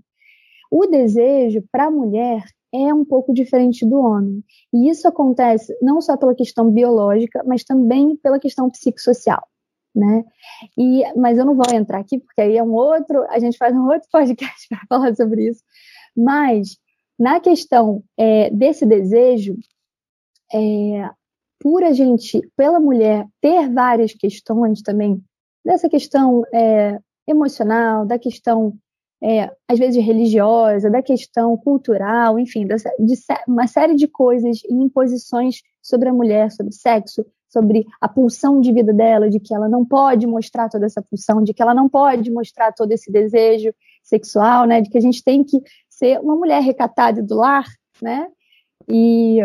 O 0.71 0.85
desejo 0.85 1.63
para 1.71 1.87
a 1.87 1.91
mulher 1.91 2.43
é 2.73 2.93
um 2.93 3.03
pouco 3.03 3.33
diferente 3.33 3.85
do 3.85 3.99
homem. 3.99 4.43
E 4.73 4.89
isso 4.89 5.07
acontece 5.07 5.75
não 5.81 6.01
só 6.01 6.15
pela 6.15 6.35
questão 6.35 6.69
biológica, 6.71 7.43
mas 7.45 7.63
também 7.63 8.15
pela 8.15 8.39
questão 8.39 8.69
psicossocial. 8.69 9.47
Né? 9.95 10.23
E, 10.77 11.03
mas 11.15 11.37
eu 11.37 11.45
não 11.45 11.55
vou 11.55 11.65
entrar 11.73 11.99
aqui, 11.99 12.19
porque 12.19 12.41
aí 12.41 12.57
é 12.57 12.63
um 12.63 12.73
outro, 12.73 13.25
a 13.29 13.39
gente 13.39 13.57
faz 13.57 13.75
um 13.75 13.87
outro 13.87 14.07
podcast 14.11 14.67
para 14.69 14.81
falar 14.87 15.15
sobre 15.15 15.49
isso. 15.49 15.63
Mas 16.15 16.77
na 17.17 17.39
questão 17.39 18.03
é, 18.17 18.49
desse 18.49 18.85
desejo, 18.85 19.57
é, 20.53 21.09
por 21.59 21.83
a 21.83 21.91
gente, 21.91 22.41
pela 22.55 22.79
mulher, 22.79 23.27
ter 23.41 23.69
várias 23.69 24.13
questões 24.13 24.81
também, 24.81 25.21
dessa 25.65 25.89
questão 25.89 26.43
é, 26.53 26.99
emocional, 27.27 28.05
da 28.05 28.17
questão 28.17 28.77
é, 29.21 29.51
às 29.67 29.77
vezes 29.77 30.03
religiosa, 30.03 30.89
da 30.89 31.01
questão 31.01 31.57
cultural, 31.57 32.39
enfim, 32.39 32.65
de 32.65 32.75
uma 33.47 33.67
série 33.67 33.95
de 33.95 34.07
coisas 34.07 34.61
e 34.63 34.73
imposições 34.73 35.61
sobre 35.81 36.09
a 36.09 36.13
mulher, 36.13 36.51
sobre 36.51 36.73
sexo, 36.73 37.25
sobre 37.49 37.85
a 37.99 38.07
pulsão 38.07 38.61
de 38.61 38.71
vida 38.71 38.93
dela, 38.93 39.29
de 39.29 39.39
que 39.39 39.53
ela 39.53 39.67
não 39.67 39.83
pode 39.83 40.25
mostrar 40.27 40.69
toda 40.69 40.85
essa 40.85 41.01
pulsão, 41.01 41.43
de 41.43 41.53
que 41.53 41.61
ela 41.61 41.73
não 41.73 41.89
pode 41.89 42.31
mostrar 42.31 42.71
todo 42.71 42.91
esse 42.91 43.11
desejo 43.11 43.73
sexual, 44.03 44.65
né, 44.65 44.81
de 44.81 44.89
que 44.89 44.97
a 44.97 45.01
gente 45.01 45.23
tem 45.23 45.43
que 45.43 45.59
ser 45.89 46.19
uma 46.19 46.35
mulher 46.35 46.61
recatada 46.61 47.21
do 47.21 47.35
lar, 47.35 47.65
né, 48.01 48.27
e, 48.87 49.39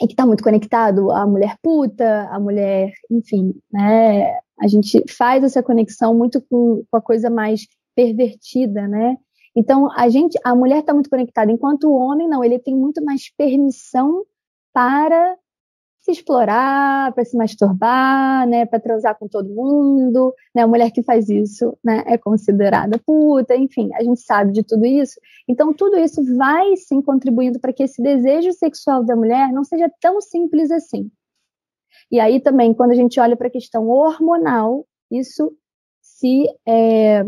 e 0.00 0.06
que 0.06 0.12
está 0.12 0.26
muito 0.26 0.42
conectado 0.42 1.10
à 1.10 1.26
mulher 1.26 1.56
puta, 1.62 2.28
à 2.30 2.38
mulher, 2.38 2.92
enfim, 3.10 3.54
né, 3.72 4.36
a 4.60 4.66
gente 4.66 5.04
faz 5.08 5.44
essa 5.44 5.62
conexão 5.62 6.14
muito 6.14 6.40
com, 6.42 6.82
com 6.90 6.96
a 6.96 7.00
coisa 7.00 7.30
mais 7.30 7.66
pervertida, 7.98 8.86
né? 8.86 9.16
Então 9.56 9.90
a 9.96 10.08
gente, 10.08 10.38
a 10.44 10.54
mulher 10.54 10.78
está 10.78 10.94
muito 10.94 11.10
conectada, 11.10 11.50
enquanto 11.50 11.88
o 11.88 11.94
homem 11.94 12.28
não, 12.28 12.44
ele 12.44 12.60
tem 12.60 12.76
muito 12.76 13.04
mais 13.04 13.28
permissão 13.36 14.24
para 14.72 15.36
se 15.98 16.12
explorar, 16.12 17.12
para 17.12 17.24
se 17.24 17.36
masturbar, 17.36 18.46
né, 18.46 18.64
para 18.66 18.78
transar 18.78 19.18
com 19.18 19.26
todo 19.26 19.52
mundo, 19.52 20.32
né? 20.54 20.62
A 20.62 20.66
mulher 20.68 20.92
que 20.92 21.02
faz 21.02 21.28
isso, 21.28 21.76
né, 21.84 22.04
é 22.06 22.16
considerada 22.16 23.00
puta, 23.04 23.56
enfim, 23.56 23.90
a 23.94 24.04
gente 24.04 24.20
sabe 24.20 24.52
de 24.52 24.62
tudo 24.62 24.86
isso. 24.86 25.18
Então 25.48 25.74
tudo 25.74 25.96
isso 25.98 26.22
vai 26.36 26.76
sim 26.76 27.02
contribuindo 27.02 27.58
para 27.58 27.72
que 27.72 27.82
esse 27.82 28.00
desejo 28.00 28.52
sexual 28.52 29.02
da 29.02 29.16
mulher 29.16 29.52
não 29.52 29.64
seja 29.64 29.90
tão 30.00 30.20
simples 30.20 30.70
assim. 30.70 31.10
E 32.12 32.20
aí 32.20 32.38
também, 32.38 32.72
quando 32.72 32.92
a 32.92 32.94
gente 32.94 33.18
olha 33.18 33.36
para 33.36 33.48
a 33.48 33.50
questão 33.50 33.88
hormonal, 33.88 34.86
isso 35.10 35.52
se 36.00 36.46
é, 36.66 37.24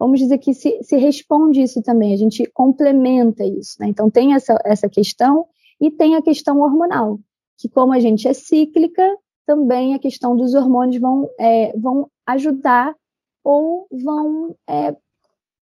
vamos 0.00 0.18
dizer 0.18 0.38
que 0.38 0.54
se, 0.54 0.82
se 0.82 0.96
responde 0.96 1.62
isso 1.62 1.82
também, 1.82 2.14
a 2.14 2.16
gente 2.16 2.46
complementa 2.46 3.44
isso. 3.44 3.76
Né? 3.78 3.88
Então, 3.88 4.08
tem 4.10 4.32
essa, 4.32 4.58
essa 4.64 4.88
questão 4.88 5.46
e 5.78 5.90
tem 5.90 6.16
a 6.16 6.22
questão 6.22 6.58
hormonal, 6.60 7.20
que 7.58 7.68
como 7.68 7.92
a 7.92 8.00
gente 8.00 8.26
é 8.26 8.32
cíclica, 8.32 9.06
também 9.46 9.94
a 9.94 9.98
questão 9.98 10.34
dos 10.34 10.54
hormônios 10.54 10.98
vão, 10.98 11.28
é, 11.38 11.76
vão 11.76 12.08
ajudar 12.26 12.94
ou 13.44 13.86
vão 13.90 14.56
é, 14.66 14.96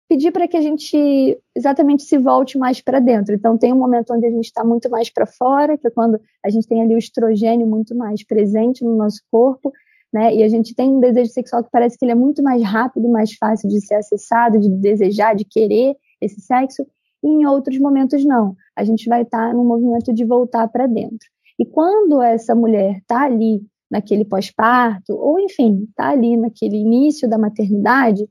pedir 0.10 0.32
para 0.32 0.48
que 0.48 0.58
a 0.58 0.62
gente 0.62 1.40
exatamente 1.56 2.02
se 2.02 2.18
volte 2.18 2.58
mais 2.58 2.82
para 2.82 3.00
dentro. 3.00 3.36
Então, 3.36 3.56
tem 3.56 3.72
um 3.72 3.78
momento 3.78 4.16
onde 4.16 4.26
a 4.26 4.32
gente 4.32 4.46
está 4.46 4.64
muito 4.64 4.90
mais 4.90 5.12
para 5.12 5.28
fora, 5.28 5.78
que 5.78 5.88
é 5.88 5.92
quando 5.92 6.20
a 6.44 6.50
gente 6.50 6.68
tem 6.68 6.82
ali 6.82 6.96
o 6.96 6.98
estrogênio 6.98 7.68
muito 7.68 7.96
mais 7.96 8.24
presente 8.24 8.84
no 8.84 8.96
nosso 8.96 9.22
corpo, 9.30 9.72
né? 10.14 10.34
E 10.36 10.44
a 10.44 10.48
gente 10.48 10.76
tem 10.76 10.90
um 10.90 11.00
desejo 11.00 11.32
sexual 11.32 11.64
que 11.64 11.72
parece 11.72 11.98
que 11.98 12.06
ele 12.06 12.12
é 12.12 12.16
muito 12.16 12.44
mais 12.44 12.62
rápido, 12.64 13.10
mais 13.10 13.34
fácil 13.34 13.68
de 13.68 13.82
ser 13.86 13.96
acessado, 13.96 14.60
de 14.60 14.70
desejar, 14.70 15.36
de 15.36 15.44
querer 15.44 15.96
esse 16.22 16.40
sexo, 16.40 16.86
e 17.24 17.28
em 17.28 17.46
outros 17.46 17.80
momentos 17.80 18.24
não. 18.24 18.56
A 18.76 18.84
gente 18.84 19.10
vai 19.10 19.24
estar 19.24 19.48
tá 19.48 19.54
no 19.54 19.64
movimento 19.64 20.14
de 20.14 20.24
voltar 20.24 20.68
para 20.68 20.86
dentro. 20.88 21.28
E 21.58 21.66
quando 21.66 22.22
essa 22.22 22.54
mulher 22.54 22.98
está 22.98 23.24
ali 23.24 23.62
naquele 23.90 24.26
pós-parto, 24.26 25.14
ou 25.16 25.40
enfim, 25.40 25.86
está 25.90 26.10
ali 26.10 26.38
naquele 26.38 26.78
início 26.78 27.30
da 27.30 27.38
maternidade, 27.38 28.28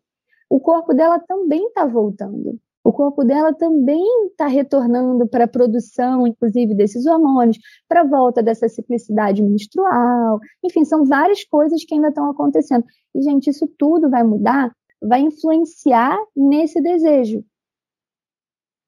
o 0.49 0.61
corpo 0.61 0.93
dela 0.93 1.19
também 1.19 1.67
está 1.67 1.87
voltando 1.87 2.59
o 2.85 2.93
corpo 2.93 3.25
dela 3.25 3.55
também 3.55 4.27
está 4.27 4.47
retornando 4.47 5.27
para 5.27 5.45
a 5.45 5.49
produção, 5.49 6.27
inclusive, 6.27 6.75
desses 6.75 7.07
hormônios, 7.07 7.59
para 7.89 8.01
a 8.01 8.07
volta 8.07 8.43
dessa 8.43 8.69
ciclicidade 8.69 9.41
menstrual. 9.41 10.41
Enfim, 10.65 10.85
são 10.85 11.05
várias 11.05 11.45
coisas 11.45 11.85
que 11.85 11.95
ainda 11.95 12.09
estão 12.09 12.29
acontecendo. 12.29 12.85
E, 13.15 13.23
gente, 13.23 13.51
isso 13.51 13.69
tudo 13.79 14.11
vai 14.11 14.25
mudar, 14.25 14.75
vai 15.01 15.21
influenciar 15.21 16.19
nesse 16.37 16.81
desejo. 16.81 17.45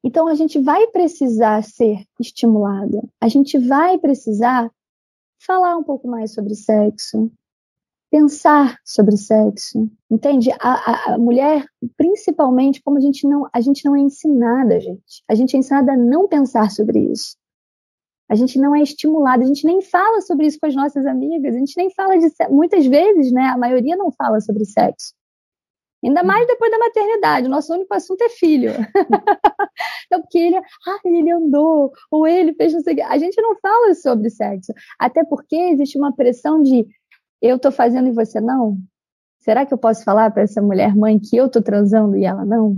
Então, 0.03 0.27
a 0.27 0.35
gente 0.35 0.59
vai 0.59 0.85
precisar 0.87 1.63
ser 1.63 2.03
estimulada, 2.19 3.01
a 3.19 3.27
gente 3.27 3.57
vai 3.57 3.97
precisar 3.97 4.69
falar 5.39 5.77
um 5.77 5.83
pouco 5.83 6.07
mais 6.07 6.33
sobre 6.33 6.53
sexo, 6.53 7.31
pensar 8.09 8.77
sobre 8.83 9.17
sexo, 9.17 9.89
entende? 10.09 10.51
A, 10.51 10.57
a, 10.59 11.13
a, 11.13 11.17
mulher, 11.17 11.65
principalmente, 11.97 12.81
como 12.81 12.97
a 12.97 13.01
gente 13.01 13.27
não, 13.27 13.47
a 13.53 13.61
gente 13.61 13.83
não 13.83 13.95
é 13.95 13.99
ensinada, 13.99 14.79
gente. 14.79 15.23
A 15.29 15.35
gente 15.35 15.55
é 15.55 15.59
ensinada 15.59 15.93
a 15.93 15.97
não 15.97 16.27
pensar 16.27 16.71
sobre 16.71 16.99
isso. 16.99 17.35
A 18.29 18.35
gente 18.35 18.57
não 18.57 18.75
é 18.75 18.81
estimulada, 18.81 19.43
a 19.43 19.47
gente 19.47 19.65
nem 19.65 19.81
fala 19.81 20.21
sobre 20.21 20.47
isso 20.47 20.59
com 20.59 20.65
as 20.65 20.75
nossas 20.75 21.05
amigas, 21.05 21.55
a 21.55 21.59
gente 21.59 21.77
nem 21.77 21.91
fala 21.91 22.17
de 22.17 22.27
muitas 22.49 22.85
vezes, 22.85 23.31
né? 23.31 23.47
A 23.47 23.57
maioria 23.57 23.95
não 23.95 24.11
fala 24.11 24.39
sobre 24.41 24.65
sexo. 24.65 25.13
Ainda 26.03 26.23
mais 26.23 26.45
depois 26.45 26.69
da 26.71 26.77
maternidade, 26.77 27.47
o 27.47 27.49
nosso 27.49 27.73
único 27.73 27.93
assunto 27.93 28.21
é 28.21 28.29
filho. 28.29 28.71
então, 30.05 30.21
porque 30.21 30.37
ele, 30.37 30.57
ah, 30.57 30.99
ele 31.03 31.31
andou, 31.31 31.91
ou 32.11 32.27
ele 32.27 32.53
fez 32.53 32.73
não 32.73 32.81
sei 32.81 33.01
A 33.01 33.17
gente 33.17 33.41
não 33.41 33.55
fala 33.55 33.93
sobre 33.95 34.29
sexo. 34.29 34.71
Até 34.99 35.23
porque 35.23 35.55
existe 35.55 35.97
uma 35.97 36.15
pressão 36.15 36.61
de 36.61 36.85
eu 37.45 37.57
estou 37.57 37.71
fazendo 37.71 38.07
e 38.07 38.11
você 38.11 38.41
não? 38.41 38.77
Será 39.39 39.65
que 39.65 39.73
eu 39.73 39.77
posso 39.77 40.03
falar 40.03 40.31
para 40.31 40.43
essa 40.43 40.61
mulher 40.61 40.95
mãe 40.95 41.19
que 41.19 41.37
eu 41.37 41.45
estou 41.45 41.61
transando 41.61 42.17
e 42.17 42.25
ela 42.25 42.43
não? 42.43 42.77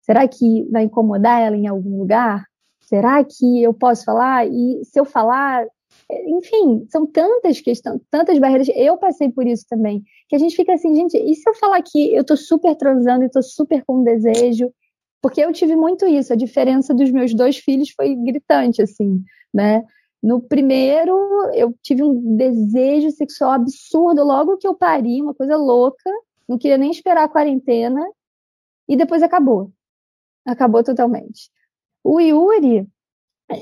Será 0.00 0.26
que 0.26 0.66
vai 0.70 0.84
incomodar 0.84 1.42
ela 1.42 1.56
em 1.56 1.66
algum 1.66 1.98
lugar? 1.98 2.44
Será 2.80 3.22
que 3.22 3.62
eu 3.62 3.74
posso 3.74 4.04
falar? 4.04 4.46
E 4.46 4.82
se 4.84 4.98
eu 4.98 5.04
falar, 5.04 5.66
enfim, 6.10 6.86
são 6.90 7.06
tantas 7.06 7.60
questões, 7.60 8.00
tantas 8.10 8.38
barreiras. 8.38 8.68
Eu 8.74 8.96
passei 8.96 9.30
por 9.30 9.46
isso 9.46 9.66
também, 9.68 10.02
que 10.28 10.36
a 10.36 10.38
gente 10.38 10.56
fica 10.56 10.72
assim, 10.72 10.94
gente, 10.94 11.16
e 11.16 11.34
se 11.34 11.48
eu 11.48 11.54
falar 11.54 11.82
que 11.82 12.14
eu 12.14 12.24
tô 12.24 12.36
super 12.36 12.74
transando 12.74 13.24
e 13.24 13.30
tô 13.30 13.42
super 13.42 13.84
com 13.84 14.02
desejo? 14.02 14.72
Porque 15.20 15.40
eu 15.40 15.52
tive 15.52 15.76
muito 15.76 16.06
isso, 16.06 16.32
a 16.32 16.36
diferença 16.36 16.92
dos 16.92 17.10
meus 17.10 17.32
dois 17.32 17.58
filhos 17.58 17.90
foi 17.90 18.16
gritante, 18.16 18.82
assim, 18.82 19.22
né? 19.54 19.82
No 20.22 20.40
primeiro, 20.40 21.16
eu 21.52 21.74
tive 21.82 22.02
um 22.02 22.36
desejo 22.36 23.10
sexual 23.10 23.52
absurdo 23.52 24.22
logo 24.22 24.56
que 24.56 24.66
eu 24.66 24.74
pari, 24.74 25.20
uma 25.20 25.34
coisa 25.34 25.56
louca. 25.56 26.10
Não 26.48 26.56
queria 26.58 26.78
nem 26.78 26.90
esperar 26.90 27.24
a 27.24 27.28
quarentena. 27.28 28.00
E 28.88 28.96
depois 28.96 29.22
acabou. 29.22 29.72
Acabou 30.46 30.84
totalmente. 30.84 31.50
O 32.04 32.20
Yuri, 32.20 32.86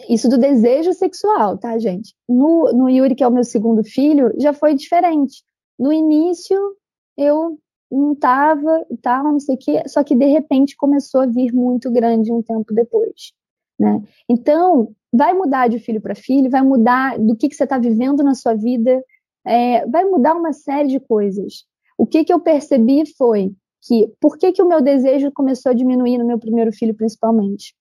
isso 0.09 0.29
do 0.29 0.39
desejo 0.39 0.93
sexual, 0.93 1.57
tá, 1.59 1.79
gente? 1.79 2.15
No, 2.29 2.73
no 2.73 2.89
Yuri, 2.89 3.15
que 3.15 3.25
é 3.25 3.29
o 3.29 3.33
meu 3.33 3.45
segundo 3.45 3.83
filho, 3.83 4.33
já 4.39 4.53
foi 4.53 4.75
diferente. 4.75 5.43
No 5.79 5.93
início, 5.93 6.59
eu 7.17 7.59
não 7.91 8.15
tava 8.15 8.87
e 8.91 8.97
tal, 8.97 9.25
não 9.25 9.41
sei 9.41 9.57
o 9.57 9.59
quê, 9.59 9.83
só 9.89 10.05
que 10.05 10.15
de 10.15 10.27
repente 10.27 10.77
começou 10.77 11.23
a 11.23 11.27
vir 11.27 11.53
muito 11.53 11.91
grande 11.91 12.33
um 12.33 12.43
tempo 12.43 12.73
depois. 12.73 13.33
Né? 13.81 14.03
Então, 14.29 14.95
vai 15.11 15.33
mudar 15.33 15.69
de 15.69 15.79
filho 15.79 16.03
para 16.03 16.15
filho, 16.15 16.51
vai 16.51 16.61
mudar 16.61 17.19
do 17.19 17.35
que, 17.35 17.49
que 17.49 17.57
você 17.57 17.65
está 17.65 17.79
vivendo 17.79 18.23
na 18.23 18.35
sua 18.35 18.53
vida, 18.53 19.03
é, 19.47 19.87
vai 19.87 20.05
mudar 20.05 20.35
uma 20.35 20.53
série 20.53 20.89
de 20.89 21.01
coisas. 21.01 21.65
O 21.97 22.07
que, 22.07 22.23
que 22.23 22.33
eu 22.33 22.39
percebi 22.39 23.07
foi 23.17 23.55
que, 23.81 24.13
por 24.21 24.37
que, 24.37 24.53
que 24.53 24.63
o 24.63 24.69
meu 24.69 24.83
desejo 24.83 25.33
começou 25.33 25.71
a 25.71 25.75
diminuir 25.75 26.19
no 26.19 26.27
meu 26.27 26.39
primeiro 26.39 26.71
filho, 26.73 26.95
principalmente? 26.95 27.75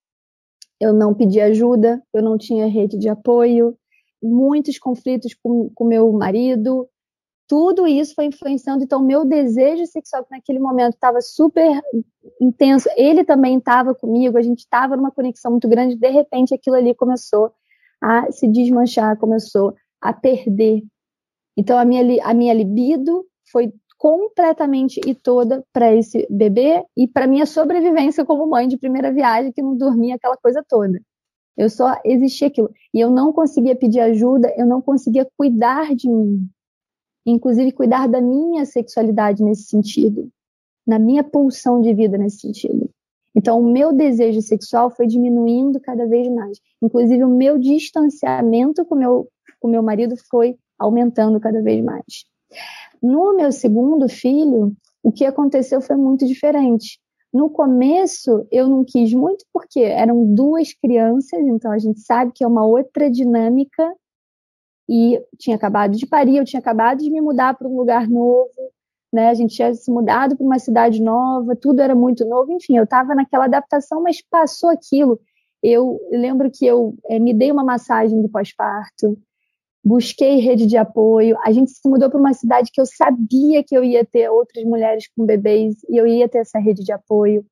Eu 0.80 0.94
não 0.94 1.14
pedi 1.14 1.42
ajuda, 1.42 2.02
eu 2.14 2.24
não 2.24 2.38
tinha 2.38 2.66
rede 2.68 2.98
de 2.98 3.10
apoio, 3.10 3.78
muitos 4.24 4.80
conflitos 4.80 5.34
com 5.44 5.70
o 5.78 5.86
meu 5.86 6.10
marido, 6.14 6.88
tudo 7.50 7.88
isso 7.88 8.14
foi 8.14 8.26
influenciando. 8.26 8.84
Então, 8.84 9.02
meu 9.02 9.26
desejo 9.26 9.84
sexual, 9.88 10.24
que 10.24 10.30
naquele 10.30 10.60
momento 10.60 10.94
estava 10.94 11.20
super 11.20 11.82
intenso, 12.40 12.88
ele 12.96 13.26
também 13.26 13.58
estava 13.58 13.96
comigo, 13.96 14.38
a 14.38 14.42
gente 14.44 14.60
estava 14.60 14.96
numa 14.96 15.10
conexão 15.12 15.50
muito 15.50 15.68
grande. 15.68 15.96
De 15.96 16.10
repente, 16.10 16.54
aquilo 16.54 16.76
ali 16.76 16.94
começou 16.94 17.52
a 18.00 18.32
se 18.32 18.48
desmanchar, 18.48 19.18
começou 19.18 19.74
a 20.00 20.14
perder. 20.14 20.84
Então, 21.58 21.76
a 21.80 21.84
minha, 21.84 22.24
a 22.24 22.36
minha 22.36 22.54
libido 22.54 23.26
foi 23.52 23.74
completamente 23.98 25.02
e 25.06 25.16
toda 25.16 25.66
para 25.74 25.94
esse 25.94 26.28
bebê 26.30 26.86
e 26.96 27.08
para 27.08 27.26
minha 27.26 27.48
sobrevivência 27.48 28.24
como 28.24 28.48
mãe 28.48 28.68
de 28.68 28.78
primeira 28.78 29.12
viagem, 29.12 29.52
que 29.52 29.62
não 29.62 29.76
dormia 29.76 30.16
aquela 30.16 30.38
coisa 30.38 30.64
toda. 30.70 31.02
Eu 31.58 31.68
só 31.68 32.00
existia 32.06 32.48
aquilo. 32.48 32.70
E 32.94 33.00
eu 33.00 33.10
não 33.10 33.34
conseguia 33.34 33.76
pedir 33.76 34.02
ajuda, 34.02 34.54
eu 34.56 34.68
não 34.68 34.84
conseguia 34.84 35.28
cuidar 35.36 35.96
de 35.96 36.08
mim. 36.08 36.48
Inclusive 37.32 37.72
cuidar 37.72 38.08
da 38.08 38.22
minha 38.22 38.66
sexualidade 38.66 39.44
nesse 39.44 39.64
sentido, 39.64 40.30
na 40.86 40.98
minha 40.98 41.24
pulsão 41.24 41.82
de 41.82 41.94
vida 41.94 42.18
nesse 42.18 42.40
sentido. 42.40 42.90
Então, 43.36 43.60
o 43.60 43.72
meu 43.72 43.94
desejo 43.94 44.42
sexual 44.42 44.90
foi 44.90 45.08
diminuindo 45.08 45.80
cada 45.80 46.06
vez 46.08 46.28
mais. 46.30 46.60
Inclusive, 46.82 47.24
o 47.24 47.30
meu 47.30 47.58
distanciamento 47.58 48.84
com 48.86 48.96
meu, 48.96 49.28
o 49.62 49.68
meu 49.68 49.84
marido 49.84 50.16
foi 50.30 50.58
aumentando 50.78 51.40
cada 51.40 51.62
vez 51.62 51.84
mais. 51.84 52.26
No 53.02 53.36
meu 53.36 53.52
segundo 53.52 54.10
filho, 54.10 54.76
o 55.04 55.12
que 55.12 55.26
aconteceu 55.26 55.82
foi 55.82 55.96
muito 55.96 56.26
diferente. 56.26 57.00
No 57.32 57.50
começo, 57.50 58.46
eu 58.52 58.68
não 58.68 58.84
quis 58.84 59.14
muito 59.14 59.46
porque 59.54 59.82
eram 59.82 60.34
duas 60.34 60.74
crianças, 60.74 61.40
então 61.40 61.72
a 61.72 61.78
gente 61.78 62.00
sabe 62.00 62.32
que 62.34 62.44
é 62.44 62.48
uma 62.48 62.66
outra 62.66 63.10
dinâmica. 63.10 63.94
E 64.90 65.22
tinha 65.38 65.56
acabado 65.56 65.96
de 65.96 66.08
parir, 66.08 66.38
eu 66.38 66.46
tinha 66.46 66.60
acabado 66.60 66.98
de 66.98 67.12
me 67.12 67.22
mudar 67.22 67.54
para 67.56 67.68
um 67.68 67.78
lugar 67.78 68.08
novo, 68.08 68.50
né? 69.14 69.30
A 69.30 69.34
gente 69.36 69.56
tinha 69.56 69.72
se 69.76 69.92
mudado 69.92 70.36
para 70.36 70.44
uma 70.44 70.58
cidade 70.58 71.00
nova, 71.00 71.56
tudo 71.56 71.80
era 71.80 71.94
muito 71.94 72.26
novo. 72.26 72.52
Enfim, 72.52 72.76
eu 72.76 72.86
estava 72.86 73.14
naquela 73.14 73.46
adaptação, 73.46 74.02
mas 74.02 74.20
passou 74.22 74.70
aquilo. 74.70 75.20
Eu 75.62 76.00
lembro 76.12 76.50
que 76.52 76.66
eu 76.66 76.96
é, 77.08 77.20
me 77.20 77.36
dei 77.36 77.52
uma 77.52 77.64
massagem 77.64 78.20
de 78.20 78.28
pós-parto, 78.30 79.16
busquei 79.84 80.38
rede 80.38 80.66
de 80.66 80.78
apoio. 80.78 81.38
A 81.46 81.52
gente 81.52 81.70
se 81.72 81.88
mudou 81.88 82.10
para 82.10 82.20
uma 82.20 82.34
cidade 82.34 82.72
que 82.72 82.82
eu 82.82 82.86
sabia 82.86 83.64
que 83.64 83.78
eu 83.78 83.84
ia 83.84 84.04
ter 84.04 84.28
outras 84.30 84.64
mulheres 84.64 85.08
com 85.16 85.24
bebês 85.24 85.76
e 85.88 85.98
eu 85.98 86.08
ia 86.08 86.28
ter 86.28 86.40
essa 86.40 86.58
rede 86.58 86.84
de 86.84 86.92
apoio. 86.92 87.46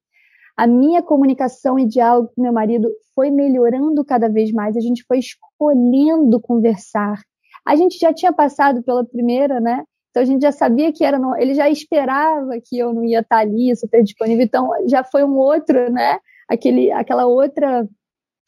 A 0.57 0.65
minha 0.65 1.03
comunicação 1.03 1.77
e 1.77 1.85
diálogo 1.85 2.31
com 2.35 2.41
meu 2.41 2.51
marido 2.51 2.91
foi 3.13 3.29
melhorando 3.29 4.03
cada 4.03 4.27
vez 4.27 4.51
mais. 4.51 4.75
A 4.75 4.81
gente 4.81 5.03
foi 5.07 5.19
escolhendo 5.19 6.41
conversar. 6.41 7.21
A 7.65 7.75
gente 7.75 7.99
já 7.99 8.11
tinha 8.11 8.33
passado 8.33 8.81
pela 8.81 9.05
primeira, 9.05 9.59
né? 9.59 9.83
Então 10.09 10.23
a 10.23 10.25
gente 10.25 10.41
já 10.41 10.51
sabia 10.51 10.91
que 10.91 11.03
era, 11.03 11.19
ele 11.37 11.53
já 11.53 11.69
esperava 11.69 12.59
que 12.63 12.77
eu 12.77 12.91
não 12.91 13.05
ia 13.05 13.19
estar 13.19 13.37
ali, 13.37 13.75
super 13.75 14.03
disponível. 14.03 14.43
Então 14.43 14.69
já 14.87 15.03
foi 15.03 15.23
um 15.23 15.37
outro, 15.37 15.91
né? 15.91 16.17
Aquele, 16.49 16.91
aquela 16.91 17.27
outra 17.27 17.87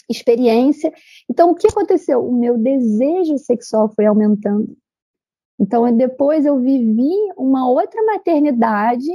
experiência. 0.09 0.91
Então, 1.29 1.51
o 1.51 1.55
que 1.55 1.67
aconteceu? 1.67 2.25
O 2.25 2.35
meu 2.35 2.57
desejo 2.57 3.37
sexual 3.37 3.89
foi 3.95 4.07
aumentando. 4.07 4.75
Então, 5.59 5.91
depois 5.95 6.45
eu 6.45 6.59
vivi 6.59 7.13
uma 7.37 7.69
outra 7.69 8.01
maternidade 8.03 9.07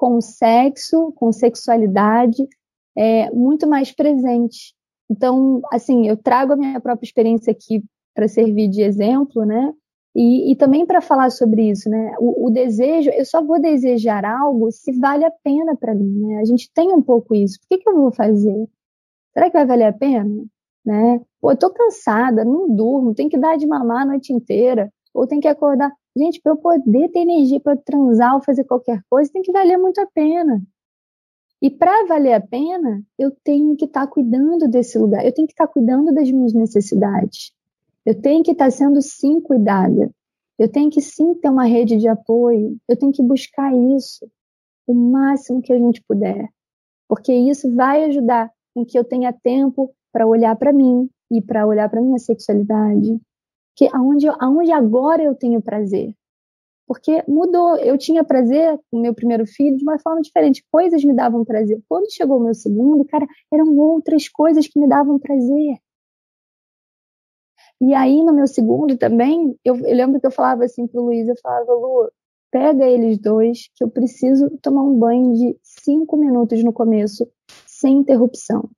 com 0.00 0.18
sexo, 0.18 1.12
com 1.12 1.30
sexualidade, 1.30 2.48
é, 2.96 3.30
muito 3.32 3.68
mais 3.68 3.92
presente. 3.92 4.74
Então, 5.10 5.60
assim, 5.70 6.08
eu 6.08 6.16
trago 6.16 6.54
a 6.54 6.56
minha 6.56 6.80
própria 6.80 7.06
experiência 7.06 7.52
aqui 7.52 7.84
para 8.14 8.26
servir 8.26 8.68
de 8.68 8.80
exemplo, 8.80 9.44
né? 9.44 9.74
E, 10.16 10.52
e 10.52 10.56
também 10.56 10.86
para 10.86 11.02
falar 11.02 11.28
sobre 11.28 11.68
isso, 11.68 11.90
né? 11.90 12.14
O, 12.18 12.46
o, 12.46 12.50
desejo, 12.50 13.10
eu 13.10 13.26
só 13.26 13.44
vou 13.44 13.60
desejar 13.60 14.24
algo 14.24 14.72
se 14.72 14.90
vale 14.98 15.26
a 15.26 15.30
pena 15.44 15.76
para 15.76 15.94
mim, 15.94 16.28
né? 16.28 16.38
A 16.40 16.44
gente 16.46 16.72
tem 16.72 16.90
um 16.90 17.02
pouco 17.02 17.34
isso. 17.34 17.60
Por 17.60 17.68
que, 17.68 17.82
que 17.84 17.88
eu 17.90 17.96
vou 17.96 18.10
fazer? 18.10 18.66
Será 19.34 19.50
que 19.50 19.52
vai 19.52 19.66
valer 19.66 19.84
a 19.84 19.92
pena? 19.92 20.46
Né? 20.82 21.20
Pô, 21.42 21.50
eu 21.50 21.58
tô 21.58 21.68
cansada, 21.68 22.42
não 22.42 22.74
durmo, 22.74 23.14
tem 23.14 23.28
que 23.28 23.36
dar 23.36 23.58
de 23.58 23.66
mamar 23.66 24.02
a 24.02 24.06
noite 24.06 24.32
inteira, 24.32 24.90
ou 25.12 25.26
tem 25.26 25.40
que 25.40 25.48
acordar. 25.48 25.92
Gente, 26.16 26.40
para 26.40 26.52
eu 26.52 26.56
poder 26.56 27.08
ter 27.10 27.20
energia 27.20 27.60
para 27.60 27.76
transar 27.76 28.34
ou 28.34 28.42
fazer 28.42 28.64
qualquer 28.64 29.02
coisa, 29.08 29.30
tem 29.32 29.42
que 29.42 29.52
valer 29.52 29.76
muito 29.76 30.00
a 30.00 30.06
pena. 30.06 30.62
E 31.62 31.70
para 31.70 32.06
valer 32.06 32.32
a 32.32 32.40
pena, 32.40 33.02
eu 33.18 33.30
tenho 33.44 33.76
que 33.76 33.84
estar 33.84 34.06
tá 34.06 34.12
cuidando 34.12 34.66
desse 34.66 34.98
lugar, 34.98 35.24
eu 35.24 35.32
tenho 35.32 35.46
que 35.46 35.52
estar 35.52 35.66
tá 35.66 35.72
cuidando 35.72 36.12
das 36.12 36.30
minhas 36.30 36.52
necessidades. 36.52 37.52
Eu 38.04 38.20
tenho 38.20 38.42
que 38.42 38.52
estar 38.52 38.66
tá 38.66 38.70
sendo 38.70 39.00
sim 39.02 39.40
cuidada. 39.40 40.10
Eu 40.58 40.68
tenho 40.68 40.90
que 40.90 41.00
sim 41.00 41.34
ter 41.34 41.48
uma 41.48 41.64
rede 41.64 41.96
de 41.96 42.08
apoio. 42.08 42.76
Eu 42.88 42.96
tenho 42.96 43.12
que 43.12 43.22
buscar 43.22 43.72
isso 43.96 44.28
o 44.86 44.94
máximo 44.94 45.62
que 45.62 45.72
a 45.72 45.78
gente 45.78 46.02
puder. 46.02 46.48
Porque 47.08 47.32
isso 47.32 47.74
vai 47.74 48.04
ajudar 48.04 48.50
em 48.76 48.84
que 48.84 48.98
eu 48.98 49.04
tenha 49.04 49.32
tempo 49.32 49.92
para 50.12 50.26
olhar 50.26 50.56
para 50.56 50.72
mim 50.72 51.08
e 51.30 51.40
para 51.40 51.66
olhar 51.66 51.88
para 51.88 52.00
minha 52.00 52.18
sexualidade, 52.18 53.20
que 53.76 53.88
aonde 53.92 54.28
aonde 54.28 54.72
agora 54.72 55.22
eu 55.22 55.34
tenho 55.34 55.62
prazer. 55.62 56.14
Porque 56.86 57.22
mudou, 57.28 57.76
eu 57.76 57.96
tinha 57.96 58.24
prazer 58.24 58.78
com 58.90 59.00
meu 59.00 59.14
primeiro 59.14 59.46
filho 59.46 59.76
de 59.76 59.84
uma 59.84 59.98
forma 59.98 60.20
diferente, 60.20 60.64
coisas 60.72 61.04
me 61.04 61.14
davam 61.14 61.44
prazer. 61.44 61.80
Quando 61.88 62.12
chegou 62.12 62.38
o 62.38 62.42
meu 62.42 62.54
segundo, 62.54 63.04
cara, 63.04 63.26
eram 63.52 63.76
outras 63.78 64.28
coisas 64.28 64.66
que 64.66 64.78
me 64.78 64.88
davam 64.88 65.18
prazer. 65.18 65.78
E 67.80 67.94
aí, 67.94 68.22
no 68.24 68.34
meu 68.34 68.46
segundo 68.46 68.98
também, 68.98 69.56
eu, 69.64 69.76
eu 69.76 69.96
lembro 69.96 70.20
que 70.20 70.26
eu 70.26 70.30
falava 70.30 70.64
assim 70.64 70.86
pro 70.86 71.02
Luiz, 71.02 71.28
eu 71.28 71.36
falava, 71.40 71.72
Lu, 71.72 72.10
pega 72.50 72.84
eles 72.84 73.18
dois, 73.18 73.70
que 73.74 73.84
eu 73.84 73.88
preciso 73.88 74.50
tomar 74.60 74.82
um 74.82 74.98
banho 74.98 75.32
de 75.32 75.56
cinco 75.62 76.16
minutos 76.16 76.62
no 76.62 76.72
começo, 76.72 77.26
sem 77.66 77.98
interrupção. 77.98 78.68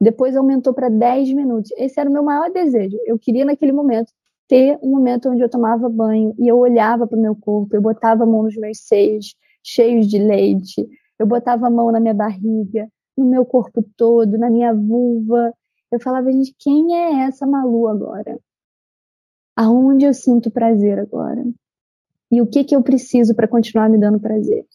Depois 0.00 0.36
aumentou 0.36 0.72
para 0.72 0.88
10 0.88 1.32
minutos. 1.34 1.70
Esse 1.76 2.00
era 2.00 2.08
o 2.08 2.12
meu 2.12 2.22
maior 2.22 2.50
desejo. 2.50 2.96
Eu 3.04 3.18
queria, 3.18 3.44
naquele 3.44 3.72
momento, 3.72 4.12
ter 4.48 4.78
um 4.82 4.90
momento 4.90 5.28
onde 5.28 5.42
eu 5.42 5.48
tomava 5.48 5.88
banho 5.88 6.34
e 6.38 6.48
eu 6.48 6.58
olhava 6.58 7.06
para 7.06 7.18
o 7.18 7.20
meu 7.20 7.36
corpo, 7.36 7.76
eu 7.76 7.82
botava 7.82 8.24
a 8.24 8.26
mão 8.26 8.42
nos 8.42 8.56
meus 8.56 8.78
seios, 8.78 9.36
cheios 9.62 10.06
de 10.08 10.18
leite, 10.18 10.88
eu 11.18 11.26
botava 11.26 11.66
a 11.66 11.70
mão 11.70 11.92
na 11.92 12.00
minha 12.00 12.14
barriga, 12.14 12.90
no 13.16 13.26
meu 13.26 13.44
corpo 13.44 13.84
todo, 13.96 14.38
na 14.38 14.48
minha 14.48 14.72
vulva. 14.72 15.52
Eu 15.92 16.00
falava, 16.00 16.32
gente, 16.32 16.54
quem 16.58 16.94
é 16.96 17.24
essa 17.26 17.46
Malu 17.46 17.88
agora? 17.88 18.38
Aonde 19.56 20.06
eu 20.06 20.14
sinto 20.14 20.50
prazer 20.50 20.98
agora? 20.98 21.44
E 22.30 22.40
o 22.40 22.46
que, 22.46 22.64
que 22.64 22.74
eu 22.74 22.82
preciso 22.82 23.34
para 23.34 23.48
continuar 23.48 23.88
me 23.88 23.98
dando 23.98 24.20
prazer? 24.20 24.66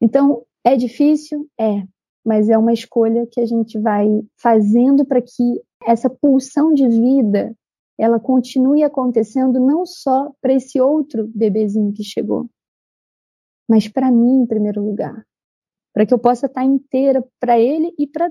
Então, 0.00 0.44
é 0.62 0.76
difícil? 0.76 1.48
É 1.58 1.82
mas 2.26 2.48
é 2.48 2.58
uma 2.58 2.72
escolha 2.72 3.24
que 3.30 3.40
a 3.40 3.46
gente 3.46 3.78
vai 3.78 4.08
fazendo 4.36 5.04
para 5.04 5.22
que 5.22 5.62
essa 5.86 6.10
pulsão 6.10 6.74
de 6.74 6.88
vida 6.88 7.56
ela 7.98 8.20
continue 8.20 8.82
acontecendo 8.82 9.58
não 9.58 9.86
só 9.86 10.30
para 10.40 10.52
esse 10.52 10.80
outro 10.80 11.30
bebezinho 11.34 11.92
que 11.92 12.04
chegou, 12.04 12.48
mas 13.68 13.88
para 13.88 14.10
mim 14.10 14.42
em 14.42 14.46
primeiro 14.46 14.84
lugar, 14.84 15.24
para 15.92 16.04
que 16.04 16.12
eu 16.12 16.18
possa 16.18 16.46
estar 16.46 16.64
inteira 16.64 17.24
para 17.40 17.58
ele 17.58 17.94
e 17.98 18.06
para 18.06 18.30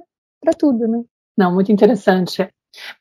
tudo, 0.58 0.88
né? 0.88 1.04
Não, 1.38 1.54
muito 1.54 1.72
interessante. 1.72 2.48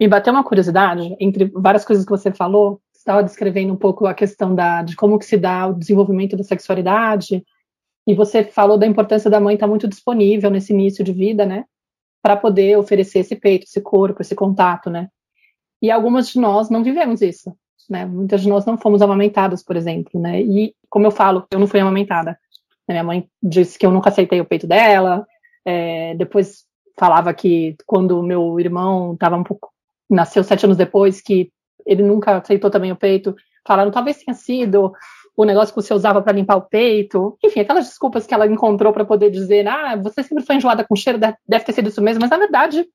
Me 0.00 0.08
bateu 0.08 0.32
uma 0.32 0.44
curiosidade 0.44 1.16
entre 1.20 1.46
várias 1.54 1.84
coisas 1.84 2.04
que 2.04 2.10
você 2.10 2.32
falou. 2.32 2.80
Estava 2.94 3.22
descrevendo 3.22 3.72
um 3.72 3.76
pouco 3.76 4.06
a 4.06 4.14
questão 4.14 4.54
da, 4.54 4.82
de 4.82 4.96
como 4.96 5.18
que 5.18 5.26
se 5.26 5.36
dá 5.36 5.66
o 5.66 5.74
desenvolvimento 5.74 6.36
da 6.36 6.42
sexualidade 6.42 7.44
e 8.06 8.14
você 8.14 8.44
falou 8.44 8.78
da 8.78 8.86
importância 8.86 9.30
da 9.30 9.40
mãe 9.40 9.54
estar 9.54 9.66
muito 9.66 9.88
disponível 9.88 10.50
nesse 10.50 10.72
início 10.72 11.04
de 11.04 11.12
vida, 11.12 11.44
né? 11.46 11.64
Para 12.22 12.36
poder 12.36 12.78
oferecer 12.78 13.20
esse 13.20 13.36
peito, 13.36 13.64
esse 13.64 13.80
corpo, 13.80 14.22
esse 14.22 14.34
contato, 14.34 14.90
né? 14.90 15.08
E 15.84 15.90
algumas 15.90 16.30
de 16.30 16.40
nós 16.40 16.70
não 16.70 16.82
vivemos 16.82 17.20
isso, 17.20 17.54
né? 17.90 18.06
Muitas 18.06 18.40
de 18.40 18.48
nós 18.48 18.64
não 18.64 18.78
fomos 18.78 19.02
amamentadas, 19.02 19.62
por 19.62 19.76
exemplo, 19.76 20.18
né? 20.18 20.40
E, 20.40 20.74
como 20.88 21.06
eu 21.06 21.10
falo, 21.10 21.46
eu 21.50 21.60
não 21.60 21.66
fui 21.66 21.78
amamentada. 21.78 22.38
Né? 22.88 22.94
Minha 22.94 23.04
mãe 23.04 23.28
disse 23.42 23.78
que 23.78 23.84
eu 23.84 23.90
nunca 23.90 24.08
aceitei 24.08 24.40
o 24.40 24.46
peito 24.46 24.66
dela. 24.66 25.26
É, 25.62 26.14
depois 26.14 26.64
falava 26.98 27.34
que 27.34 27.76
quando 27.84 28.22
meu 28.22 28.58
irmão 28.58 29.12
estava 29.12 29.36
um 29.36 29.44
pouco. 29.44 29.68
nasceu 30.08 30.42
sete 30.42 30.64
anos 30.64 30.78
depois, 30.78 31.20
que 31.20 31.52
ele 31.84 32.02
nunca 32.02 32.38
aceitou 32.38 32.70
também 32.70 32.90
o 32.90 32.96
peito. 32.96 33.36
Falaram, 33.68 33.90
talvez 33.90 34.16
tenha 34.16 34.34
sido 34.34 34.90
o 35.36 35.44
negócio 35.44 35.74
que 35.74 35.82
você 35.82 35.92
usava 35.92 36.22
para 36.22 36.32
limpar 36.32 36.56
o 36.56 36.62
peito, 36.62 37.36
enfim, 37.44 37.60
aquelas 37.60 37.88
desculpas 37.88 38.26
que 38.26 38.32
ela 38.32 38.46
encontrou 38.46 38.90
para 38.90 39.04
poder 39.04 39.30
dizer, 39.30 39.68
ah, 39.68 39.96
você 39.96 40.22
sempre 40.22 40.46
foi 40.46 40.56
enjoada 40.56 40.82
com 40.82 40.96
cheiro, 40.96 41.18
deve 41.18 41.64
ter 41.66 41.72
sido 41.74 41.90
isso 41.90 42.00
mesmo, 42.00 42.22
mas 42.22 42.30
na 42.30 42.38
verdade, 42.38 42.86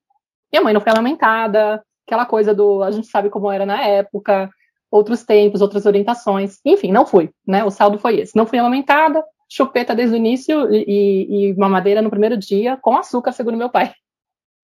minha 0.52 0.62
mãe 0.62 0.74
não 0.74 0.80
foi 0.80 0.90
amamentada, 0.90 1.80
aquela 2.10 2.26
coisa 2.26 2.52
do, 2.52 2.82
a 2.82 2.90
gente 2.90 3.06
sabe 3.06 3.30
como 3.30 3.50
era 3.50 3.64
na 3.64 3.80
época, 3.82 4.50
outros 4.90 5.22
tempos, 5.22 5.60
outras 5.60 5.86
orientações, 5.86 6.58
enfim, 6.64 6.90
não 6.90 7.06
fui, 7.06 7.30
né, 7.46 7.62
o 7.62 7.70
saldo 7.70 7.98
foi 7.98 8.18
esse, 8.18 8.34
não 8.34 8.46
fui 8.46 8.58
amamentada, 8.58 9.24
chupeta 9.48 9.94
desde 9.94 10.16
o 10.16 10.18
início 10.18 10.68
e, 10.74 11.50
e 11.50 11.54
mamadeira 11.54 12.02
no 12.02 12.10
primeiro 12.10 12.36
dia, 12.36 12.76
com 12.76 12.96
açúcar, 12.96 13.30
segundo 13.30 13.56
meu 13.56 13.70
pai 13.70 13.92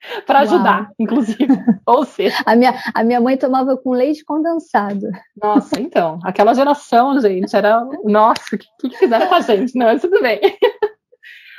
para 0.26 0.40
ajudar, 0.40 0.90
inclusive. 0.98 1.46
Ou 1.86 2.04
seja. 2.04 2.36
A 2.44 2.54
minha, 2.54 2.74
a 2.94 3.02
minha 3.02 3.20
mãe 3.20 3.36
tomava 3.36 3.76
com 3.76 3.90
leite 3.90 4.24
condensado. 4.24 5.08
Nossa, 5.40 5.80
então. 5.80 6.18
Aquela 6.22 6.54
geração, 6.54 7.18
gente, 7.20 7.54
era. 7.56 7.84
Nossa, 8.04 8.54
o 8.54 8.58
que, 8.58 8.88
que 8.90 8.98
fizeram 8.98 9.26
com 9.26 9.34
a 9.34 9.40
gente? 9.40 9.76
Não, 9.76 9.98
tudo 9.98 10.20
bem. 10.20 10.40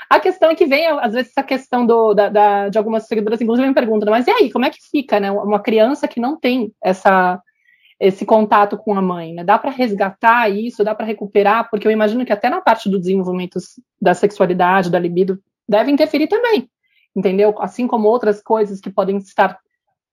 A 0.10 0.20
questão 0.20 0.50
é 0.50 0.56
que 0.56 0.66
vem, 0.66 0.88
às 0.88 1.14
vezes, 1.14 1.32
essa 1.32 1.44
questão 1.44 1.86
do, 1.86 2.14
da, 2.14 2.30
da, 2.30 2.70
de 2.70 2.78
algumas 2.78 3.08
seguidoras, 3.08 3.42
inclusive, 3.42 3.68
me 3.68 3.74
perguntam, 3.74 4.10
mas 4.10 4.26
e 4.28 4.32
aí, 4.32 4.52
como 4.52 4.66
é 4.66 4.70
que 4.70 4.80
fica, 4.90 5.20
né? 5.20 5.30
Uma 5.32 5.60
criança 5.60 6.08
que 6.08 6.20
não 6.20 6.40
tem 6.40 6.72
essa, 6.82 7.42
esse 8.00 8.26
contato 8.26 8.78
com 8.78 8.94
a 8.94 9.02
mãe, 9.02 9.34
né? 9.34 9.44
Dá 9.44 9.58
para 9.58 9.72
resgatar 9.72 10.50
isso, 10.50 10.84
dá 10.84 10.96
para 10.96 11.06
recuperar, 11.06 11.70
porque 11.70 11.88
eu 11.88 11.92
imagino 11.92 12.26
que 12.26 12.34
até 12.34 12.50
na 12.50 12.62
parte 12.62 12.90
do 12.90 13.00
desenvolvimento 13.00 13.60
da 14.02 14.14
sexualidade, 14.14 14.90
da 14.90 15.00
libido, 15.00 15.40
deve 15.68 15.92
interferir 15.92 16.28
também 16.28 16.70
entendeu? 17.18 17.56
Assim 17.60 17.88
como 17.88 18.08
outras 18.08 18.42
coisas 18.42 18.80
que 18.80 18.92
podem 18.92 19.18
estar, 19.18 19.60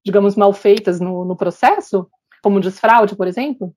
digamos, 0.02 0.36
mal 0.36 0.52
feitas 0.54 0.98
no, 0.98 1.24
no 1.24 1.36
processo, 1.36 2.08
como 2.42 2.60
desfraude, 2.60 3.14
por 3.14 3.26
exemplo. 3.26 3.74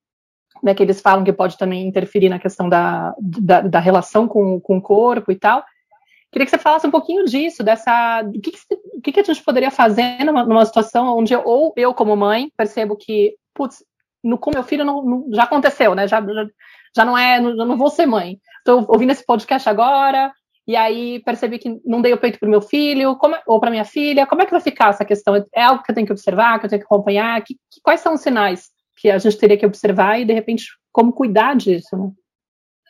né, 0.64 0.74
que 0.74 0.82
eles 0.82 1.02
falam 1.02 1.26
que 1.26 1.34
pode 1.34 1.58
também 1.58 1.86
interferir 1.86 2.30
na 2.30 2.40
questão 2.40 2.70
da, 2.70 3.14
da, 3.20 3.62
da 3.62 3.80
relação 3.80 4.28
com, 4.28 4.60
com 4.62 4.78
o 4.78 4.82
corpo 4.82 5.32
e 5.32 5.36
tal. 5.36 5.64
Queria 6.32 6.46
que 6.46 6.52
você 6.52 6.58
falasse 6.58 6.86
um 6.86 6.92
pouquinho 6.92 7.26
disso, 7.26 7.64
dessa, 7.64 8.22
o 8.24 8.42
que, 8.42 8.52
que, 9.02 9.12
que 9.12 9.20
a 9.20 9.24
gente 9.24 9.44
poderia 9.44 9.72
fazer 9.72 10.24
numa, 10.26 10.44
numa 10.44 10.66
situação 10.66 11.18
onde 11.18 11.34
eu, 11.34 11.42
ou 11.46 11.74
eu 11.78 11.94
como 11.94 12.16
mãe 12.16 12.52
percebo 12.56 12.98
que, 12.98 13.36
putz, 13.54 13.84
no, 14.24 14.38
com 14.38 14.52
meu 14.52 14.64
filho 14.64 14.84
não, 14.84 15.04
não, 15.04 15.26
já 15.32 15.44
aconteceu, 15.44 15.96
né? 15.96 16.08
Já, 16.08 16.22
já, 16.22 16.48
já 16.96 17.06
não 17.06 17.18
é, 17.18 17.40
não, 17.40 17.54
não 17.54 17.78
vou 17.78 17.90
ser 17.90 18.06
mãe. 18.06 18.40
Estou 18.60 18.86
ouvindo 18.90 19.12
esse 19.12 19.26
podcast 19.26 19.70
agora, 19.70 20.34
e 20.68 20.76
aí 20.76 21.22
percebi 21.24 21.58
que 21.58 21.80
não 21.86 22.02
dei 22.02 22.14
o 22.14 22.18
peito 22.18 22.38
para 22.38 22.50
meu 22.50 22.62
filho, 22.62 23.16
como, 23.16 23.38
ou 23.48 23.60
para 23.60 23.72
minha 23.72 23.86
filha. 23.86 24.28
Como 24.28 24.42
é 24.42 24.46
que 24.46 24.52
vai 24.52 24.60
ficar 24.60 24.90
essa 24.90 25.06
questão? 25.06 25.34
É 25.56 25.64
algo 25.64 25.82
que 25.82 25.90
eu 25.90 25.96
tenho 25.96 26.06
que 26.06 26.12
observar, 26.12 26.60
que 26.60 26.66
eu 26.66 26.70
tenho 26.70 26.82
que 26.82 26.86
acompanhar? 26.86 27.42
Que, 27.42 27.54
que, 27.72 27.80
quais 27.82 28.02
são 28.02 28.14
os 28.16 28.22
sinais 28.22 28.70
que 28.98 29.10
a 29.10 29.18
gente 29.18 29.38
teria 29.38 29.58
que 29.58 29.66
observar 29.66 30.20
e, 30.20 30.26
de 30.26 30.34
repente, 30.34 30.66
como 30.92 31.14
cuidar 31.14 31.56
disso? 31.56 31.96
Né? 31.96 32.12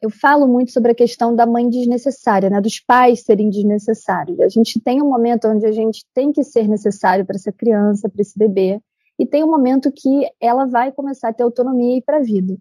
Eu 0.01 0.09
falo 0.09 0.47
muito 0.47 0.71
sobre 0.71 0.91
a 0.91 0.95
questão 0.95 1.35
da 1.35 1.45
mãe 1.45 1.67
desnecessária, 1.69 2.49
né, 2.49 2.61
dos 2.61 2.79
pais 2.79 3.23
serem 3.23 3.49
desnecessários. 3.49 4.39
A 4.39 4.47
gente 4.47 4.79
tem 4.79 5.01
um 5.01 5.09
momento 5.09 5.47
onde 5.47 5.65
a 5.65 5.71
gente 5.71 6.05
tem 6.13 6.31
que 6.31 6.43
ser 6.43 6.67
necessário 6.67 7.25
para 7.25 7.35
essa 7.35 7.51
criança, 7.51 8.07
para 8.07 8.21
esse 8.21 8.37
bebê, 8.37 8.79
e 9.17 9.25
tem 9.25 9.43
um 9.43 9.49
momento 9.49 9.91
que 9.91 10.29
ela 10.39 10.65
vai 10.65 10.91
começar 10.91 11.29
a 11.29 11.33
ter 11.33 11.43
autonomia 11.43 11.97
e 11.97 12.01
para 12.01 12.17
a 12.17 12.21
vida. 12.21 12.55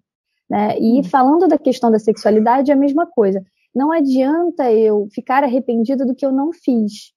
Né? 0.49 0.79
E 0.79 1.01
hum. 1.01 1.05
falando 1.05 1.46
da 1.46 1.59
questão 1.59 1.90
da 1.90 1.99
sexualidade, 1.99 2.70
é 2.70 2.75
a 2.75 2.79
mesma 2.79 3.07
coisa. 3.07 3.44
Não 3.75 3.92
adianta 3.92 4.72
eu 4.72 5.07
ficar 5.12 5.44
arrependida 5.44 6.07
do 6.07 6.14
que 6.14 6.25
eu 6.25 6.33
não 6.33 6.53
fiz. 6.53 7.12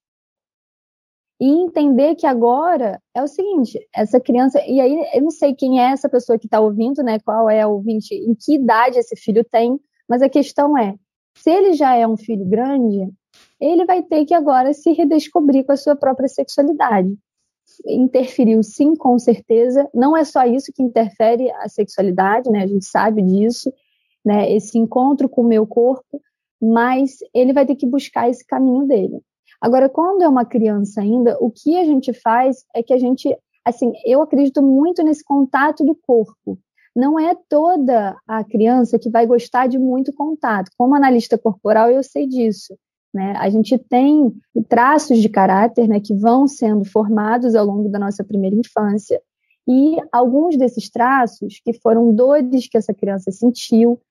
E 1.39 1.47
entender 1.47 2.15
que 2.15 2.27
agora 2.27 3.01
é 3.15 3.23
o 3.23 3.27
seguinte, 3.27 3.79
essa 3.95 4.19
criança, 4.19 4.61
e 4.67 4.81
aí 4.81 5.09
eu 5.13 5.21
não 5.21 5.31
sei 5.31 5.55
quem 5.55 5.79
é 5.79 5.91
essa 5.91 6.09
pessoa 6.09 6.37
que 6.37 6.47
está 6.47 6.59
ouvindo, 6.59 7.01
né? 7.01 7.17
Qual 7.19 7.49
é 7.49 7.65
o 7.65 7.75
ouvinte, 7.75 8.13
em 8.13 8.35
que 8.35 8.55
idade 8.55 8.99
esse 8.99 9.15
filho 9.15 9.45
tem, 9.49 9.79
mas 10.09 10.21
a 10.21 10.29
questão 10.29 10.77
é, 10.77 10.95
se 11.35 11.49
ele 11.49 11.73
já 11.73 11.95
é 11.95 12.07
um 12.07 12.17
filho 12.17 12.45
grande, 12.45 13.09
ele 13.59 13.85
vai 13.85 14.01
ter 14.01 14.25
que 14.25 14.33
agora 14.33 14.73
se 14.73 14.91
redescobrir 14.91 15.65
com 15.65 15.71
a 15.71 15.77
sua 15.77 15.95
própria 15.95 16.27
sexualidade 16.27 17.15
interferiu 17.85 18.61
sim, 18.63 18.95
com 18.95 19.17
certeza. 19.19 19.89
Não 19.93 20.15
é 20.15 20.23
só 20.23 20.45
isso 20.45 20.71
que 20.73 20.83
interfere 20.83 21.49
a 21.51 21.69
sexualidade, 21.69 22.49
né? 22.49 22.63
A 22.63 22.67
gente 22.67 22.85
sabe 22.85 23.21
disso, 23.21 23.71
né? 24.25 24.51
Esse 24.51 24.77
encontro 24.77 25.29
com 25.29 25.41
o 25.41 25.47
meu 25.47 25.65
corpo, 25.65 26.21
mas 26.61 27.19
ele 27.33 27.53
vai 27.53 27.65
ter 27.65 27.75
que 27.75 27.85
buscar 27.85 28.29
esse 28.29 28.45
caminho 28.45 28.85
dele. 28.85 29.21
Agora, 29.61 29.89
quando 29.89 30.21
é 30.21 30.27
uma 30.27 30.45
criança 30.45 31.01
ainda, 31.01 31.37
o 31.39 31.51
que 31.51 31.77
a 31.77 31.83
gente 31.83 32.13
faz 32.13 32.65
é 32.73 32.81
que 32.81 32.93
a 32.93 32.97
gente, 32.97 33.35
assim, 33.65 33.91
eu 34.05 34.21
acredito 34.21 34.61
muito 34.61 35.03
nesse 35.03 35.23
contato 35.23 35.83
do 35.83 35.95
corpo. 35.95 36.57
Não 36.95 37.19
é 37.19 37.35
toda 37.47 38.17
a 38.27 38.43
criança 38.43 38.99
que 38.99 39.09
vai 39.09 39.25
gostar 39.25 39.67
de 39.67 39.77
muito 39.77 40.13
contato. 40.13 40.71
Como 40.77 40.95
analista 40.95 41.37
corporal, 41.37 41.89
eu 41.89 42.03
sei 42.03 42.27
disso. 42.27 42.75
Né? 43.13 43.33
A 43.37 43.49
gente 43.49 43.77
tem 43.77 44.33
traços 44.67 45.19
de 45.19 45.29
caráter 45.29 45.87
né, 45.87 45.99
que 45.99 46.13
vão 46.13 46.47
sendo 46.47 46.85
formados 46.85 47.55
ao 47.55 47.65
longo 47.65 47.89
da 47.89 47.99
nossa 47.99 48.23
primeira 48.23 48.55
infância, 48.55 49.21
e 49.67 49.97
alguns 50.11 50.57
desses 50.57 50.89
traços, 50.89 51.61
que 51.63 51.73
foram 51.73 52.11
dores 52.11 52.67
que 52.67 52.75
essa 52.75 52.91
criança 52.91 53.31
sentiu, 53.31 54.01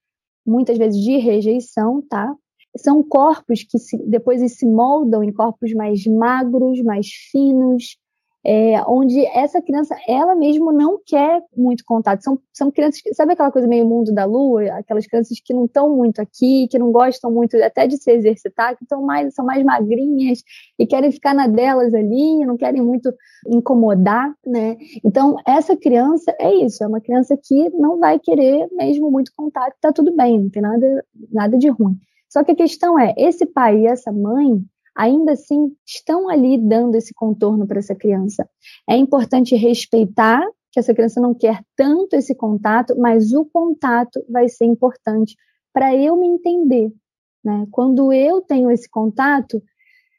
muitas 0.45 0.77
vezes 0.77 1.01
de 1.01 1.17
rejeição, 1.17 2.01
tá? 2.01 2.33
São 2.77 3.03
corpos 3.03 3.63
que 3.63 3.77
se, 3.77 3.97
depois 4.07 4.39
se 4.53 4.65
moldam 4.65 5.21
em 5.21 5.33
corpos 5.33 5.73
mais 5.73 6.05
magros, 6.05 6.81
mais 6.81 7.07
finos, 7.07 7.97
é, 8.45 8.81
onde 8.87 9.25
essa 9.27 9.61
criança, 9.61 9.95
ela 10.07 10.33
mesmo 10.33 10.71
não 10.71 10.99
quer 11.05 11.41
muito 11.55 11.83
contato. 11.85 12.23
São, 12.23 12.39
são 12.53 12.71
crianças, 12.71 13.01
sabe 13.13 13.33
aquela 13.33 13.51
coisa 13.51 13.67
meio 13.67 13.85
mundo 13.85 14.13
da 14.13 14.25
lua? 14.25 14.63
Aquelas 14.73 15.05
crianças 15.05 15.39
que 15.43 15.53
não 15.53 15.65
estão 15.65 15.95
muito 15.95 16.21
aqui, 16.21 16.67
que 16.69 16.79
não 16.79 16.91
gostam 16.91 17.31
muito 17.31 17.61
até 17.61 17.85
de 17.85 17.97
se 17.97 18.11
exercitar, 18.11 18.77
que 18.77 18.83
estão 18.83 19.01
mais, 19.01 19.33
são 19.33 19.45
mais 19.45 19.63
magrinhas 19.63 20.41
e 20.77 20.87
querem 20.87 21.11
ficar 21.11 21.33
na 21.33 21.47
delas 21.47 21.93
ali, 21.93 22.45
não 22.45 22.55
querem 22.55 22.81
muito 22.81 23.13
incomodar, 23.47 24.33
né? 24.45 24.77
Então, 25.03 25.35
essa 25.45 25.75
criança 25.75 26.33
é 26.39 26.53
isso, 26.53 26.83
é 26.83 26.87
uma 26.87 27.01
criança 27.01 27.37
que 27.41 27.69
não 27.71 27.99
vai 27.99 28.19
querer 28.19 28.67
mesmo 28.71 29.11
muito 29.11 29.31
contato, 29.35 29.75
tá 29.81 29.91
tudo 29.91 30.15
bem, 30.15 30.39
não 30.39 30.49
tem 30.49 30.61
nada, 30.61 31.05
nada 31.31 31.57
de 31.57 31.67
ruim. 31.69 31.97
Só 32.29 32.43
que 32.43 32.51
a 32.51 32.55
questão 32.55 32.97
é, 32.97 33.13
esse 33.17 33.45
pai 33.45 33.79
e 33.79 33.87
essa 33.87 34.11
mãe, 34.11 34.63
ainda 34.99 35.31
assim 35.31 35.73
estão 35.87 36.27
ali 36.27 36.57
dando 36.57 36.95
esse 36.95 37.13
contorno 37.13 37.65
para 37.65 37.79
essa 37.79 37.95
criança. 37.95 38.47
É 38.87 38.97
importante 38.97 39.55
respeitar 39.55 40.45
que 40.73 40.79
essa 40.79 40.93
criança 40.93 41.21
não 41.21 41.33
quer 41.33 41.63
tanto 41.75 42.17
esse 42.17 42.35
contato, 42.35 42.93
mas 42.99 43.31
o 43.31 43.45
contato 43.45 44.21
vai 44.29 44.49
ser 44.49 44.65
importante 44.65 45.37
para 45.73 45.95
eu 45.95 46.17
me 46.17 46.27
entender. 46.27 46.91
Né? 47.43 47.65
Quando 47.71 48.11
eu 48.11 48.41
tenho 48.41 48.69
esse 48.69 48.89
contato, 48.89 49.63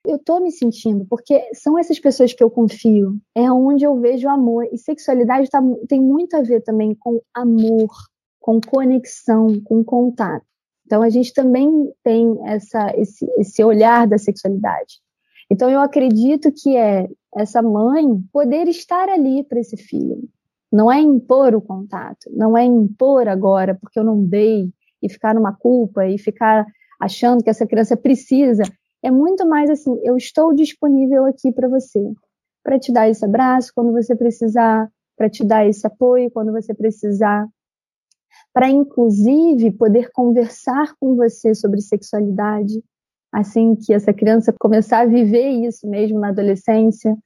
eu 0.06 0.16
estou 0.16 0.40
me 0.40 0.50
sentindo, 0.50 1.04
porque 1.04 1.38
são 1.52 1.78
essas 1.78 1.98
pessoas 1.98 2.32
que 2.32 2.42
eu 2.42 2.50
confio, 2.50 3.18
é 3.34 3.52
onde 3.52 3.84
eu 3.84 4.00
vejo 4.00 4.30
amor. 4.30 4.66
E 4.72 4.78
sexualidade 4.78 5.50
tá, 5.50 5.60
tem 5.88 6.00
muito 6.00 6.34
a 6.36 6.42
ver 6.42 6.62
também 6.62 6.94
com 6.94 7.20
amor, 7.34 7.90
com 8.40 8.58
conexão, 8.62 9.60
com 9.62 9.84
contato. 9.84 10.46
Então, 10.90 11.02
a 11.02 11.08
gente 11.08 11.32
também 11.32 11.70
tem 12.02 12.36
essa, 12.46 12.92
esse, 12.96 13.24
esse 13.38 13.62
olhar 13.62 14.08
da 14.08 14.18
sexualidade. 14.18 14.98
Então, 15.48 15.70
eu 15.70 15.78
acredito 15.78 16.50
que 16.50 16.76
é 16.76 17.08
essa 17.36 17.62
mãe 17.62 18.20
poder 18.32 18.66
estar 18.66 19.08
ali 19.08 19.44
para 19.44 19.60
esse 19.60 19.76
filho. 19.76 20.28
Não 20.72 20.90
é 20.90 20.98
impor 20.98 21.54
o 21.54 21.62
contato, 21.62 22.28
não 22.32 22.58
é 22.58 22.64
impor 22.64 23.28
agora 23.28 23.78
porque 23.80 24.00
eu 24.00 24.02
não 24.02 24.20
dei 24.20 24.68
e 25.00 25.08
ficar 25.08 25.32
numa 25.32 25.52
culpa 25.52 26.08
e 26.08 26.18
ficar 26.18 26.66
achando 26.98 27.44
que 27.44 27.50
essa 27.50 27.68
criança 27.68 27.96
precisa. 27.96 28.64
É 29.00 29.12
muito 29.12 29.46
mais 29.46 29.70
assim: 29.70 29.96
eu 30.02 30.16
estou 30.16 30.52
disponível 30.52 31.24
aqui 31.24 31.52
para 31.52 31.68
você, 31.68 32.02
para 32.64 32.80
te 32.80 32.92
dar 32.92 33.08
esse 33.08 33.24
abraço 33.24 33.70
quando 33.76 33.92
você 33.92 34.16
precisar, 34.16 34.90
para 35.16 35.30
te 35.30 35.44
dar 35.44 35.64
esse 35.64 35.86
apoio 35.86 36.32
quando 36.32 36.50
você 36.50 36.74
precisar 36.74 37.46
para 38.52 38.68
inclusive 38.68 39.70
poder 39.72 40.10
conversar 40.12 40.94
com 40.98 41.14
você 41.14 41.54
sobre 41.54 41.80
sexualidade, 41.80 42.82
assim 43.32 43.76
que 43.76 43.92
essa 43.92 44.12
criança 44.12 44.54
começar 44.58 45.00
a 45.00 45.06
viver 45.06 45.48
isso 45.48 45.88
mesmo 45.88 46.18
na 46.18 46.28
adolescência. 46.28 47.16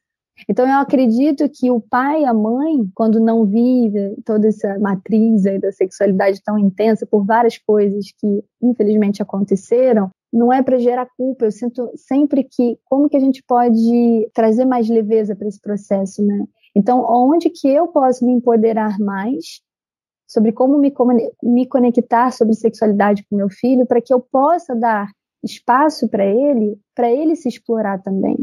Então 0.49 0.67
eu 0.67 0.79
acredito 0.79 1.49
que 1.49 1.71
o 1.71 1.81
pai 1.81 2.25
a 2.25 2.35
mãe, 2.35 2.87
quando 2.95 3.21
não 3.21 3.45
vive 3.47 4.17
toda 4.25 4.49
essa 4.49 4.79
matriz 4.79 5.45
da 5.61 5.71
sexualidade 5.71 6.43
tão 6.43 6.59
intensa 6.59 7.07
por 7.07 7.25
várias 7.25 7.57
coisas 7.57 8.07
que 8.19 8.45
infelizmente 8.61 9.23
aconteceram, 9.23 10.11
não 10.33 10.53
é 10.53 10.63
para 10.63 10.79
gerar 10.79 11.07
culpa. 11.17 11.45
Eu 11.45 11.53
sinto 11.53 11.91
sempre 11.95 12.43
que 12.43 12.77
como 12.85 13.09
que 13.09 13.17
a 13.17 13.21
gente 13.21 13.43
pode 13.47 14.29
trazer 14.35 14.65
mais 14.65 14.89
leveza 14.89 15.37
para 15.37 15.47
esse 15.47 15.61
processo, 15.61 16.25
né? 16.27 16.45
Então, 16.75 17.07
onde 17.09 17.49
que 17.49 17.69
eu 17.69 17.87
posso 17.87 18.27
me 18.27 18.33
empoderar 18.33 18.99
mais 18.99 19.61
sobre 20.27 20.53
como 20.53 20.79
me, 20.79 20.93
me 21.43 21.67
conectar 21.67 22.31
sobre 22.33 22.55
sexualidade 22.55 23.25
com 23.29 23.37
meu 23.37 23.51
filho, 23.51 23.87
para 23.87 24.01
que 24.01 24.13
eu 24.13 24.21
possa 24.21 24.75
dar 24.75 25.11
espaço 25.43 26.09
para 26.09 26.25
ele, 26.25 26.79
para 26.95 27.11
ele 27.11 27.37
se 27.37 27.49
explorar 27.49 28.03
também. 28.03 28.37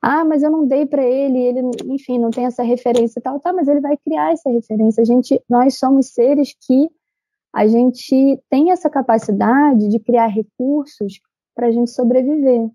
Ah, 0.00 0.24
mas 0.24 0.42
eu 0.42 0.50
não 0.50 0.66
dei 0.66 0.84
para 0.84 1.02
ele, 1.02 1.38
ele, 1.38 1.60
enfim, 1.86 2.18
não 2.18 2.30
tem 2.30 2.44
essa 2.44 2.62
referência 2.62 3.18
e 3.18 3.22
tal. 3.22 3.40
Tá, 3.40 3.52
mas 3.52 3.68
ele 3.68 3.80
vai 3.80 3.96
criar 3.96 4.32
essa 4.32 4.50
referência. 4.50 5.00
A 5.00 5.04
gente, 5.04 5.42
nós 5.48 5.78
somos 5.78 6.08
seres 6.08 6.54
que 6.66 6.90
a 7.54 7.66
gente 7.66 8.42
tem 8.50 8.70
essa 8.70 8.90
capacidade 8.90 9.88
de 9.88 9.98
criar 9.98 10.26
recursos 10.26 11.20
para 11.54 11.68
a 11.68 11.70
gente 11.70 11.90
sobreviver. 11.90 12.68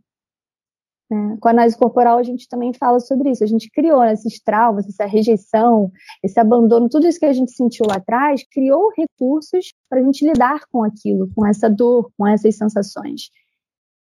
Né? 1.10 1.38
Com 1.40 1.48
a 1.48 1.52
análise 1.52 1.78
corporal, 1.78 2.18
a 2.18 2.24
gente 2.24 2.48
também 2.48 2.74
fala 2.74 3.00
sobre 3.00 3.32
isso. 3.32 3.44
A 3.44 3.48
gente 3.48 3.70
criou 3.72 4.04
esses 4.04 4.40
traumas, 4.42 4.88
essa 4.88 5.06
rejeição, 5.06 5.92
esse 6.24 6.40
abandono, 6.40 6.90
tudo 6.90 7.08
isso 7.08 7.20
que 7.20 7.26
a 7.26 7.34
gente 7.34 7.52
sentiu 7.52 7.86
lá 7.88 7.96
atrás, 7.96 8.44
criou 8.52 8.92
recursos 8.96 9.74
para 9.90 10.00
a 10.00 10.04
gente 10.04 10.26
lidar 10.26 10.62
com 10.72 10.84
aquilo, 10.84 11.30
com 11.36 11.46
essa 11.46 11.70
dor, 11.70 12.12
com 12.18 12.28
essas 12.28 12.56
sensações. 12.56 13.30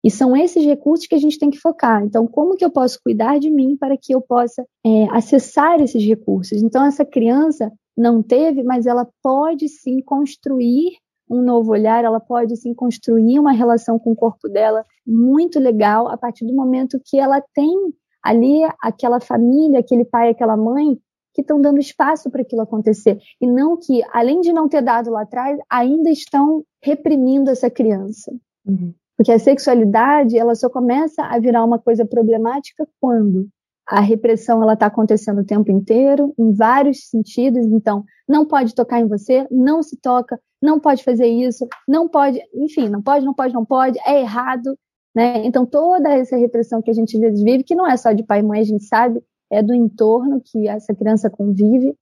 E 0.05 0.11
são 0.11 0.37
esses 0.37 0.65
recursos 0.65 1.07
que 1.07 1.15
a 1.15 1.19
gente 1.19 1.39
tem 1.39 1.49
que 1.49 1.61
focar. 1.61 2.05
Então, 2.05 2.27
como 2.27 2.57
que 2.57 2.65
eu 2.65 2.71
posso 2.71 2.99
cuidar 3.03 3.39
de 3.39 3.51
mim 3.51 3.77
para 3.77 3.97
que 3.97 4.13
eu 4.13 4.21
possa 4.21 4.67
é, 4.85 5.05
acessar 5.11 5.81
esses 5.81 6.05
recursos? 6.05 6.61
Então, 6.61 6.85
essa 6.85 7.05
criança 7.05 7.71
não 7.97 8.23
teve, 8.23 8.63
mas 8.65 8.87
ela 8.87 9.09
pode 9.23 9.69
sim 9.69 10.01
construir 10.03 10.97
um 11.33 11.43
novo 11.43 11.73
olhar, 11.73 12.05
ela 12.05 12.21
pode 12.21 12.57
sim 12.57 12.75
construir 12.75 13.39
uma 13.39 13.53
relação 13.53 13.99
com 13.99 14.13
o 14.13 14.17
corpo 14.17 14.49
dela 14.49 14.85
muito 15.07 15.59
legal 15.59 16.09
a 16.09 16.17
partir 16.17 16.45
do 16.45 16.53
momento 16.53 17.01
que 17.05 17.19
ela 17.19 17.43
tem 17.55 17.75
ali 18.23 18.61
aquela 18.81 19.19
família, 19.19 19.81
aquele 19.81 20.05
pai, 20.05 20.29
aquela 20.29 20.57
mãe 20.57 20.99
que 21.35 21.41
estão 21.41 21.61
dando 21.61 21.79
espaço 21.79 22.31
para 22.31 22.43
aquilo 22.43 22.61
acontecer 22.61 23.19
e 23.41 23.47
não 23.47 23.77
que, 23.77 24.03
além 24.13 24.41
de 24.41 24.53
não 24.53 24.69
ter 24.69 24.83
dado 24.83 25.11
lá 25.11 25.23
atrás, 25.23 25.59
ainda 25.71 26.11
estão 26.11 26.63
reprimindo 26.83 27.51
essa 27.51 27.71
criança. 27.71 28.31
Uhum. 28.67 28.93
Porque 29.17 29.33
a 29.33 29.39
sexualidade, 29.39 30.37
ela 30.37 30.55
só 30.55 30.69
começa 30.69 31.23
a 31.23 31.39
virar 31.39 31.65
uma 31.65 31.79
coisa 31.79 32.05
problemática 32.05 32.87
quando 33.01 33.49
a 33.87 34.01
repressão 34.01 34.63
ela 34.63 34.75
está 34.75 34.87
acontecendo 34.87 35.41
o 35.41 35.47
tempo 35.47 35.71
inteiro, 35.71 36.33
em 36.39 36.53
vários 36.53 37.09
sentidos. 37.09 37.67
Então, 37.67 38.05
não 38.29 38.47
pode 38.47 38.75
tocar 38.75 39.01
em 39.01 39.09
você, 39.09 39.47
não 39.51 39.83
se 39.83 39.97
toca, 39.97 40.41
não 40.63 40.79
pode 40.79 41.03
fazer 41.03 41.27
isso, 41.27 41.67
não 41.89 42.09
pode, 42.09 42.41
enfim, 42.55 42.89
não 42.89 43.03
pode, 43.03 43.27
não 43.27 43.35
pode, 43.35 43.53
não 43.53 43.65
pode, 43.65 43.99
é 44.07 44.21
errado. 44.21 44.79
Né? 45.15 45.45
Então, 45.45 45.67
toda 45.67 46.09
essa 46.11 46.37
repressão 46.37 46.81
que 46.81 46.91
a 46.91 46.95
gente 46.95 47.19
vive, 47.19 47.65
que 47.65 47.75
não 47.75 47.87
é 47.87 47.97
só 47.97 48.13
de 48.13 48.23
pai 48.23 48.41
e 48.41 48.43
mãe, 48.43 48.61
a 48.61 48.65
gente 48.65 48.85
sabe, 48.85 49.23
é 49.51 49.63
do 49.63 49.75
entorno 49.75 50.41
que 50.41 50.69
essa 50.69 50.95
criança 50.95 51.29
convive, 51.29 51.95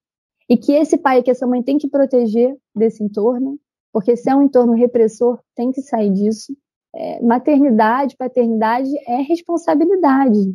e 0.47 0.57
que 0.57 0.73
esse 0.73 0.97
pai 0.97 1.19
e 1.19 1.23
que 1.23 1.31
essa 1.31 1.47
mãe 1.47 1.63
tem 1.63 1.77
que 1.77 1.87
proteger 1.89 2.55
desse 2.75 3.03
entorno, 3.03 3.57
porque 3.91 4.15
se 4.15 4.29
é 4.29 4.35
um 4.35 4.43
entorno 4.43 4.73
repressor, 4.73 5.39
tem 5.55 5.71
que 5.71 5.81
sair 5.81 6.11
disso. 6.11 6.55
É, 6.93 7.21
maternidade, 7.21 8.17
paternidade 8.17 8.89
é 9.07 9.21
responsabilidade, 9.21 10.53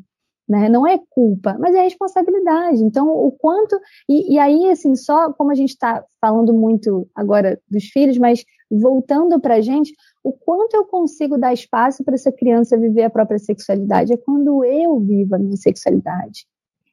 né? 0.49 0.69
Não 0.69 0.87
é 0.87 0.99
culpa, 1.11 1.57
mas 1.59 1.75
é 1.75 1.83
responsabilidade. 1.83 2.83
Então, 2.83 3.09
o 3.09 3.33
quanto 3.33 3.79
e, 4.09 4.35
e 4.35 4.39
aí, 4.39 4.71
assim, 4.71 4.95
só 4.95 5.33
como 5.33 5.51
a 5.51 5.55
gente 5.55 5.71
está 5.71 6.05
falando 6.21 6.55
muito 6.55 7.09
agora 7.15 7.61
dos 7.69 7.85
filhos, 7.87 8.17
mas 8.19 8.45
voltando 8.71 9.41
para 9.41 9.57
a 9.57 9.61
gente, 9.61 9.93
o 10.23 10.33
quanto 10.33 10.75
eu 10.75 10.85
consigo 10.85 11.39
dar 11.39 11.53
espaço 11.53 12.05
para 12.05 12.15
essa 12.15 12.33
criança 12.33 12.77
viver 12.77 13.05
a 13.05 13.11
própria 13.11 13.39
sexualidade 13.39 14.13
é 14.13 14.17
quando 14.17 14.65
eu 14.65 14.99
vivo 15.01 15.35
a 15.35 15.39
minha 15.39 15.57
sexualidade. 15.57 16.47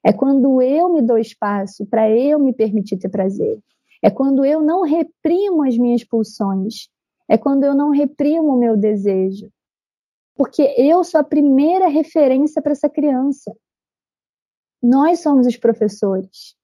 É 0.04 0.12
quando 0.12 0.62
eu 0.62 0.89
me 0.89 1.01
dou 1.01 1.18
espaço 1.18 1.86
para 1.86 2.10
eu 2.10 2.38
me 2.38 2.54
permitir 2.54 2.97
ter 2.97 3.10
prazer. 3.10 3.58
É 4.01 4.10
quando 4.10 4.43
eu 4.43 4.62
não 4.62 4.82
reprimo 4.82 5.64
as 5.64 5.78
minhas 5.78 6.04
pulsões. 6.04 6.89
É 7.30 7.38
quando 7.38 7.64
eu 7.64 7.74
não 7.74 7.89
reprimo 7.89 8.54
o 8.54 8.60
meu 8.60 8.76
desejo. 8.76 9.49
Porque 10.36 10.62
eu 10.78 11.04
sou 11.04 11.20
a 11.20 11.24
primeira 11.24 11.88
referência 11.88 12.62
para 12.62 12.72
essa 12.72 12.90
criança. 12.90 13.56
Nós 14.82 15.20
somos 15.20 15.48
os 15.48 15.58
professores. 15.58 16.56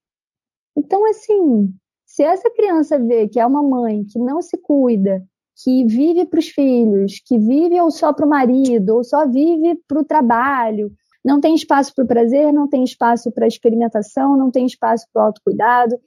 Então, 0.75 1.05
assim, 1.09 1.73
se 2.05 2.23
essa 2.23 2.49
criança 2.49 2.97
vê 2.97 3.27
que 3.27 3.39
é 3.39 3.45
uma 3.45 3.61
mãe 3.61 4.03
que 4.03 4.17
não 4.17 4.41
se 4.41 4.57
cuida, 4.57 5.23
que 5.63 5.85
vive 5.85 6.25
para 6.25 6.39
os 6.39 6.47
filhos, 6.47 7.19
que 7.25 7.37
vive 7.37 7.79
ou 7.79 7.91
só 7.91 8.13
para 8.13 8.25
o 8.25 8.29
marido, 8.29 8.95
ou 8.95 9.03
só 9.03 9.27
vive 9.27 9.75
para 9.87 9.99
o 9.99 10.05
trabalho, 10.05 10.91
não 11.23 11.41
tem 11.41 11.53
espaço 11.53 11.93
para 11.93 12.05
o 12.05 12.07
prazer, 12.07 12.53
não 12.53 12.67
tem 12.67 12.83
espaço 12.83 13.31
para 13.31 13.45
a 13.45 13.47
experimentação, 13.47 14.37
não 14.37 14.49
tem 14.49 14.65
espaço 14.65 15.05
para 15.11 15.21
o 15.21 15.25
autocuidado. 15.25 15.99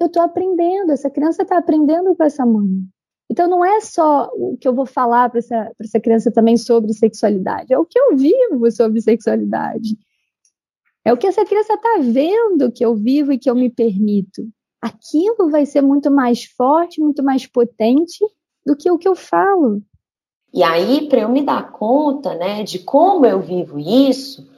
Eu 0.00 0.06
estou 0.06 0.22
aprendendo, 0.22 0.90
essa 0.90 1.10
criança 1.10 1.42
está 1.42 1.58
aprendendo 1.58 2.16
com 2.16 2.24
essa 2.24 2.44
mãe. 2.44 2.86
Então, 3.30 3.48
não 3.48 3.64
é 3.64 3.80
só 3.80 4.30
o 4.34 4.56
que 4.56 4.68
eu 4.68 4.74
vou 4.74 4.86
falar 4.86 5.30
para 5.30 5.38
essa, 5.38 5.72
essa 5.80 6.00
criança 6.00 6.30
também 6.30 6.56
sobre 6.56 6.92
sexualidade, 6.92 7.72
é 7.72 7.78
o 7.78 7.86
que 7.86 7.98
eu 7.98 8.16
vivo 8.16 8.70
sobre 8.70 9.00
sexualidade. 9.00 9.96
É 11.04 11.12
o 11.12 11.16
que 11.16 11.26
essa 11.26 11.44
criança 11.44 11.74
está 11.74 11.98
vendo 12.00 12.72
que 12.72 12.84
eu 12.84 12.94
vivo 12.94 13.32
e 13.32 13.38
que 13.38 13.50
eu 13.50 13.54
me 13.54 13.68
permito. 13.68 14.48
Aquilo 14.80 15.50
vai 15.50 15.66
ser 15.66 15.82
muito 15.82 16.10
mais 16.10 16.44
forte, 16.44 17.00
muito 17.00 17.22
mais 17.22 17.46
potente 17.46 18.24
do 18.64 18.76
que 18.76 18.90
o 18.90 18.98
que 18.98 19.08
eu 19.08 19.14
falo. 19.14 19.82
E 20.52 20.62
aí, 20.62 21.08
para 21.08 21.20
eu 21.20 21.28
me 21.28 21.42
dar 21.42 21.72
conta 21.72 22.34
né, 22.34 22.62
de 22.62 22.78
como 22.78 23.26
eu 23.26 23.40
vivo 23.40 23.78
isso, 23.78 24.48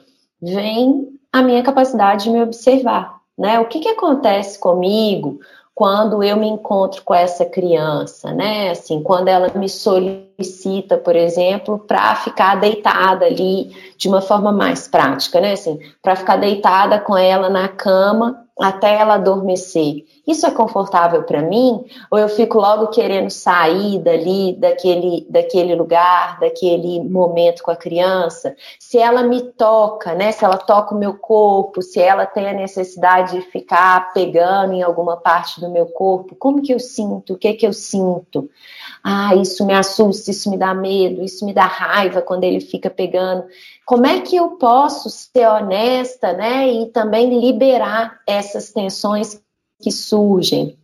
vem 0.41 1.19
a 1.31 1.41
minha 1.41 1.63
capacidade 1.63 2.25
de 2.25 2.29
me 2.29 2.41
observar. 2.41 3.19
Né? 3.37 3.59
O 3.59 3.67
que, 3.67 3.79
que 3.79 3.89
acontece 3.89 4.59
comigo 4.59 5.39
quando 5.77 6.23
eu 6.23 6.35
me 6.37 6.47
encontro 6.47 7.03
com 7.03 7.13
essa 7.13 7.45
criança, 7.45 8.33
né? 8.33 8.71
Assim, 8.71 9.03
quando 9.03 9.27
ela 9.27 9.51
me 9.53 9.69
solicita, 9.69 10.97
por 10.97 11.15
exemplo, 11.15 11.77
para 11.77 12.15
ficar 12.15 12.55
deitada 12.55 13.27
ali 13.27 13.75
de 13.95 14.07
uma 14.07 14.19
forma 14.19 14.51
mais 14.51 14.87
prática, 14.87 15.39
né? 15.39 15.51
Assim, 15.51 15.79
para 16.01 16.15
ficar 16.15 16.37
deitada 16.37 16.99
com 16.99 17.15
ela 17.15 17.47
na 17.47 17.67
cama 17.67 18.46
até 18.59 18.95
ela 18.95 19.15
adormecer. 19.15 20.05
Isso 20.25 20.45
é 20.45 20.51
confortável 20.51 21.23
para 21.23 21.41
mim? 21.41 21.85
Ou 22.11 22.17
eu 22.17 22.27
fico 22.27 22.59
logo 22.59 22.87
querendo 22.87 23.29
sair 23.29 23.99
dali, 23.99 24.53
daquele, 24.53 25.25
daquele 25.29 25.75
lugar, 25.75 26.39
daquele 26.39 27.01
momento 27.03 27.63
com 27.63 27.71
a 27.71 27.75
criança? 27.75 28.55
Se 28.79 28.97
ela 28.97 29.23
me 29.23 29.41
toca, 29.41 30.13
né? 30.15 30.31
Se 30.31 30.43
ela 30.43 30.57
toca 30.57 30.93
o 30.93 30.97
meu 30.97 31.13
corpo, 31.13 31.81
se 31.81 31.99
ela 31.99 32.25
tem 32.25 32.47
a 32.49 32.53
necessidade 32.53 33.37
de 33.37 33.41
ficar 33.41 34.11
pegando 34.13 34.73
em 34.73 34.81
alguma 34.81 35.17
parte 35.17 35.61
do 35.61 35.69
meu 35.69 35.85
corpo, 35.85 36.35
como 36.35 36.61
que 36.61 36.73
eu 36.73 36.79
sinto? 36.79 37.33
O 37.33 37.37
que 37.37 37.53
que 37.53 37.65
eu 37.65 37.73
sinto? 37.73 38.49
Ah, 39.03 39.35
isso 39.35 39.65
me 39.65 39.73
assusta, 39.73 40.31
isso 40.31 40.49
me 40.49 40.57
dá 40.57 40.73
medo, 40.73 41.23
isso 41.23 41.45
me 41.45 41.53
dá 41.53 41.65
raiva 41.65 42.21
quando 42.21 42.43
ele 42.43 42.59
fica 42.59 42.89
pegando. 42.89 43.45
Como 43.87 44.05
é 44.05 44.19
que 44.19 44.35
eu 44.35 44.49
posso 44.57 45.09
ser 45.09 45.47
honesta, 45.47 46.33
né, 46.33 46.69
e 46.69 46.87
também 46.87 47.39
liberar 47.39 48.19
essas 48.27 48.73
tensões 48.73 49.41
que 49.81 49.89
surgem 49.93 50.77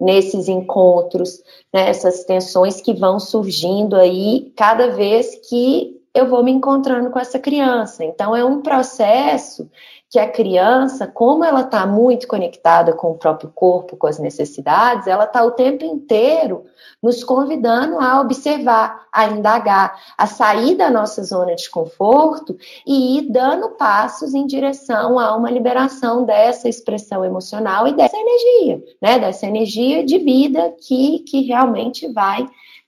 nesses 0.00 0.48
encontros, 0.48 1.42
né, 1.70 1.90
essas 1.90 2.24
tensões 2.24 2.80
que 2.80 2.94
vão 2.94 3.20
surgindo 3.20 3.94
aí 3.94 4.54
cada 4.56 4.88
vez 4.88 5.38
que 5.46 5.95
eu 6.16 6.26
vou 6.26 6.42
me 6.42 6.50
encontrando 6.50 7.10
com 7.10 7.18
essa 7.18 7.38
criança. 7.38 8.04
Então 8.04 8.34
é 8.34 8.44
um 8.44 8.62
processo 8.62 9.68
que 10.08 10.18
a 10.18 10.30
criança, 10.30 11.06
como 11.06 11.44
ela 11.44 11.62
está 11.62 11.84
muito 11.84 12.26
conectada 12.28 12.92
com 12.92 13.10
o 13.10 13.18
próprio 13.18 13.50
corpo, 13.54 13.96
com 13.96 14.06
as 14.06 14.18
necessidades, 14.18 15.06
ela 15.06 15.24
está 15.24 15.44
o 15.44 15.50
tempo 15.50 15.84
inteiro 15.84 16.64
nos 17.02 17.22
convidando 17.22 17.98
a 18.00 18.20
observar, 18.20 19.06
a 19.12 19.26
indagar, 19.26 20.00
a 20.16 20.26
sair 20.26 20.76
da 20.76 20.90
nossa 20.90 21.22
zona 21.22 21.54
de 21.54 21.68
conforto 21.68 22.56
e 22.86 23.18
ir 23.18 23.30
dando 23.30 23.70
passos 23.70 24.32
em 24.32 24.46
direção 24.46 25.18
a 25.18 25.36
uma 25.36 25.50
liberação 25.50 26.24
dessa 26.24 26.68
expressão 26.68 27.24
emocional 27.24 27.86
e 27.86 27.92
dessa 27.92 28.16
energia, 28.16 28.82
né? 29.02 29.18
Dessa 29.18 29.46
energia 29.46 30.04
de 30.04 30.18
vida 30.18 30.72
que, 30.86 31.18
que 31.20 31.42
realmente 31.42 32.10
vai 32.12 32.46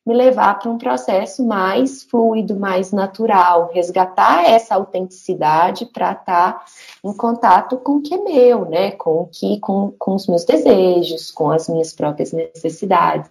me 0.09 0.15
levar 0.15 0.59
para 0.59 0.71
um 0.71 0.79
processo 0.79 1.45
mais 1.45 2.03
fluido, 2.03 2.59
mais 2.59 2.93
natural, 2.93 3.71
resgatar 3.75 4.49
essa 4.49 4.75
autenticidade 4.75 5.85
para 5.85 6.13
estar 6.13 6.53
tá 6.55 6.65
em 7.05 7.13
contato 7.15 7.77
com 7.77 7.97
o 7.97 8.01
que 8.01 8.15
é 8.15 8.19
meu, 8.19 8.65
né? 8.65 8.93
Com 8.93 9.21
o 9.21 9.27
que, 9.27 9.61
com, 9.61 9.93
com 9.99 10.15
os 10.15 10.27
meus 10.27 10.47
desejos, 10.47 11.31
com 11.31 11.51
as 11.51 11.69
minhas 11.69 11.93
próprias 11.93 12.33
necessidades. 12.33 13.31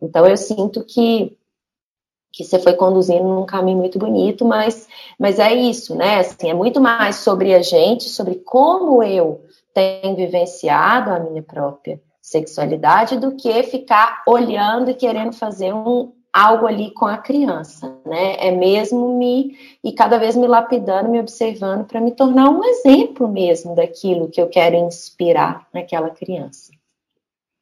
Então 0.00 0.26
eu 0.26 0.36
sinto 0.36 0.82
que 0.82 1.36
que 2.30 2.44
você 2.44 2.58
foi 2.58 2.74
conduzindo 2.74 3.24
num 3.24 3.46
caminho 3.46 3.78
muito 3.78 3.98
bonito, 3.98 4.44
mas, 4.44 4.86
mas 5.18 5.38
é 5.38 5.52
isso, 5.52 5.96
né? 5.96 6.20
Assim, 6.20 6.48
é 6.48 6.54
muito 6.54 6.80
mais 6.80 7.16
sobre 7.16 7.52
a 7.52 7.62
gente, 7.62 8.08
sobre 8.08 8.36
como 8.36 9.02
eu 9.02 9.42
tenho 9.74 10.14
vivenciado 10.14 11.10
a 11.10 11.18
minha 11.18 11.42
própria 11.42 12.00
sexualidade 12.28 13.18
do 13.18 13.34
que 13.34 13.62
ficar 13.62 14.22
olhando 14.26 14.90
e 14.90 14.94
querendo 14.94 15.32
fazer 15.32 15.72
um, 15.72 16.12
algo 16.32 16.66
ali 16.66 16.90
com 16.92 17.06
a 17.06 17.18
criança, 17.18 17.98
né? 18.04 18.36
É 18.38 18.50
mesmo 18.50 19.16
me 19.18 19.56
e 19.82 19.92
cada 19.92 20.18
vez 20.18 20.36
me 20.36 20.46
lapidando, 20.46 21.10
me 21.10 21.20
observando 21.20 21.86
para 21.86 22.00
me 22.00 22.12
tornar 22.12 22.50
um 22.50 22.64
exemplo 22.64 23.28
mesmo 23.28 23.74
daquilo 23.74 24.28
que 24.28 24.40
eu 24.40 24.48
quero 24.48 24.76
inspirar 24.76 25.66
naquela 25.72 26.10
criança. 26.10 26.70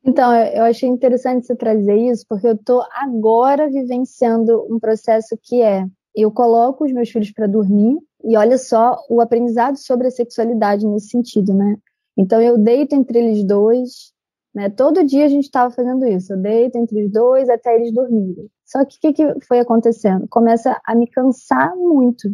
Então, 0.05 0.33
eu 0.33 0.63
achei 0.63 0.89
interessante 0.89 1.47
você 1.47 1.57
trazer 1.57 1.97
isso, 1.97 2.25
porque 2.29 2.47
eu 2.47 2.55
estou 2.55 2.85
agora 2.93 3.69
vivenciando 3.69 4.65
um 4.71 4.79
processo 4.79 5.37
que 5.43 5.61
é: 5.61 5.85
eu 6.15 6.31
coloco 6.31 6.85
os 6.85 6.93
meus 6.93 7.11
filhos 7.11 7.33
para 7.33 7.49
dormir, 7.49 7.99
e 8.23 8.37
olha 8.37 8.57
só 8.57 8.97
o 9.11 9.21
aprendizado 9.21 9.77
sobre 9.77 10.07
a 10.07 10.11
sexualidade 10.11 10.87
nesse 10.87 11.09
sentido, 11.09 11.53
né? 11.53 11.77
Então, 12.17 12.41
eu 12.41 12.57
deito 12.57 12.95
entre 12.95 13.19
eles 13.19 13.43
dois, 13.45 14.13
né? 14.57 14.71
Todo 14.71 15.05
dia 15.05 15.27
a 15.27 15.29
gente 15.29 15.45
estava 15.45 15.71
fazendo 15.71 16.07
isso. 16.07 16.33
Eu 16.33 16.39
deito 16.39 16.79
entre 16.79 17.05
os 17.05 17.13
dois 17.13 17.47
até 17.51 17.75
eles 17.77 17.93
dormirem. 17.93 18.51
Só 18.65 18.83
que 18.87 18.97
o 18.97 19.01
que, 19.01 19.13
que 19.13 19.47
foi 19.47 19.61
acontecendo? 19.61 20.27
Começa 20.31 20.81
a 20.87 20.95
me 20.95 21.07
cansar 21.07 21.77
muito. 21.77 22.31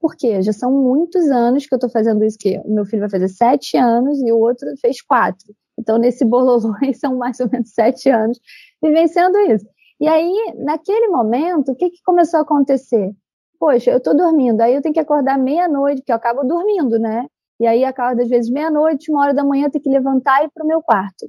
Por 0.00 0.16
quê? 0.16 0.40
Já 0.40 0.54
são 0.54 0.72
muitos 0.72 1.30
anos 1.30 1.66
que 1.66 1.74
eu 1.74 1.76
estou 1.76 1.90
fazendo 1.90 2.24
isso. 2.24 2.38
Que 2.40 2.58
o 2.64 2.74
meu 2.74 2.86
filho 2.86 3.00
vai 3.00 3.10
fazer 3.10 3.28
sete 3.28 3.76
anos 3.76 4.18
e 4.22 4.32
o 4.32 4.38
outro 4.38 4.66
fez 4.80 5.02
quatro. 5.02 5.54
Então, 5.78 5.98
nesse 5.98 6.24
bololô, 6.24 6.72
são 6.98 7.14
mais 7.18 7.38
ou 7.40 7.50
menos 7.50 7.68
sete 7.74 8.08
anos 8.08 8.40
vivenciando 8.82 9.38
isso. 9.40 9.66
E 10.00 10.08
aí, 10.08 10.54
naquele 10.56 11.08
momento, 11.08 11.72
o 11.72 11.76
que, 11.76 11.90
que 11.90 12.02
começou 12.02 12.38
a 12.38 12.42
acontecer? 12.42 13.12
Poxa, 13.60 13.90
eu 13.90 13.98
estou 13.98 14.16
dormindo, 14.16 14.62
aí 14.62 14.74
eu 14.74 14.80
tenho 14.80 14.94
que 14.94 15.00
acordar 15.00 15.38
meia-noite, 15.38 16.00
porque 16.00 16.12
eu 16.12 16.16
acabo 16.16 16.42
dormindo, 16.42 16.98
né? 16.98 17.26
E 17.60 17.66
aí, 17.66 17.84
acordo 17.84 18.22
às 18.22 18.28
vezes 18.28 18.50
meia-noite, 18.50 19.10
uma 19.10 19.22
hora 19.22 19.34
da 19.34 19.44
manhã, 19.44 19.66
eu 19.66 19.70
tenho 19.70 19.84
que 19.84 19.90
levantar 19.90 20.42
e 20.42 20.46
ir 20.46 20.50
para 20.54 20.64
o 20.64 20.66
meu 20.66 20.82
quarto 20.82 21.26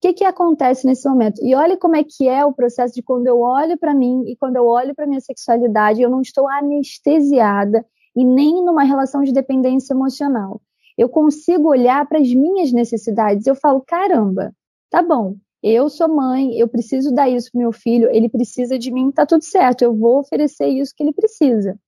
que, 0.00 0.12
que 0.14 0.24
acontece 0.24 0.86
nesse 0.86 1.08
momento? 1.08 1.44
E 1.44 1.54
olha 1.54 1.76
como 1.76 1.96
é 1.96 2.02
que 2.02 2.26
é 2.26 2.44
o 2.44 2.52
processo 2.52 2.94
de 2.94 3.02
quando 3.02 3.26
eu 3.26 3.40
olho 3.40 3.78
para 3.78 3.94
mim 3.94 4.24
e 4.26 4.36
quando 4.36 4.56
eu 4.56 4.66
olho 4.66 4.94
para 4.94 5.06
minha 5.06 5.20
sexualidade, 5.20 6.00
eu 6.00 6.08
não 6.08 6.20
estou 6.20 6.48
anestesiada 6.48 7.84
e 8.16 8.24
nem 8.24 8.64
numa 8.64 8.82
relação 8.82 9.22
de 9.22 9.32
dependência 9.32 9.92
emocional. 9.92 10.60
Eu 10.96 11.08
consigo 11.08 11.68
olhar 11.68 12.06
para 12.08 12.18
as 12.18 12.32
minhas 12.32 12.72
necessidades. 12.72 13.46
Eu 13.46 13.54
falo, 13.54 13.82
caramba, 13.86 14.54
tá 14.90 15.02
bom. 15.02 15.36
Eu 15.62 15.90
sou 15.90 16.08
mãe, 16.08 16.58
eu 16.58 16.66
preciso 16.66 17.12
dar 17.12 17.28
isso 17.28 17.50
para 17.52 17.60
meu 17.60 17.72
filho, 17.72 18.08
ele 18.10 18.30
precisa 18.30 18.78
de 18.78 18.90
mim, 18.90 19.12
tá 19.12 19.26
tudo 19.26 19.44
certo. 19.44 19.82
Eu 19.82 19.94
vou 19.94 20.20
oferecer 20.20 20.66
isso 20.68 20.94
que 20.96 21.02
ele 21.02 21.12
precisa. 21.12 21.78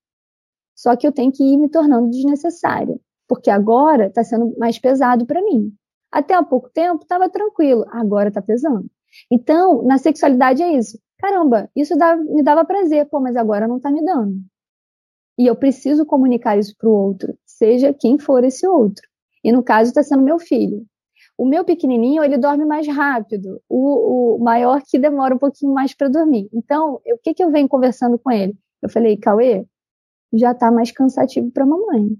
Só 0.77 0.95
que 0.97 1.07
eu 1.07 1.13
tenho 1.13 1.33
que 1.33 1.43
ir 1.43 1.57
me 1.57 1.69
tornando 1.69 2.11
desnecessária 2.11 2.99
porque 3.33 3.49
agora 3.49 4.09
está 4.09 4.23
sendo 4.23 4.55
mais 4.59 4.79
pesado 4.79 5.25
para 5.25 5.43
mim. 5.43 5.73
Até 6.13 6.35
há 6.35 6.43
pouco 6.43 6.69
tempo 6.69 7.03
estava 7.03 7.29
tranquilo, 7.31 7.87
agora 7.89 8.29
está 8.29 8.43
pesando. 8.43 8.87
Então, 9.31 9.83
na 9.83 9.97
sexualidade 9.99 10.63
é 10.63 10.77
isso. 10.77 10.99
Caramba, 11.19 11.71
isso 11.75 11.97
dá, 11.97 12.17
me 12.17 12.43
dava 12.43 12.65
prazer, 12.65 13.09
pô, 13.09 13.19
mas 13.21 13.37
agora 13.37 13.67
não 13.67 13.79
está 13.79 13.91
me 13.91 14.05
dando. 14.05 14.35
E 15.39 15.47
eu 15.47 15.57
preciso 15.57 16.05
comunicar 16.05 16.59
isso 16.59 16.75
para 16.77 16.89
o 16.89 16.93
outro, 16.93 17.35
seja 17.47 17.95
quem 17.95 18.19
for 18.19 18.45
esse 18.45 18.67
outro. 18.67 19.03
E 19.43 19.51
no 19.51 19.63
caso 19.63 19.89
está 19.89 20.03
sendo 20.03 20.23
meu 20.23 20.39
filho. 20.39 20.85
O 21.39 21.47
meu 21.47 21.65
pequenininho, 21.65 22.23
ele 22.23 22.37
dorme 22.37 22.65
mais 22.65 22.87
rápido. 22.87 23.61
O, 23.69 24.37
o 24.37 24.39
maior 24.39 24.83
que 24.83 24.99
demora 24.99 25.35
um 25.35 25.39
pouquinho 25.39 25.73
mais 25.73 25.95
para 25.95 26.09
dormir. 26.09 26.49
Então, 26.53 27.01
o 27.05 27.19
que, 27.23 27.35
que 27.35 27.43
eu 27.43 27.51
venho 27.51 27.69
conversando 27.69 28.19
com 28.19 28.31
ele? 28.31 28.55
Eu 28.83 28.91
falei, 28.91 29.17
Cauê, 29.17 29.65
já 30.33 30.53
está 30.53 30.71
mais 30.71 30.93
cansativo 30.93 31.51
para 31.51 31.67
mamãe. 31.67 32.17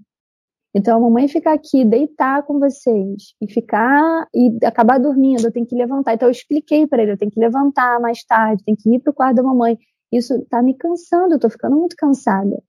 Então, 0.75 0.97
a 0.97 0.99
mamãe 0.99 1.27
ficar 1.27 1.53
aqui, 1.53 1.85
deitar 1.85 2.43
com 2.43 2.59
vocês 2.59 3.35
e 3.39 3.47
ficar 3.51 4.27
e 4.33 4.57
acabar 4.65 4.97
dormindo, 4.99 5.45
eu 5.45 5.51
tenho 5.51 5.67
que 5.67 5.75
levantar. 5.75 6.15
Então, 6.15 6.27
eu 6.27 6.31
expliquei 6.31 6.87
para 6.87 7.03
ele: 7.03 7.11
eu 7.11 7.17
tenho 7.17 7.31
que 7.31 7.39
levantar 7.39 7.99
mais 7.99 8.23
tarde, 8.23 8.63
tenho 8.63 8.77
que 8.77 8.89
ir 8.89 8.99
para 8.99 9.11
o 9.11 9.13
quarto 9.13 9.35
da 9.35 9.43
mamãe. 9.43 9.77
Isso 10.11 10.35
está 10.35 10.61
me 10.63 10.75
cansando, 10.75 11.33
eu 11.33 11.35
estou 11.35 11.49
ficando 11.49 11.75
muito 11.75 11.95
cansada. 11.95 12.61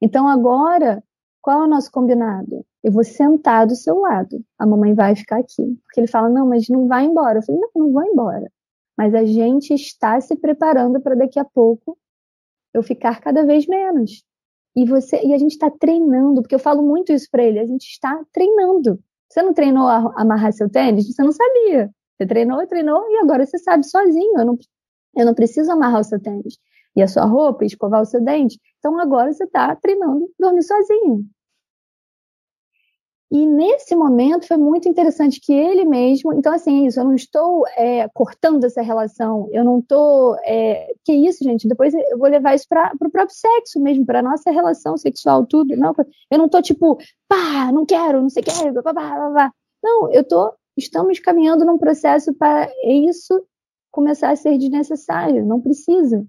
Então, 0.00 0.28
agora, 0.28 1.02
qual 1.42 1.62
é 1.62 1.66
o 1.66 1.68
nosso 1.68 1.90
combinado? 1.90 2.64
Eu 2.84 2.92
vou 2.92 3.02
sentar 3.02 3.66
do 3.66 3.74
seu 3.74 3.98
lado, 3.98 4.44
a 4.58 4.66
mamãe 4.66 4.94
vai 4.94 5.16
ficar 5.16 5.38
aqui. 5.38 5.76
Porque 5.84 6.00
ele 6.00 6.06
fala: 6.06 6.28
não, 6.28 6.46
mas 6.48 6.68
não 6.68 6.86
vai 6.86 7.04
embora. 7.04 7.38
Eu 7.38 7.42
falei: 7.42 7.60
não, 7.60 7.70
não 7.74 7.92
vou 7.92 8.04
embora. 8.04 8.50
Mas 8.96 9.14
a 9.14 9.24
gente 9.24 9.74
está 9.74 10.20
se 10.20 10.36
preparando 10.36 11.00
para 11.00 11.16
daqui 11.16 11.38
a 11.38 11.44
pouco 11.44 11.98
eu 12.74 12.82
ficar 12.82 13.20
cada 13.20 13.44
vez 13.44 13.66
menos. 13.66 14.24
E 14.78 14.84
você 14.84 15.20
e 15.24 15.34
a 15.34 15.38
gente 15.38 15.54
está 15.54 15.68
treinando, 15.68 16.40
porque 16.40 16.54
eu 16.54 16.58
falo 16.60 16.84
muito 16.84 17.12
isso 17.12 17.26
para 17.32 17.42
ele, 17.42 17.58
a 17.58 17.66
gente 17.66 17.82
está 17.82 18.24
treinando. 18.32 19.00
Você 19.28 19.42
não 19.42 19.52
treinou 19.52 19.88
a 19.88 20.12
amarrar 20.16 20.52
seu 20.52 20.70
tênis? 20.70 21.12
Você 21.12 21.20
não 21.20 21.32
sabia. 21.32 21.90
Você 22.16 22.24
treinou, 22.28 22.64
treinou 22.68 23.02
e 23.10 23.16
agora 23.16 23.44
você 23.44 23.58
sabe 23.58 23.84
sozinho. 23.84 24.38
Eu 24.38 24.46
não, 24.46 24.58
eu 25.16 25.26
não 25.26 25.34
preciso 25.34 25.72
amarrar 25.72 26.00
o 26.00 26.04
seu 26.04 26.20
tênis 26.22 26.58
e 26.94 27.02
a 27.02 27.08
sua 27.08 27.24
roupa, 27.24 27.64
escovar 27.64 28.02
o 28.02 28.04
seu 28.04 28.22
dente. 28.22 28.56
Então 28.78 28.96
agora 29.00 29.32
você 29.32 29.42
está 29.42 29.74
treinando 29.74 30.30
dormir 30.38 30.62
sozinho. 30.62 31.26
E 33.30 33.46
nesse 33.46 33.94
momento 33.94 34.46
foi 34.46 34.56
muito 34.56 34.88
interessante 34.88 35.38
que 35.38 35.52
ele 35.52 35.84
mesmo, 35.84 36.32
então 36.32 36.50
assim, 36.52 36.84
é 36.84 36.86
isso, 36.86 36.98
eu 36.98 37.04
não 37.04 37.14
estou 37.14 37.66
é, 37.76 38.08
cortando 38.14 38.64
essa 38.64 38.80
relação, 38.80 39.50
eu 39.52 39.62
não 39.62 39.80
estou, 39.80 40.34
é, 40.46 40.94
que 41.04 41.12
isso, 41.12 41.44
gente, 41.44 41.68
depois 41.68 41.92
eu 41.92 42.16
vou 42.16 42.26
levar 42.26 42.54
isso 42.54 42.66
para 42.66 42.90
o 42.94 43.10
próprio 43.10 43.36
sexo 43.36 43.78
mesmo, 43.80 44.06
para 44.06 44.22
nossa 44.22 44.50
relação 44.50 44.96
sexual, 44.96 45.44
tudo, 45.44 45.76
não, 45.76 45.92
eu 46.30 46.38
não 46.38 46.46
estou 46.46 46.62
tipo, 46.62 46.96
pá, 47.28 47.70
não 47.70 47.84
quero, 47.84 48.22
não 48.22 48.30
sei 48.30 48.42
o 48.42 48.46
que, 48.46 48.72
pá, 48.72 48.82
pá, 48.82 48.94
pá, 48.94 49.30
pá. 49.34 49.52
não, 49.82 50.10
eu 50.10 50.22
estou, 50.22 50.54
estamos 50.74 51.18
caminhando 51.18 51.66
num 51.66 51.76
processo 51.76 52.32
para 52.32 52.70
isso 52.82 53.44
começar 53.90 54.30
a 54.30 54.36
ser 54.36 54.56
desnecessário, 54.56 55.44
não 55.44 55.60
precisa, 55.60 56.24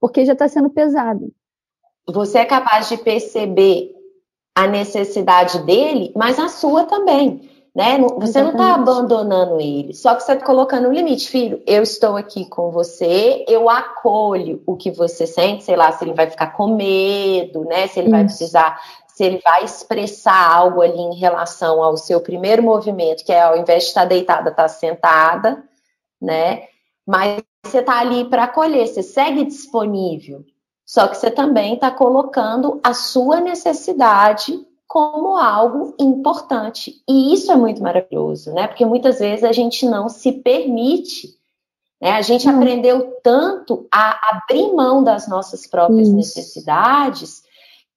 porque 0.00 0.24
já 0.24 0.32
está 0.32 0.48
sendo 0.48 0.70
pesado. 0.70 1.32
Você 2.08 2.38
é 2.38 2.44
capaz 2.44 2.88
de 2.88 2.96
perceber 2.96 3.94
a 4.54 4.66
necessidade 4.66 5.58
dele, 5.60 6.12
mas 6.14 6.38
a 6.38 6.48
sua 6.48 6.84
também. 6.84 7.50
Né? 7.74 7.96
Você 7.98 8.38
Exatamente. 8.38 8.42
não 8.42 8.50
está 8.50 8.74
abandonando 8.74 9.58
ele, 9.58 9.94
só 9.94 10.14
que 10.14 10.22
você 10.22 10.32
está 10.32 10.44
colocando 10.44 10.88
um 10.88 10.92
limite, 10.92 11.30
filho. 11.30 11.62
Eu 11.66 11.82
estou 11.82 12.18
aqui 12.18 12.44
com 12.44 12.70
você, 12.70 13.46
eu 13.48 13.70
acolho 13.70 14.62
o 14.66 14.76
que 14.76 14.90
você 14.90 15.26
sente, 15.26 15.64
sei 15.64 15.74
lá, 15.74 15.90
se 15.90 16.04
ele 16.04 16.12
vai 16.12 16.28
ficar 16.28 16.48
com 16.48 16.76
medo, 16.76 17.64
né? 17.64 17.86
Se 17.86 17.98
ele 17.98 18.08
Isso. 18.08 18.16
vai 18.16 18.24
precisar, 18.24 18.80
se 19.08 19.24
ele 19.24 19.40
vai 19.42 19.64
expressar 19.64 20.54
algo 20.54 20.82
ali 20.82 21.00
em 21.00 21.14
relação 21.14 21.82
ao 21.82 21.96
seu 21.96 22.20
primeiro 22.20 22.62
movimento, 22.62 23.24
que 23.24 23.32
é 23.32 23.40
ao 23.40 23.56
invés 23.56 23.84
de 23.84 23.88
estar 23.88 24.04
deitada, 24.04 24.50
estar 24.50 24.68
sentada, 24.68 25.64
né? 26.20 26.64
Mas 27.06 27.42
você 27.64 27.78
está 27.78 28.00
ali 28.00 28.26
para 28.26 28.44
acolher, 28.44 28.86
você 28.86 29.02
segue 29.02 29.46
disponível. 29.46 30.44
Só 30.92 31.08
que 31.08 31.16
você 31.16 31.30
também 31.30 31.72
está 31.72 31.90
colocando 31.90 32.78
a 32.84 32.92
sua 32.92 33.40
necessidade 33.40 34.62
como 34.86 35.38
algo 35.38 35.94
importante. 35.98 37.02
E 37.08 37.32
isso 37.32 37.50
é 37.50 37.56
muito 37.56 37.82
maravilhoso, 37.82 38.52
né? 38.52 38.66
Porque 38.66 38.84
muitas 38.84 39.18
vezes 39.18 39.42
a 39.42 39.52
gente 39.52 39.86
não 39.86 40.10
se 40.10 40.32
permite. 40.32 41.34
Né? 41.98 42.10
A 42.10 42.20
gente 42.20 42.46
hum. 42.46 42.54
aprendeu 42.54 43.10
tanto 43.22 43.86
a 43.90 44.36
abrir 44.36 44.70
mão 44.74 45.02
das 45.02 45.26
nossas 45.26 45.66
próprias 45.66 46.08
isso. 46.08 46.14
necessidades 46.14 47.41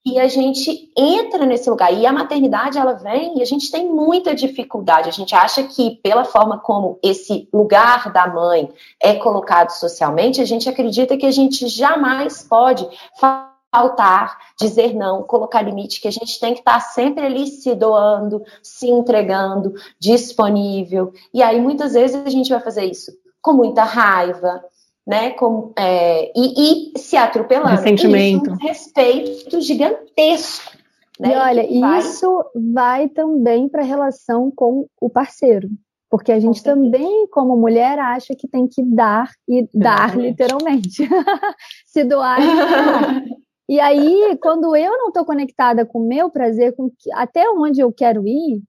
e 0.05 0.19
a 0.19 0.27
gente 0.27 0.91
entra 0.95 1.47
nesse 1.47 1.67
lugar. 1.67 1.91
E 1.91 2.05
a 2.05 2.13
maternidade, 2.13 2.77
ela 2.77 2.93
vem 2.93 3.39
e 3.39 3.41
a 3.41 3.45
gente 3.45 3.71
tem 3.71 3.89
muita 3.89 4.35
dificuldade. 4.35 5.09
A 5.09 5.11
gente 5.11 5.33
acha 5.33 5.63
que, 5.63 5.95
pela 6.03 6.23
forma 6.23 6.59
como 6.59 6.99
esse 7.01 7.49
lugar 7.51 8.13
da 8.13 8.27
mãe 8.27 8.71
é 9.01 9.15
colocado 9.15 9.71
socialmente, 9.71 10.39
a 10.39 10.45
gente 10.45 10.69
acredita 10.69 11.17
que 11.17 11.25
a 11.25 11.31
gente 11.31 11.67
jamais 11.67 12.43
pode 12.43 12.87
faltar, 13.19 14.37
dizer 14.59 14.93
não, 14.93 15.23
colocar 15.23 15.63
limite, 15.63 15.99
que 15.99 16.07
a 16.07 16.11
gente 16.11 16.39
tem 16.39 16.53
que 16.53 16.59
estar 16.59 16.79
sempre 16.79 17.25
ali 17.25 17.47
se 17.47 17.73
doando, 17.73 18.43
se 18.61 18.87
entregando, 18.87 19.73
disponível. 19.99 21.13
E 21.33 21.41
aí, 21.41 21.59
muitas 21.59 21.93
vezes, 21.93 22.15
a 22.23 22.29
gente 22.29 22.51
vai 22.51 22.59
fazer 22.59 22.85
isso 22.85 23.11
com 23.41 23.53
muita 23.53 23.83
raiva, 23.83 24.63
né? 25.05 25.31
Com, 25.31 25.71
é, 25.77 26.31
e, 26.35 26.93
e, 26.93 26.99
se 26.99 27.15
atropelando. 27.15 27.69
Ressentimento. 27.69 28.51
Isso, 28.51 28.53
um 28.53 28.67
respeito 28.67 29.61
gigantesco. 29.61 30.75
Né? 31.19 31.33
E 31.33 31.37
olha, 31.37 31.79
vai... 31.79 31.99
isso 31.99 32.45
vai 32.73 33.09
também 33.09 33.69
para 33.69 33.81
a 33.81 33.85
relação 33.85 34.51
com 34.51 34.87
o 34.99 35.09
parceiro. 35.09 35.69
Porque 36.09 36.31
a 36.31 36.39
gente 36.39 36.63
também, 36.63 37.27
como 37.27 37.57
mulher, 37.57 37.99
acha 37.99 38.35
que 38.35 38.47
tem 38.47 38.67
que 38.67 38.81
dar 38.83 39.29
e 39.47 39.67
dar 39.73 40.17
literalmente. 40.17 41.07
se 41.85 42.03
doar 42.03 42.39
e. 42.41 43.35
E 43.67 43.79
aí, 43.79 44.37
quando 44.43 44.75
eu 44.75 44.91
não 44.91 45.07
estou 45.07 45.25
conectada 45.25 45.85
com 45.85 45.99
o 45.99 46.07
meu 46.07 46.29
prazer, 46.29 46.75
com 46.75 46.87
que, 46.87 47.11
até 47.11 47.49
onde 47.49 47.81
eu 47.81 47.91
quero 47.91 48.27
ir, 48.27 48.61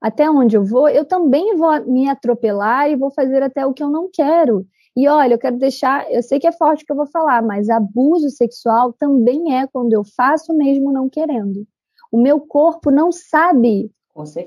até 0.00 0.28
onde 0.28 0.56
eu 0.56 0.64
vou, 0.64 0.88
eu 0.88 1.04
também 1.04 1.56
vou 1.56 1.86
me 1.86 2.08
atropelar 2.10 2.90
e 2.90 2.96
vou 2.96 3.12
fazer 3.12 3.42
até 3.44 3.64
o 3.64 3.72
que 3.72 3.82
eu 3.82 3.88
não 3.88 4.10
quero. 4.12 4.66
E 4.96 5.08
olha, 5.08 5.34
eu 5.34 5.38
quero 5.38 5.58
deixar, 5.58 6.08
eu 6.10 6.22
sei 6.22 6.38
que 6.38 6.46
é 6.46 6.52
forte 6.52 6.84
o 6.84 6.86
que 6.86 6.92
eu 6.92 6.96
vou 6.96 7.06
falar, 7.06 7.42
mas 7.42 7.68
abuso 7.68 8.30
sexual 8.30 8.92
também 8.92 9.56
é 9.56 9.66
quando 9.66 9.92
eu 9.92 10.04
faço 10.04 10.54
mesmo 10.54 10.92
não 10.92 11.08
querendo. 11.08 11.66
O 12.12 12.20
meu 12.20 12.40
corpo 12.40 12.92
não 12.92 13.10
sabe 13.10 13.90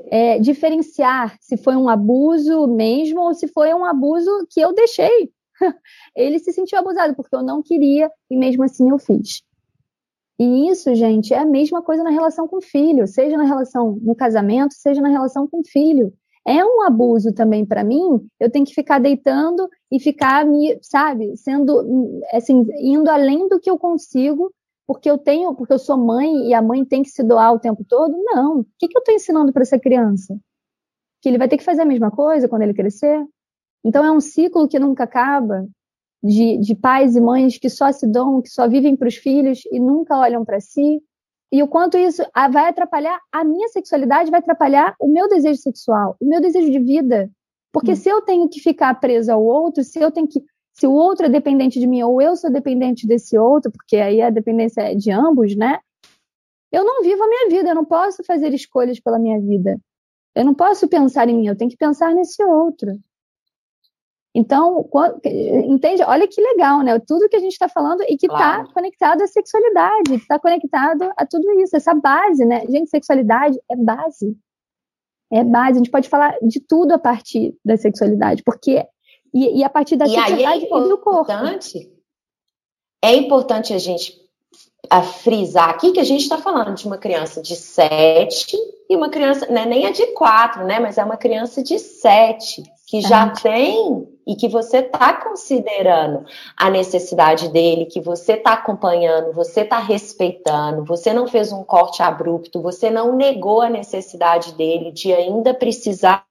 é, 0.10 0.40
diferenciar 0.40 1.38
se 1.42 1.58
foi 1.58 1.76
um 1.76 1.90
abuso 1.90 2.66
mesmo 2.68 3.20
ou 3.20 3.34
se 3.34 3.48
foi 3.50 3.74
um 3.74 3.84
abuso 3.84 4.48
que 4.50 4.62
eu 4.62 4.74
deixei. 4.74 5.30
Ele 6.16 6.40
se 6.40 6.54
sentiu 6.54 6.80
abusado 6.80 7.14
porque 7.14 7.36
eu 7.36 7.44
não 7.44 7.62
queria 7.62 8.10
e 8.30 8.38
mesmo 8.38 8.64
assim 8.64 8.90
eu 8.90 8.98
fiz. 8.98 9.44
E 10.40 10.70
isso, 10.70 10.94
gente, 10.96 11.34
é 11.34 11.40
a 11.40 11.46
mesma 11.46 11.82
coisa 11.82 12.04
na 12.04 12.12
relação 12.12 12.48
com 12.48 12.58
o 12.58 12.62
filho, 12.62 13.08
seja 13.08 13.36
na 13.36 13.44
relação 13.44 14.00
no 14.02 14.16
casamento, 14.16 14.76
seja 14.76 15.02
na 15.02 15.10
relação 15.10 15.48
com 15.48 15.60
o 15.60 15.68
filho 15.68 16.14
é 16.48 16.64
um 16.64 16.82
abuso 16.84 17.34
também 17.34 17.66
para 17.66 17.84
mim. 17.84 18.26
Eu 18.40 18.50
tenho 18.50 18.66
que 18.66 18.74
ficar 18.74 19.00
deitando 19.00 19.70
e 19.92 20.00
ficar 20.00 20.46
me, 20.46 20.80
sabe, 20.82 21.36
sendo 21.36 22.22
assim, 22.32 22.66
indo 22.80 23.10
além 23.10 23.50
do 23.50 23.60
que 23.60 23.70
eu 23.70 23.78
consigo, 23.78 24.50
porque 24.88 25.12
eu 25.12 25.18
tenho, 25.18 25.54
porque 25.54 25.74
eu 25.74 25.80
sou 25.80 25.98
mãe 25.98 26.48
e 26.48 26.54
a 26.54 26.62
mãe 26.62 26.86
tem 26.86 27.04
que 27.04 27.10
se 27.10 27.22
doar 27.22 27.54
o 27.54 27.60
tempo 27.60 27.84
todo? 27.84 28.16
Não. 28.24 28.62
O 28.62 28.66
que, 28.80 28.88
que 28.88 28.98
eu 28.98 29.00
estou 29.00 29.14
ensinando 29.14 29.52
para 29.52 29.64
essa 29.64 29.78
criança? 29.78 30.40
Que 31.22 31.28
ele 31.28 31.38
vai 31.38 31.50
ter 31.50 31.58
que 31.58 31.66
fazer 31.66 31.82
a 31.82 31.86
mesma 31.86 32.10
coisa 32.10 32.48
quando 32.48 32.62
ele 32.62 32.74
crescer? 32.74 33.22
Então 33.84 34.06
é 34.06 34.12
um 34.12 34.22
ciclo 34.22 34.70
que 34.70 34.80
nunca 34.80 35.04
acaba 35.04 35.68
de, 36.24 36.58
de 36.60 36.76
pais 36.76 37.18
e 37.18 37.22
mães 37.22 37.58
que 37.58 37.70
só 37.70 37.92
se 37.92 38.08
dão, 38.08 38.42
que 38.42 38.50
só 38.50 38.70
vivem 38.70 38.96
para 38.96 39.10
os 39.10 39.16
filhos 39.16 39.64
e 39.70 39.82
nunca 39.82 40.18
olham 40.18 40.46
para 40.46 40.62
si 40.62 41.02
e 41.52 41.64
o 41.64 41.68
quanto 41.68 41.98
isso 41.98 42.24
vai 42.52 42.70
atrapalhar 42.70 43.20
a 43.32 43.44
minha 43.44 43.70
sexualidade, 43.70 44.30
vai 44.30 44.40
atrapalhar 44.40 44.96
o 45.00 45.08
meu 45.08 45.30
desejo 45.30 45.62
sexual, 45.62 46.18
o 46.20 46.26
meu 46.26 46.42
desejo 46.42 46.70
de 46.70 46.80
vida. 46.80 47.30
Porque 47.72 47.94
hum. 47.94 47.96
se 47.96 48.10
eu 48.10 48.22
tenho 48.22 48.50
que 48.50 48.60
ficar 48.60 48.94
presa 49.00 49.34
ao 49.34 49.44
outro, 49.44 49.84
se 49.84 50.00
eu 50.00 50.12
tenho 50.12 50.28
que. 50.28 50.44
Se 50.74 50.86
o 50.86 50.92
outro 50.92 51.26
é 51.26 51.30
dependente 51.30 51.80
de 51.80 51.88
mim 51.88 52.04
ou 52.04 52.22
eu 52.22 52.36
sou 52.36 52.52
dependente 52.52 53.08
desse 53.08 53.38
outro, 53.38 53.72
porque 53.72 53.96
aí 53.98 54.22
a 54.22 54.30
dependência 54.30 54.82
é 54.82 54.94
de 54.94 55.10
ambos, 55.10 55.56
né? 55.56 55.80
Eu 56.72 56.84
não 56.84 57.02
vivo 57.02 57.24
a 57.24 57.28
minha 57.28 57.50
vida, 57.50 57.70
eu 57.70 57.76
não 57.76 57.86
posso 57.86 58.24
fazer 58.24 58.54
escolhas 58.54 59.00
pela 59.00 59.18
minha 59.18 59.40
vida. 59.40 59.80
Eu 60.36 60.46
não 60.46 60.54
posso 60.54 60.88
pensar 60.88 61.28
em 61.30 61.34
mim, 61.34 61.48
eu 61.48 61.56
tenho 61.56 61.72
que 61.72 61.78
pensar 61.78 62.14
nesse 62.14 62.44
outro. 62.44 62.92
Então, 64.40 64.88
entende? 65.66 66.04
Olha 66.04 66.28
que 66.28 66.40
legal, 66.40 66.84
né? 66.84 67.00
Tudo 67.00 67.28
que 67.28 67.36
a 67.36 67.40
gente 67.40 67.54
está 67.54 67.68
falando 67.68 68.04
e 68.04 68.16
que 68.16 68.28
está 68.28 68.58
claro. 68.58 68.72
conectado 68.72 69.24
à 69.24 69.28
sexualidade, 69.28 70.12
que 70.12 70.16
está 70.18 70.38
conectado 70.38 71.12
a 71.18 71.26
tudo 71.26 71.60
isso, 71.60 71.76
essa 71.76 71.96
base, 71.96 72.46
né? 72.46 72.64
Gente, 72.70 72.88
sexualidade 72.88 73.60
é 73.68 73.76
base. 73.76 74.38
É 75.34 75.44
base. 75.44 75.72
A 75.72 75.78
gente 75.78 75.90
pode 75.90 76.08
falar 76.08 76.38
de 76.40 76.60
tudo 76.60 76.92
a 76.92 77.00
partir 77.00 77.58
da 77.66 77.78
sexualidade, 77.78 78.44
porque. 78.44 78.86
E, 79.34 79.60
e 79.60 79.64
a 79.64 79.70
partir 79.72 79.96
da 79.96 80.06
e 80.06 80.10
sexualidade 80.10 80.66
é 80.66 80.68
e 80.68 80.70
do 80.70 80.98
corpo. 81.00 81.32
É 83.04 83.16
importante 83.16 83.74
a 83.74 83.80
gente 83.80 84.14
a 84.88 85.02
frisar 85.02 85.72
aqui 85.72 85.94
que 85.94 86.00
a 86.00 86.04
gente 86.04 86.22
está 86.22 86.38
falando 86.38 86.76
de 86.76 86.86
uma 86.86 87.00
criança 87.00 87.42
de 87.42 87.56
7 87.56 88.56
e 88.88 88.96
uma 88.96 89.10
criança, 89.10 89.48
né, 89.48 89.66
nem 89.66 89.88
é 89.88 89.92
de 89.92 90.06
4, 90.14 90.64
né, 90.64 90.80
mas 90.80 91.00
é 91.00 91.04
uma 91.04 91.18
criança 91.18 91.64
de 91.64 91.80
7, 91.80 92.64
que 92.88 93.02
já 93.02 93.30
tem 93.32 94.08
e 94.26 94.34
que 94.34 94.48
você 94.48 94.78
está 94.78 95.14
considerando 95.14 96.26
a 96.56 96.70
necessidade 96.70 97.50
dele, 97.50 97.86
que 97.86 98.00
você 98.00 98.34
está 98.34 98.54
acompanhando, 98.54 99.34
você 99.34 99.62
está 99.62 99.78
respeitando, 99.78 100.86
você 100.86 101.14
não 101.14 101.28
fez 101.28 101.52
um 101.52 101.66
corte 101.66 102.02
abrupto, 102.02 102.62
você 102.62 102.90
não 102.90 103.14
negou 103.14 103.62
a 103.62 103.70
necessidade 103.70 104.54
dele 104.54 104.94
de 104.94 105.14
ainda 105.14 105.54
precisar 105.54 106.26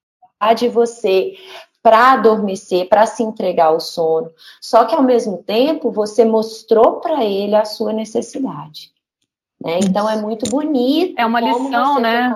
de 0.57 0.69
você 0.69 1.35
para 1.83 2.15
adormecer, 2.15 2.89
para 2.89 3.05
se 3.05 3.23
entregar 3.23 3.67
ao 3.67 3.79
sono. 3.79 4.31
Só 4.59 4.87
que 4.87 4.95
ao 4.95 5.03
mesmo 5.03 5.43
tempo 5.43 5.91
você 5.91 6.25
mostrou 6.25 7.01
para 7.01 7.23
ele 7.23 7.55
a 7.55 7.67
sua 7.67 7.93
necessidade. 7.93 8.91
Né? 9.63 9.79
Então 9.85 10.09
é 10.09 10.17
muito 10.17 10.51
bonito. 10.51 11.15
É 11.19 11.27
uma 11.27 11.41
lição, 11.41 12.01
né? 12.01 12.35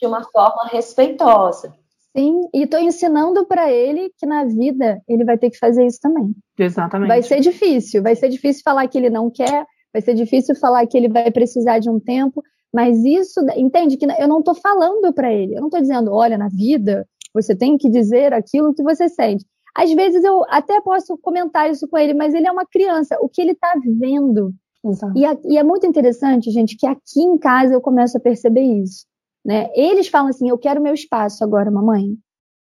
De 0.00 0.06
uma 0.06 0.24
forma 0.24 0.68
respeitosa. 0.70 1.79
Sim, 2.16 2.40
e 2.52 2.62
estou 2.62 2.80
ensinando 2.80 3.46
para 3.46 3.70
ele 3.70 4.12
que 4.18 4.26
na 4.26 4.44
vida 4.44 5.00
ele 5.08 5.24
vai 5.24 5.38
ter 5.38 5.50
que 5.50 5.58
fazer 5.58 5.86
isso 5.86 6.00
também. 6.00 6.34
Exatamente. 6.58 7.08
Vai 7.08 7.22
ser 7.22 7.40
difícil, 7.40 8.02
vai 8.02 8.16
ser 8.16 8.28
difícil 8.28 8.62
falar 8.64 8.88
que 8.88 8.98
ele 8.98 9.10
não 9.10 9.30
quer, 9.30 9.64
vai 9.92 10.02
ser 10.02 10.14
difícil 10.14 10.56
falar 10.56 10.86
que 10.86 10.96
ele 10.96 11.08
vai 11.08 11.30
precisar 11.30 11.78
de 11.78 11.88
um 11.88 12.00
tempo, 12.00 12.42
mas 12.72 13.04
isso, 13.04 13.40
entende 13.56 13.96
que 13.96 14.06
eu 14.06 14.28
não 14.28 14.40
estou 14.40 14.54
falando 14.54 15.12
para 15.12 15.32
ele, 15.32 15.54
eu 15.54 15.60
não 15.60 15.68
estou 15.68 15.80
dizendo, 15.80 16.12
olha, 16.12 16.36
na 16.36 16.48
vida 16.48 17.06
você 17.32 17.54
tem 17.54 17.78
que 17.78 17.88
dizer 17.88 18.32
aquilo 18.32 18.74
que 18.74 18.82
você 18.82 19.08
sente. 19.08 19.44
Às 19.74 19.92
vezes 19.92 20.24
eu 20.24 20.44
até 20.48 20.80
posso 20.80 21.16
comentar 21.18 21.70
isso 21.70 21.86
com 21.88 21.96
ele, 21.96 22.12
mas 22.12 22.34
ele 22.34 22.46
é 22.46 22.52
uma 22.52 22.66
criança. 22.66 23.16
O 23.20 23.28
que 23.28 23.40
ele 23.40 23.52
está 23.52 23.74
vivendo. 23.80 24.52
E, 25.14 25.52
e, 25.52 25.58
é 25.58 25.62
muito 25.62 25.86
interessante, 25.86 26.50
gente, 26.50 26.76
que 26.76 26.86
aqui 26.86 27.20
em 27.20 27.38
casa 27.38 27.74
eu 27.74 27.80
começo 27.80 28.16
a 28.16 28.20
perceber 28.20 28.62
isso. 28.62 29.04
Né? 29.44 29.70
Eles 29.74 30.08
falam 30.08 30.28
assim: 30.28 30.48
eu 30.48 30.58
quero 30.58 30.80
meu 30.80 30.94
espaço 30.94 31.42
agora, 31.42 31.70
mamãe. 31.70 32.16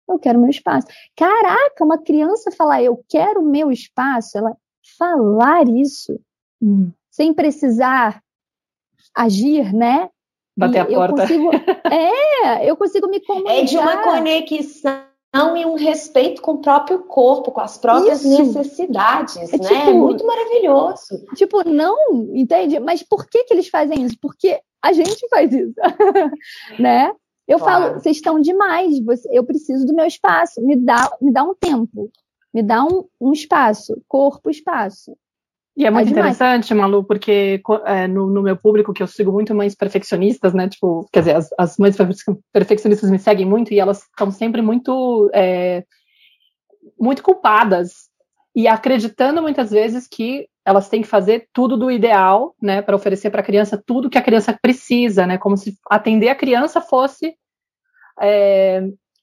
Eu 0.09 0.19
quero 0.19 0.41
meu 0.41 0.51
espaço. 0.51 0.87
Caraca, 1.17 1.85
uma 1.85 1.99
criança 1.99 2.51
falar 2.51 2.83
eu 2.83 3.03
quero 3.09 3.43
meu 3.43 3.71
espaço, 3.71 4.37
ela 4.37 4.57
falar 4.99 5.69
isso 5.69 6.21
hum. 6.61 6.91
sem 7.11 7.33
precisar 7.33 8.23
agir, 9.15 9.73
né? 9.73 10.09
Bater 10.57 10.81
a 10.81 10.87
porta. 10.87 11.23
Consigo, 11.23 11.51
é, 11.91 12.69
eu 12.69 12.77
consigo 12.77 13.09
me 13.09 13.21
comunicar. 13.21 13.55
É 13.55 13.63
de 13.63 13.79
uma 13.79 14.03
conexão 14.03 15.12
e 15.35 15.65
um 15.65 15.75
respeito 15.75 16.43
com 16.43 16.53
o 16.53 16.59
próprio 16.61 17.05
corpo, 17.05 17.51
com 17.51 17.61
as 17.61 17.79
próprias 17.79 18.23
Isso. 18.23 18.43
necessidades, 18.43 19.37
é, 19.37 19.57
né? 19.57 19.69
Tipo, 19.69 19.91
é 19.91 19.93
muito 19.95 20.27
maravilhoso. 20.27 21.25
Tipo, 21.35 21.67
não, 21.67 21.97
entende? 22.35 22.79
Mas 22.79 23.03
por 23.03 23.27
que, 23.27 23.45
que 23.45 23.55
eles 23.55 23.69
fazem 23.69 24.05
isso? 24.05 24.17
Porque 24.21 24.61
a 24.83 24.93
gente 24.93 25.27
faz 25.29 25.53
isso, 25.53 25.75
né? 26.79 27.13
Eu 27.49 27.59
claro. 27.59 27.85
falo, 27.85 28.01
vocês 28.01 28.17
estão 28.17 28.41
demais, 28.41 28.97
eu 29.31 29.45
preciso 29.45 29.87
do 29.87 29.95
meu 29.95 30.07
espaço, 30.07 30.61
me 30.61 30.77
dá, 30.77 31.11
me 31.21 31.33
dá 31.33 31.43
um 31.43 31.55
tempo, 31.55 32.11
me 32.53 32.63
dá 32.63 32.85
um, 32.85 33.05
um 33.21 33.33
espaço, 33.33 34.01
corpo, 34.07 34.51
espaço. 34.51 35.17
E 35.77 35.87
é 35.87 35.91
muito 35.91 36.09
é 36.09 36.11
interessante, 36.11 36.75
Malu, 36.75 37.03
porque 37.03 37.63
é, 37.87 38.07
no, 38.07 38.27
no, 38.27 38.43
meu 38.43 38.57
público, 38.57 38.93
que 38.93 39.03
eu 39.03 39.07
sigo 39.07 39.33
muito 39.33 39.55
mães 39.55 39.75
perfeccionistas, 39.75 40.53
né? 40.53 40.69
Tipo, 40.69 41.09
quer 41.11 41.21
dizer, 41.21 41.37
as, 41.37 41.49
as 41.59 41.79
mães 41.79 41.97
perfeccionistas 42.53 43.11
me 43.11 43.19
seguem 43.19 43.47
muito 43.47 43.73
e 43.73 43.81
elas 43.81 44.03
estão 44.03 44.31
sempre 44.31 44.61
muito, 44.61 45.31
é, 45.33 45.83
muito 47.01 47.23
culpadas 47.23 48.11
e 48.55 48.69
acreditando 48.69 49.41
muitas 49.41 49.71
vezes 49.71 50.07
que 50.07 50.47
elas 50.65 50.91
têm 50.91 51.01
que 51.01 51.09
fazer 51.09 51.49
tudo 51.55 51.77
do 51.77 51.91
ideal, 51.91 52.55
né, 52.63 52.83
para 52.83 52.95
oferecer 52.95 53.31
para 53.31 53.41
a 53.41 53.45
criança 53.45 53.83
tudo 53.85 54.11
que 54.11 54.19
a 54.19 54.23
criança 54.23 54.57
precisa, 54.61 55.27
né? 55.27 55.39
Como 55.39 55.57
se 55.57 55.77
atender 55.91 56.29
a 56.29 56.35
criança 56.35 56.83
fosse 56.83 57.35
é, 58.21 58.83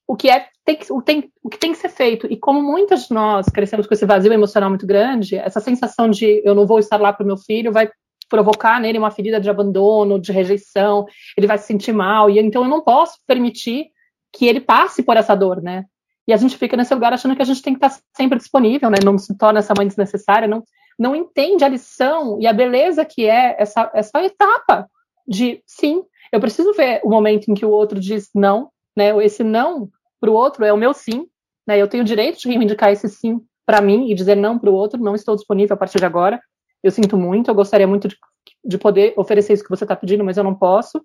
o 0.10 0.16
que 0.16 0.28
é 0.28 0.48
tem 0.66 0.80
tem, 1.06 1.32
o 1.44 1.50
que 1.50 1.60
tem 1.60 1.72
que 1.72 1.78
ser 1.78 1.90
feito. 1.90 2.26
E 2.32 2.36
como 2.36 2.64
muitas 2.64 3.08
de 3.08 3.14
nós 3.14 3.46
crescemos 3.46 3.86
com 3.86 3.94
esse 3.94 4.08
vazio 4.08 4.34
emocional 4.34 4.68
muito 4.68 4.88
grande, 4.88 5.36
essa 5.36 5.60
sensação 5.60 6.10
de 6.10 6.42
eu 6.44 6.56
não 6.56 6.66
vou 6.66 6.80
estar 6.80 7.00
lá 7.00 7.14
para 7.14 7.24
o 7.24 7.28
meu 7.28 7.38
filho 7.38 7.72
vai 7.72 7.92
provocar 8.28 8.82
nele 8.82 8.98
uma 8.98 9.12
ferida 9.12 9.40
de 9.40 9.52
abandono, 9.52 10.20
de 10.20 10.32
rejeição, 10.32 11.06
ele 11.38 11.46
vai 11.46 11.60
se 11.60 11.68
sentir 11.68 11.94
mal, 11.94 12.28
e 12.28 12.40
então 12.40 12.64
eu 12.64 12.70
não 12.70 12.82
posso 12.82 13.20
permitir 13.28 13.88
que 14.34 14.48
ele 14.48 14.60
passe 14.60 15.04
por 15.04 15.16
essa 15.16 15.36
dor, 15.36 15.62
né? 15.62 15.86
E 16.28 16.34
a 16.34 16.38
gente 16.38 16.58
fica 16.58 16.76
nesse 16.76 16.94
lugar 16.94 17.14
achando 17.14 17.36
que 17.36 17.42
a 17.44 17.46
gente 17.46 17.62
tem 17.62 17.76
que 17.76 17.86
estar 17.86 18.02
sempre 18.16 18.40
disponível, 18.40 18.90
né? 18.90 18.98
Não 19.04 19.16
se 19.18 19.38
torna 19.38 19.60
essa 19.60 19.76
mãe 19.78 19.88
desnecessária, 19.88 20.48
não, 20.48 20.64
não 20.98 21.16
entende 21.16 21.64
a 21.64 21.70
lição 21.70 22.40
e 22.40 22.48
a 22.48 22.54
beleza 22.54 23.06
que 23.06 23.28
é 23.28 23.56
essa, 23.60 23.92
essa 23.94 24.24
etapa 24.24 24.90
de 25.28 25.62
sim, 25.68 26.02
eu 26.32 26.40
preciso 26.40 26.74
ver 26.74 27.00
o 27.04 27.10
momento 27.10 27.50
em 27.50 27.54
que 27.54 27.66
o 27.66 27.72
outro 27.72 28.00
diz 28.00 28.30
não, 28.34 28.70
né? 28.98 29.10
Esse 29.24 29.44
não 29.44 29.90
para 30.20 30.30
o 30.30 30.34
outro 30.34 30.66
é 30.66 30.74
o 30.74 30.78
meu 30.78 30.94
sim, 30.94 31.28
né? 31.68 31.78
Eu 31.78 31.88
tenho 31.88 32.04
o 32.04 32.06
direito 32.06 32.40
de 32.40 32.48
reivindicar 32.48 32.92
esse 32.92 33.08
sim 33.08 33.42
para 33.66 33.82
mim 33.82 34.10
e 34.10 34.16
dizer 34.16 34.36
não 34.36 34.58
para 34.58 34.70
o 34.70 34.74
outro, 34.74 35.00
não 35.00 35.16
estou 35.16 35.36
disponível 35.36 35.76
a 35.76 35.78
partir 35.78 36.00
de 36.00 36.06
agora. 36.06 36.42
Eu 36.84 36.92
sinto 36.92 37.18
muito, 37.18 37.50
eu 37.50 37.56
gostaria 37.56 37.88
muito 37.88 38.08
de, 38.08 38.18
de 38.66 38.78
poder 38.78 39.14
oferecer 39.18 39.54
isso 39.54 39.64
que 39.64 39.70
você 39.70 39.84
está 39.84 39.96
pedindo, 39.96 40.24
mas 40.24 40.38
eu 40.38 40.44
não 40.44 40.56
posso. 40.56 41.04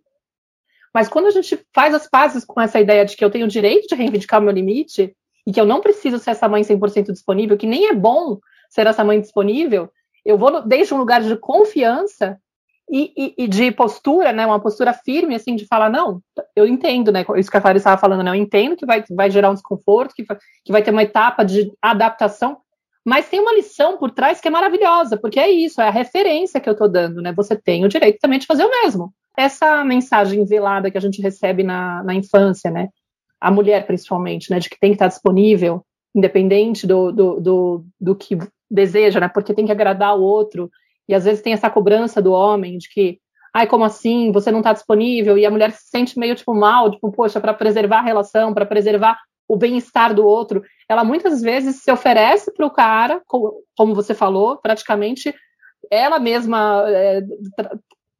Mas 0.94 1.08
quando 1.08 1.26
a 1.26 1.30
gente 1.30 1.60
faz 1.74 1.92
as 1.92 2.08
pazes 2.08 2.44
com 2.44 2.60
essa 2.60 2.80
ideia 2.80 3.04
de 3.04 3.16
que 3.16 3.24
eu 3.24 3.30
tenho 3.30 3.46
o 3.46 3.48
direito 3.48 3.88
de 3.88 3.94
reivindicar 3.94 4.40
o 4.40 4.44
meu 4.44 4.52
limite 4.52 5.14
e 5.46 5.52
que 5.52 5.60
eu 5.60 5.66
não 5.66 5.80
preciso 5.80 6.18
ser 6.18 6.30
essa 6.30 6.48
mãe 6.48 6.62
100% 6.62 7.12
disponível, 7.12 7.58
que 7.58 7.66
nem 7.66 7.88
é 7.88 7.94
bom 7.94 8.38
ser 8.70 8.86
essa 8.86 9.04
mãe 9.04 9.20
disponível, 9.20 9.90
eu 10.24 10.38
vou 10.38 10.62
desde 10.62 10.94
um 10.94 10.98
lugar 10.98 11.20
de 11.20 11.36
confiança 11.36 12.40
e, 12.90 13.12
e, 13.16 13.44
e, 13.44 13.48
de 13.48 13.70
postura, 13.72 14.32
né, 14.32 14.46
uma 14.46 14.60
postura 14.60 14.92
firme, 14.92 15.34
assim, 15.34 15.56
de 15.56 15.66
falar, 15.66 15.88
não, 15.88 16.20
eu 16.54 16.66
entendo, 16.66 17.10
né, 17.10 17.24
isso 17.36 17.50
que 17.50 17.56
a 17.56 17.60
Clara 17.60 17.78
estava 17.78 18.00
falando, 18.00 18.22
né, 18.22 18.30
eu 18.30 18.34
entendo 18.34 18.76
que 18.76 18.86
vai, 18.86 19.02
vai 19.10 19.30
gerar 19.30 19.50
um 19.50 19.54
desconforto, 19.54 20.14
que 20.14 20.24
vai, 20.24 20.38
que 20.64 20.72
vai 20.72 20.82
ter 20.82 20.90
uma 20.90 21.02
etapa 21.02 21.44
de 21.44 21.72
adaptação, 21.80 22.58
mas 23.04 23.28
tem 23.28 23.40
uma 23.40 23.54
lição 23.54 23.96
por 23.96 24.10
trás 24.10 24.40
que 24.40 24.48
é 24.48 24.50
maravilhosa, 24.50 25.16
porque 25.16 25.40
é 25.40 25.50
isso, 25.50 25.80
é 25.80 25.88
a 25.88 25.90
referência 25.90 26.60
que 26.60 26.68
eu 26.68 26.72
estou 26.72 26.88
dando, 26.88 27.22
né, 27.22 27.32
você 27.32 27.56
tem 27.56 27.84
o 27.84 27.88
direito 27.88 28.18
também 28.20 28.38
de 28.38 28.46
fazer 28.46 28.64
o 28.64 28.70
mesmo. 28.70 29.12
Essa 29.36 29.82
mensagem 29.84 30.44
velada 30.44 30.90
que 30.90 30.98
a 30.98 31.00
gente 31.00 31.20
recebe 31.22 31.62
na, 31.62 32.02
na 32.02 32.14
infância, 32.14 32.70
né, 32.70 32.90
a 33.40 33.50
mulher 33.50 33.86
principalmente, 33.86 34.50
né, 34.50 34.58
de 34.58 34.68
que 34.68 34.78
tem 34.78 34.90
que 34.90 34.96
estar 34.96 35.08
disponível, 35.08 35.84
independente 36.14 36.86
do, 36.86 37.10
do, 37.10 37.40
do, 37.40 37.84
do 38.00 38.14
que 38.14 38.38
deseja, 38.70 39.20
né, 39.20 39.28
porque 39.28 39.54
tem 39.54 39.66
que 39.66 39.72
agradar 39.72 40.16
o 40.16 40.22
outro, 40.22 40.70
e 41.08 41.14
às 41.14 41.24
vezes 41.24 41.42
tem 41.42 41.52
essa 41.52 41.70
cobrança 41.70 42.20
do 42.20 42.32
homem 42.32 42.78
de 42.78 42.88
que, 42.88 43.18
ai, 43.52 43.66
como 43.66 43.84
assim? 43.84 44.32
Você 44.32 44.50
não 44.50 44.60
está 44.60 44.72
disponível? 44.72 45.36
E 45.36 45.44
a 45.44 45.50
mulher 45.50 45.72
se 45.72 45.88
sente 45.88 46.18
meio 46.18 46.34
tipo 46.34 46.54
mal, 46.54 46.90
tipo, 46.90 47.10
poxa, 47.12 47.40
para 47.40 47.54
preservar 47.54 47.98
a 47.98 48.04
relação, 48.04 48.54
para 48.54 48.66
preservar 48.66 49.18
o 49.46 49.56
bem-estar 49.56 50.14
do 50.14 50.26
outro, 50.26 50.62
ela 50.88 51.04
muitas 51.04 51.42
vezes 51.42 51.82
se 51.82 51.92
oferece 51.92 52.52
para 52.52 52.66
o 52.66 52.70
cara, 52.70 53.22
como, 53.26 53.94
você 53.94 54.14
falou, 54.14 54.56
praticamente 54.56 55.34
ela 55.90 56.18
mesma 56.18 56.84
é, 56.88 57.20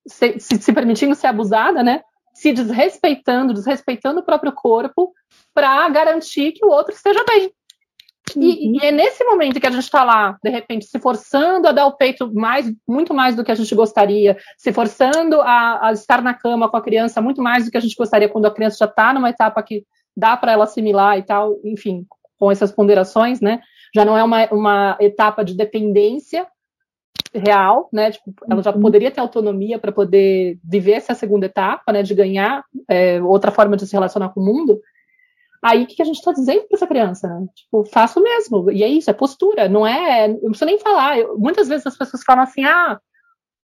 se, 0.06 0.38
se, 0.38 0.72
permitindo 0.72 1.14
ser 1.14 1.28
abusada, 1.28 1.82
né? 1.82 2.02
Se 2.34 2.52
desrespeitando, 2.52 3.54
desrespeitando 3.54 4.20
o 4.20 4.24
próprio 4.24 4.52
corpo 4.52 5.12
para 5.54 5.88
garantir 5.88 6.52
que 6.52 6.64
o 6.64 6.68
outro 6.68 6.94
esteja 6.94 7.24
bem. 7.24 7.50
E, 8.36 8.68
uhum. 8.68 8.74
e, 8.74 8.86
é 8.86 8.90
nesse 8.90 9.24
momento 9.24 9.60
que 9.60 9.66
a 9.66 9.70
gente 9.70 9.82
está 9.82 10.04
lá, 10.04 10.36
de 10.42 10.50
repente, 10.50 10.86
se 10.86 10.98
forçando 10.98 11.68
a 11.68 11.72
dar 11.72 11.86
o 11.86 11.96
peito 11.96 12.32
mais, 12.34 12.72
muito 12.86 13.14
mais 13.14 13.34
do 13.34 13.44
que 13.44 13.52
a 13.52 13.54
gente 13.54 13.74
gostaria, 13.74 14.36
se 14.58 14.72
forçando 14.72 15.40
a, 15.40 15.88
a 15.88 15.92
estar 15.92 16.22
na 16.22 16.34
cama 16.34 16.68
com 16.68 16.76
a 16.76 16.82
criança 16.82 17.20
muito 17.20 17.42
mais 17.42 17.64
do 17.64 17.70
que 17.70 17.76
a 17.76 17.80
gente 17.80 17.96
gostaria 17.96 18.28
quando 18.28 18.46
a 18.46 18.54
criança 18.54 18.78
já 18.80 18.86
está 18.86 19.12
numa 19.12 19.30
etapa 19.30 19.62
que 19.62 19.84
dá 20.16 20.36
para 20.36 20.52
ela 20.52 20.64
assimilar 20.64 21.18
e 21.18 21.22
tal, 21.22 21.56
enfim, 21.64 22.06
com 22.38 22.50
essas 22.50 22.72
ponderações, 22.72 23.40
né? 23.40 23.60
Já 23.94 24.04
não 24.04 24.16
é 24.16 24.24
uma, 24.24 24.46
uma 24.50 24.96
etapa 25.00 25.44
de 25.44 25.54
dependência 25.54 26.46
real, 27.32 27.88
né? 27.92 28.12
Tipo, 28.12 28.32
ela 28.48 28.62
já 28.62 28.72
uhum. 28.72 28.80
poderia 28.80 29.10
ter 29.10 29.20
autonomia 29.20 29.78
para 29.78 29.92
poder 29.92 30.58
viver 30.62 30.92
essa 30.92 31.14
segunda 31.14 31.46
etapa, 31.46 31.92
né? 31.92 32.02
De 32.02 32.14
ganhar 32.14 32.64
é, 32.88 33.22
outra 33.22 33.50
forma 33.50 33.76
de 33.76 33.86
se 33.86 33.92
relacionar 33.92 34.30
com 34.30 34.40
o 34.40 34.44
mundo. 34.44 34.80
Aí 35.64 35.84
o 35.84 35.86
que 35.86 36.02
a 36.02 36.04
gente 36.04 36.18
está 36.18 36.30
dizendo 36.30 36.66
para 36.68 36.76
essa 36.76 36.86
criança? 36.86 37.26
Tipo, 37.54 37.86
faço 37.86 38.20
mesmo. 38.20 38.70
E 38.70 38.84
é 38.84 38.88
isso, 38.88 39.08
é 39.08 39.14
postura, 39.14 39.66
não 39.66 39.86
é. 39.86 40.26
Eu 40.26 40.32
não 40.34 40.50
preciso 40.50 40.66
nem 40.66 40.78
falar. 40.78 41.18
Eu, 41.18 41.38
muitas 41.38 41.68
vezes 41.68 41.86
as 41.86 41.96
pessoas 41.96 42.22
falam 42.22 42.42
assim: 42.42 42.64
ah, 42.64 43.00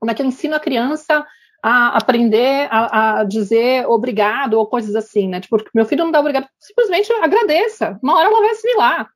como 0.01 0.11
é 0.11 0.15
que 0.15 0.21
eu 0.21 0.27
ensino 0.27 0.57
a 0.57 0.61
criança 0.61 1.25
a 1.63 1.97
aprender 1.97 2.67
a, 2.73 3.21
a, 3.21 3.25
dizer 3.25 3.87
obrigado 3.87 4.55
ou 4.55 4.67
coisas 4.67 4.97
assim, 4.97 5.29
né? 5.29 5.41
Tipo, 5.41 5.59
meu 5.73 5.87
filho 5.87 6.05
não 6.05 6.11
dá 6.11 6.19
obrigado, 6.19 6.49
simplesmente 6.59 7.13
agradeça. 7.13 7.97
Uma 8.03 8.17
hora 8.17 8.31
ela 8.31 8.41
vai 8.41 8.51
assimilar, 8.51 9.09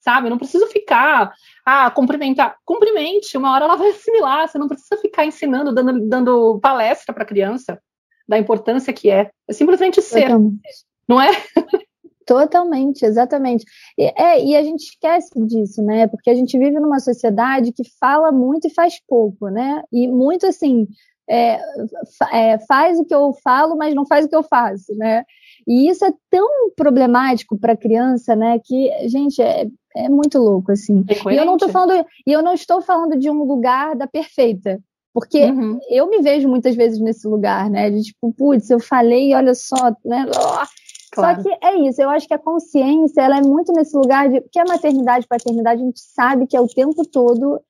sabe? 0.00 0.26
Eu 0.26 0.30
não 0.30 0.38
preciso 0.38 0.66
ficar, 0.66 1.32
ah, 1.64 1.88
cumprimentar. 1.92 2.56
Cumprimente, 2.64 3.38
uma 3.38 3.52
hora 3.52 3.66
ela 3.66 3.76
vai 3.76 3.90
assimilar. 3.90 4.48
Você 4.48 4.58
não 4.58 4.66
precisa 4.66 5.00
ficar 5.00 5.24
ensinando, 5.24 5.72
dando, 5.72 6.08
dando 6.08 6.58
palestra 6.58 7.14
para 7.14 7.22
a 7.22 7.26
criança 7.26 7.80
da 8.28 8.36
importância 8.36 8.92
que 8.92 9.10
é. 9.10 9.30
É 9.48 9.52
simplesmente 9.52 10.02
ser, 10.02 10.30
não 11.08 11.22
é? 11.22 11.30
Totalmente, 12.26 13.04
exatamente. 13.04 13.64
E, 13.96 14.12
é, 14.20 14.44
e 14.44 14.56
a 14.56 14.62
gente 14.62 14.80
esquece 14.80 15.30
disso, 15.46 15.80
né? 15.80 16.08
Porque 16.08 16.28
a 16.28 16.34
gente 16.34 16.58
vive 16.58 16.80
numa 16.80 16.98
sociedade 16.98 17.72
que 17.72 17.84
fala 18.00 18.32
muito 18.32 18.66
e 18.66 18.74
faz 18.74 19.00
pouco, 19.06 19.48
né? 19.48 19.82
E 19.92 20.08
muito 20.08 20.44
assim, 20.44 20.88
é, 21.30 21.60
é, 22.32 22.58
faz 22.66 22.98
o 22.98 23.04
que 23.04 23.14
eu 23.14 23.32
falo, 23.44 23.76
mas 23.76 23.94
não 23.94 24.04
faz 24.04 24.26
o 24.26 24.28
que 24.28 24.34
eu 24.34 24.42
faço, 24.42 24.92
né? 24.96 25.24
E 25.66 25.88
isso 25.88 26.04
é 26.04 26.12
tão 26.28 26.70
problemático 26.76 27.56
para 27.56 27.74
a 27.74 27.76
criança, 27.76 28.34
né? 28.34 28.58
Que, 28.64 28.90
gente, 29.08 29.40
é, 29.40 29.68
é 29.96 30.08
muito 30.08 30.38
louco, 30.38 30.72
assim. 30.72 31.04
É 31.08 31.32
e 31.32 31.36
eu 31.36 31.44
não 31.44 31.56
tô 31.56 31.68
falando, 31.68 32.04
e 32.26 32.32
eu 32.32 32.42
não 32.42 32.54
estou 32.54 32.80
falando 32.82 33.16
de 33.16 33.30
um 33.30 33.44
lugar 33.44 33.94
da 33.94 34.06
perfeita. 34.08 34.80
Porque 35.14 35.44
uhum. 35.44 35.78
eu 35.88 36.10
me 36.10 36.20
vejo 36.20 36.46
muitas 36.46 36.76
vezes 36.76 37.00
nesse 37.00 37.26
lugar, 37.26 37.70
né? 37.70 37.88
De 37.88 38.02
tipo, 38.02 38.32
putz, 38.34 38.68
eu 38.68 38.78
falei, 38.78 39.32
olha 39.34 39.54
só, 39.54 39.90
né? 40.04 40.26
Claro. 41.16 41.42
Só 41.42 41.48
que 41.48 41.66
é 41.66 41.76
isso, 41.88 42.02
eu 42.02 42.10
acho 42.10 42.28
que 42.28 42.34
a 42.34 42.38
consciência 42.38 43.22
ela 43.22 43.38
é 43.38 43.42
muito 43.42 43.72
nesse 43.72 43.96
lugar 43.96 44.28
de 44.28 44.42
que 44.52 44.58
a 44.58 44.64
maternidade 44.66 45.24
e 45.24 45.28
paternidade 45.28 45.82
a 45.82 45.84
gente 45.84 46.00
sabe 46.00 46.46
que 46.46 46.56
é 46.56 46.60
o 46.60 46.68
tempo 46.68 47.06
todo 47.06 47.60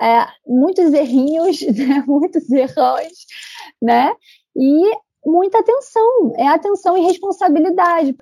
é, 0.00 0.26
muitos 0.46 0.92
errinhos, 0.92 1.60
né, 1.76 2.04
muitos 2.06 2.48
erros, 2.50 3.26
né? 3.82 4.12
E 4.56 4.96
muita 5.26 5.58
atenção, 5.58 6.34
é 6.36 6.46
atenção 6.46 6.96
e 6.96 7.02
responsabilidade. 7.02 8.16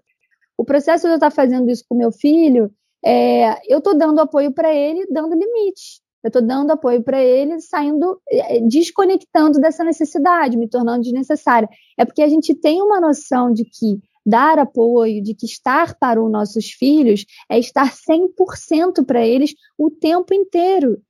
O 0.57 0.65
processo 0.65 1.07
de 1.07 1.13
eu 1.13 1.17
estar 1.17 1.31
fazendo 1.31 1.71
isso 1.71 1.85
com 1.89 1.95
meu 1.95 2.11
filho, 2.11 2.71
é, 3.05 3.61
eu 3.73 3.79
estou 3.79 3.97
dando 3.97 4.21
apoio 4.21 4.53
para 4.53 4.73
ele, 4.73 5.07
dando 5.11 5.35
limite. 5.35 6.01
Eu 6.23 6.29
estou 6.29 6.41
dando 6.41 6.71
apoio 6.71 7.03
para 7.03 7.21
ele, 7.21 7.61
saindo, 7.61 8.21
é, 8.31 8.61
desconectando 8.61 9.61
dessa 9.61 9.83
necessidade, 9.83 10.57
me 10.57 10.69
tornando 10.69 11.03
desnecessária. 11.03 11.69
É 11.99 12.05
porque 12.05 12.23
a 12.23 12.29
gente 12.29 12.55
tem 12.55 12.81
uma 12.81 13.01
noção 13.01 13.53
de 13.53 13.65
que 13.65 14.01
dar 14.25 14.59
apoio, 14.59 15.23
de 15.23 15.35
que 15.35 15.47
estar 15.47 15.99
para 15.99 16.23
os 16.23 16.31
nossos 16.31 16.71
filhos 16.71 17.25
é 17.51 17.59
estar 17.59 17.93
100% 17.93 19.05
para 19.05 19.27
eles 19.27 19.55
o 19.77 19.91
tempo 19.91 20.33
inteiro. 20.33 21.03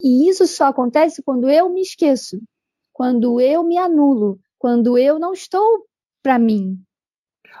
E 0.00 0.28
isso 0.28 0.46
só 0.46 0.66
acontece 0.66 1.22
quando 1.22 1.48
eu 1.48 1.68
me 1.68 1.80
esqueço, 1.80 2.40
quando 2.92 3.40
eu 3.40 3.62
me 3.62 3.76
anulo, 3.76 4.40
quando 4.58 4.98
eu 4.98 5.18
não 5.18 5.32
estou 5.32 5.86
para 6.22 6.38
mim. 6.38 6.80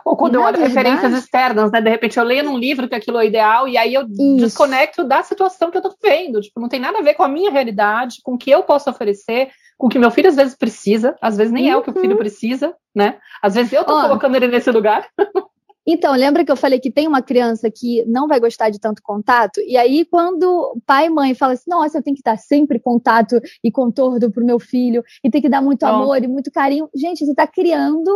Ou 0.04 0.16
quando 0.16 0.34
eu 0.34 0.42
olho 0.42 0.58
verdade, 0.58 0.74
referências 0.74 1.12
externas, 1.12 1.70
né? 1.70 1.80
De 1.80 1.90
repente 1.90 2.18
eu 2.18 2.24
leio 2.24 2.44
num 2.44 2.58
livro 2.58 2.88
que 2.88 2.94
aquilo 2.94 3.18
é 3.18 3.26
ideal 3.26 3.68
e 3.68 3.76
aí 3.76 3.94
eu 3.94 4.02
isso. 4.02 4.36
desconecto 4.36 5.04
da 5.04 5.22
situação 5.22 5.70
que 5.70 5.76
eu 5.76 5.82
estou 5.82 5.94
vendo. 6.02 6.40
Tipo, 6.40 6.60
não 6.60 6.68
tem 6.68 6.80
nada 6.80 6.98
a 6.98 7.02
ver 7.02 7.14
com 7.14 7.22
a 7.22 7.28
minha 7.28 7.50
realidade, 7.50 8.20
com 8.22 8.34
o 8.34 8.38
que 8.38 8.50
eu 8.50 8.62
posso 8.62 8.90
oferecer, 8.90 9.50
com 9.78 9.86
o 9.86 9.90
que 9.90 9.98
meu 9.98 10.10
filho 10.10 10.28
às 10.28 10.36
vezes 10.36 10.54
precisa, 10.54 11.16
às 11.20 11.36
vezes 11.36 11.52
nem 11.52 11.66
uhum. 11.66 11.72
é 11.72 11.76
o 11.76 11.82
que 11.82 11.90
o 11.90 11.94
filho 11.94 12.12
uhum. 12.12 12.18
precisa, 12.18 12.74
né? 12.94 13.18
Às 13.42 13.54
vezes 13.54 13.72
eu 13.72 13.84
tô 13.84 13.94
Ó, 13.94 14.02
colocando 14.02 14.36
ele 14.36 14.48
nesse 14.48 14.70
lugar. 14.70 15.06
Então, 15.86 16.14
lembra 16.14 16.44
que 16.44 16.52
eu 16.52 16.56
falei 16.56 16.78
que 16.78 16.92
tem 16.92 17.08
uma 17.08 17.20
criança 17.20 17.68
que 17.68 18.04
não 18.06 18.28
vai 18.28 18.38
gostar 18.38 18.70
de 18.70 18.78
tanto 18.78 19.02
contato? 19.02 19.60
E 19.66 19.76
aí, 19.76 20.04
quando 20.04 20.76
pai 20.86 21.06
e 21.06 21.10
mãe 21.10 21.34
falam 21.34 21.54
assim, 21.54 21.68
nossa, 21.68 21.98
eu 21.98 22.02
tenho 22.02 22.16
que 22.16 22.22
dar 22.22 22.38
sempre 22.38 22.78
contato 22.78 23.40
e 23.64 23.70
contorno 23.70 24.30
para 24.30 24.42
o 24.42 24.46
meu 24.46 24.60
filho, 24.60 25.02
e 25.24 25.30
tem 25.30 25.42
que 25.42 25.48
dar 25.48 25.60
muito 25.60 25.82
amor 25.82 26.22
e 26.22 26.28
muito 26.28 26.52
carinho. 26.52 26.88
Gente, 26.94 27.24
você 27.24 27.32
está 27.32 27.46
criando 27.46 28.10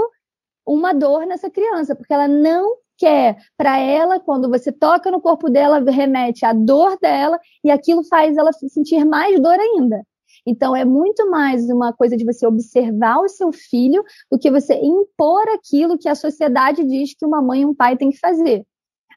uma 0.67 0.93
dor 0.93 1.27
nessa 1.27 1.49
criança, 1.49 1.95
porque 1.95 2.13
ela 2.13 2.27
não 2.27 2.77
quer. 2.99 3.37
Para 3.57 3.79
ela, 3.79 4.19
quando 4.19 4.49
você 4.49 4.73
toca 4.73 5.11
no 5.11 5.21
corpo 5.21 5.49
dela, 5.49 5.79
remete 5.91 6.45
à 6.45 6.53
dor 6.53 6.99
dela, 7.01 7.39
e 7.63 7.71
aquilo 7.71 8.03
faz 8.05 8.37
ela 8.37 8.53
sentir 8.53 9.05
mais 9.05 9.41
dor 9.41 9.59
ainda. 9.59 10.03
Então, 10.47 10.77
é 10.77 10.85
muito 10.85 11.29
mais 11.29 11.69
uma 11.69 11.93
coisa 11.93 12.17
de 12.17 12.25
você 12.25 12.47
observar 12.47 13.19
o 13.19 13.29
seu 13.29 13.53
filho 13.53 14.05
do 14.31 14.39
que 14.39 14.51
você 14.51 14.75
impor 14.75 15.45
aquilo 15.49 15.99
que 15.99 16.09
a 16.09 16.15
sociedade 16.15 16.85
diz 16.85 17.15
que 17.17 17.27
uma 17.27 17.43
mãe 17.43 17.63
e 17.63 17.67
um 17.67 17.75
pai 17.75 17.97
têm 17.97 18.11
que 18.11 18.19
fazer. 18.19 18.65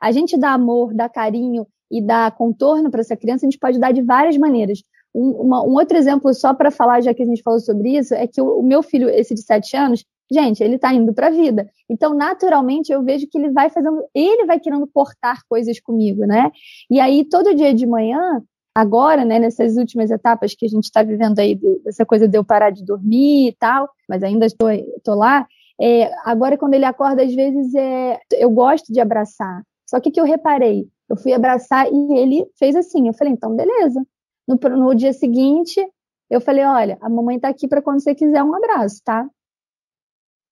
A 0.02 0.12
gente 0.12 0.38
dá 0.38 0.54
amor, 0.54 0.93
dá 0.93 1.08
carinho 1.08 1.68
e 1.91 2.02
dá 2.02 2.32
contorno 2.32 2.89
para 2.89 3.02
essa 3.02 3.16
criança, 3.16 3.45
a 3.45 3.50
gente 3.50 3.60
pode 3.60 3.80
dar 3.80 3.91
de 3.91 4.02
várias 4.02 4.38
maneiras. 4.38 4.82
Um, 5.14 5.32
uma, 5.41 5.64
um 5.64 5.74
outro 5.74 5.97
exemplo, 5.97 6.34
só 6.34 6.54
para 6.54 6.72
falar, 6.72 7.02
já 7.02 7.14
que 7.14 7.22
a 7.22 7.26
gente 7.26 7.43
falou 7.43 7.60
sobre 7.60 7.97
isso, 7.97 8.14
é 8.14 8.26
que 8.26 8.41
o, 8.41 8.60
o 8.60 8.64
meu 8.64 8.82
filho, 8.82 9.10
esse 9.10 9.34
de 9.34 9.41
sete 9.41 9.76
anos, 9.76 10.04
gente, 10.32 10.64
ele 10.64 10.76
está 10.76 10.94
indo 10.94 11.14
para 11.14 11.28
a 11.28 11.32
vida. 11.32 11.70
Então, 11.90 12.14
naturalmente, 12.14 12.92
eu 12.92 13.04
vejo 13.04 13.28
que 13.28 13.38
ele 13.38 13.50
vai 13.52 13.70
fazendo, 13.70 14.04
ele 14.14 14.46
vai 14.46 14.60
querendo 14.60 14.88
cortar 14.88 15.42
coisas 15.50 15.80
comigo, 15.80 16.26
né? 16.26 16.52
E 16.90 17.00
aí, 17.00 17.26
todo 17.26 17.56
dia 17.56 17.74
de 17.74 17.86
manhã, 17.86 18.42
agora, 18.74 19.26
né, 19.26 19.40
nessas 19.40 19.76
últimas 19.76 20.12
etapas 20.12 20.54
que 20.56 20.66
a 20.66 20.70
gente 20.70 20.86
está 20.86 21.04
vivendo 21.04 21.40
aí, 21.40 21.60
dessa 21.84 22.06
coisa 22.06 22.28
de 22.28 22.38
eu 22.38 22.44
parar 22.44 22.70
de 22.70 22.86
dormir 22.86 23.50
e 23.50 23.56
tal, 23.60 23.90
mas 24.08 24.24
ainda 24.24 24.46
estou, 24.46 25.16
lá, 25.16 25.48
é, 25.82 26.12
agora 26.24 26.58
quando 26.58 26.74
ele 26.74 26.86
acorda, 26.86 27.24
às 27.24 27.34
vezes 27.34 27.74
é, 27.76 28.20
eu 28.34 28.50
gosto 28.50 28.92
de 28.94 29.00
abraçar. 29.00 29.64
Só 29.90 30.00
que 30.00 30.12
que 30.12 30.20
eu 30.20 30.26
reparei? 30.26 30.88
Eu 31.10 31.18
fui 31.18 31.34
abraçar 31.34 31.88
e 31.92 32.14
ele 32.14 32.46
fez 32.58 32.76
assim. 32.76 33.08
Eu 33.08 33.14
falei, 33.14 33.34
então 33.34 33.56
beleza. 33.56 34.06
No, 34.48 34.56
no 34.56 34.94
dia 34.94 35.14
seguinte, 35.14 35.84
eu 36.30 36.40
falei, 36.40 36.64
olha, 36.64 36.98
a 37.02 37.10
mamãe 37.10 37.38
está 37.38 37.50
aqui 37.50 37.68
para 37.68 37.82
quando 37.82 38.02
você 38.02 38.14
quiser 38.14 38.44
um 38.44 38.54
abraço, 38.54 39.02
tá? 39.04 39.28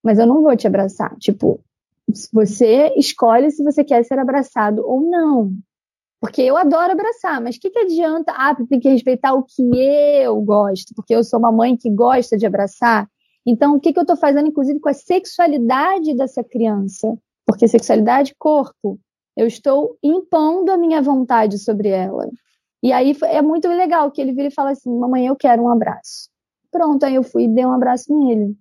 Mas 0.03 0.19
eu 0.19 0.25
não 0.25 0.41
vou 0.41 0.55
te 0.55 0.67
abraçar. 0.67 1.15
Tipo, 1.17 1.59
você 2.31 2.93
escolhe 2.95 3.51
se 3.51 3.63
você 3.63 3.83
quer 3.83 4.03
ser 4.03 4.19
abraçado 4.19 4.81
ou 4.85 5.01
não. 5.01 5.51
Porque 6.19 6.41
eu 6.41 6.57
adoro 6.57 6.93
abraçar, 6.93 7.39
mas 7.41 7.55
o 7.55 7.59
que, 7.59 7.69
que 7.69 7.79
adianta? 7.79 8.33
Ah, 8.35 8.55
tem 8.55 8.79
que 8.79 8.89
respeitar 8.89 9.33
o 9.33 9.43
que 9.43 9.61
eu 9.61 10.41
gosto, 10.41 10.93
porque 10.95 11.13
eu 11.13 11.23
sou 11.23 11.37
uma 11.37 11.51
mãe 11.51 11.77
que 11.77 11.91
gosta 11.91 12.35
de 12.35 12.45
abraçar. 12.45 13.07
Então, 13.45 13.75
o 13.75 13.79
que, 13.79 13.93
que 13.93 13.99
eu 13.99 14.03
estou 14.03 14.17
fazendo, 14.17 14.47
inclusive, 14.47 14.79
com 14.79 14.89
a 14.89 14.93
sexualidade 14.93 16.15
dessa 16.15 16.43
criança? 16.43 17.15
Porque 17.45 17.67
sexualidade, 17.67 18.35
corpo. 18.37 18.99
Eu 19.37 19.45
estou 19.45 19.97
impondo 20.01 20.71
a 20.71 20.77
minha 20.77 21.01
vontade 21.01 21.59
sobre 21.59 21.89
ela. 21.89 22.27
E 22.81 22.91
aí 22.91 23.15
é 23.23 23.41
muito 23.41 23.67
legal 23.67 24.11
que 24.11 24.19
ele 24.19 24.33
vira 24.33 24.47
e 24.47 24.53
fala 24.53 24.71
assim: 24.71 24.91
Mamãe, 24.91 25.27
eu 25.27 25.35
quero 25.35 25.63
um 25.63 25.69
abraço. 25.69 26.29
Pronto, 26.71 27.05
aí 27.05 27.15
eu 27.15 27.23
fui 27.23 27.43
e 27.43 27.47
dei 27.47 27.65
um 27.65 27.71
abraço 27.71 28.11
nele. 28.13 28.57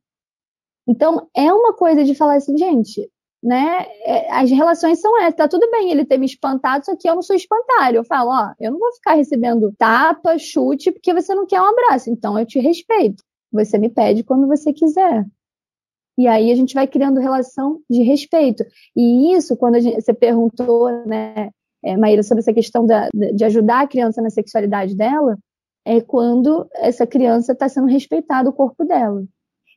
Então, 0.88 1.28
é 1.34 1.52
uma 1.52 1.74
coisa 1.74 2.04
de 2.04 2.14
falar 2.14 2.36
assim, 2.36 2.56
gente, 2.56 3.10
né? 3.42 3.86
É, 4.04 4.32
as 4.32 4.50
relações 4.50 5.00
são 5.00 5.20
essas. 5.20 5.36
Tá 5.36 5.48
tudo 5.48 5.70
bem 5.70 5.90
ele 5.90 6.04
ter 6.04 6.18
me 6.18 6.26
espantado, 6.26 6.84
só 6.84 6.96
que 6.96 7.08
eu 7.08 7.14
não 7.14 7.22
sou 7.22 7.36
espantalho. 7.36 7.98
Eu 7.98 8.04
falo, 8.04 8.30
ó, 8.30 8.52
eu 8.60 8.72
não 8.72 8.78
vou 8.78 8.92
ficar 8.94 9.14
recebendo 9.14 9.74
tapa, 9.78 10.38
chute, 10.38 10.92
porque 10.92 11.14
você 11.14 11.34
não 11.34 11.46
quer 11.46 11.60
um 11.60 11.66
abraço. 11.66 12.10
Então 12.10 12.38
eu 12.38 12.46
te 12.46 12.58
respeito. 12.58 13.22
Você 13.52 13.78
me 13.78 13.88
pede 13.88 14.24
quando 14.24 14.46
você 14.46 14.72
quiser. 14.72 15.24
E 16.18 16.26
aí 16.26 16.50
a 16.50 16.54
gente 16.54 16.74
vai 16.74 16.86
criando 16.86 17.20
relação 17.20 17.80
de 17.90 18.02
respeito. 18.02 18.64
E 18.96 19.34
isso, 19.34 19.56
quando 19.56 19.78
gente, 19.80 20.00
você 20.00 20.14
perguntou, 20.14 20.90
né, 21.06 21.50
é, 21.84 21.96
Maíra, 21.96 22.22
sobre 22.22 22.40
essa 22.40 22.54
questão 22.54 22.86
da, 22.86 23.08
de 23.12 23.44
ajudar 23.44 23.82
a 23.82 23.86
criança 23.86 24.22
na 24.22 24.30
sexualidade 24.30 24.96
dela, 24.96 25.38
é 25.84 26.00
quando 26.00 26.66
essa 26.74 27.06
criança 27.06 27.52
está 27.52 27.68
sendo 27.68 27.86
respeitada 27.86 28.48
o 28.48 28.52
corpo 28.52 28.84
dela. 28.84 29.24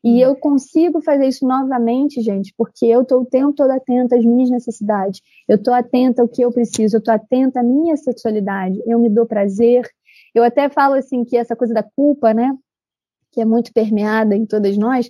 E 0.03 0.09
hum. 0.09 0.17
eu 0.17 0.35
consigo 0.35 1.01
fazer 1.01 1.27
isso 1.27 1.45
novamente, 1.45 2.21
gente, 2.21 2.53
porque 2.57 2.85
eu 2.85 3.01
estou 3.01 3.21
o 3.21 3.25
tempo 3.25 3.53
todo 3.53 3.71
atenta 3.71 4.15
às 4.15 4.25
minhas 4.25 4.49
necessidades. 4.49 5.21
Eu 5.47 5.55
estou 5.55 5.73
atenta 5.73 6.21
ao 6.21 6.27
que 6.27 6.41
eu 6.41 6.51
preciso, 6.51 6.95
eu 6.95 6.99
estou 6.99 7.13
atenta 7.13 7.59
à 7.59 7.63
minha 7.63 7.97
sexualidade. 7.97 8.81
Eu 8.85 8.99
me 8.99 9.09
dou 9.09 9.25
prazer. 9.25 9.89
Eu 10.33 10.43
até 10.43 10.69
falo 10.69 10.95
assim 10.95 11.23
que 11.23 11.35
essa 11.35 11.55
coisa 11.55 11.73
da 11.73 11.83
culpa, 11.83 12.33
né, 12.33 12.55
que 13.31 13.41
é 13.41 13.45
muito 13.45 13.73
permeada 13.73 14.35
em 14.35 14.45
todas 14.45 14.77
nós, 14.77 15.09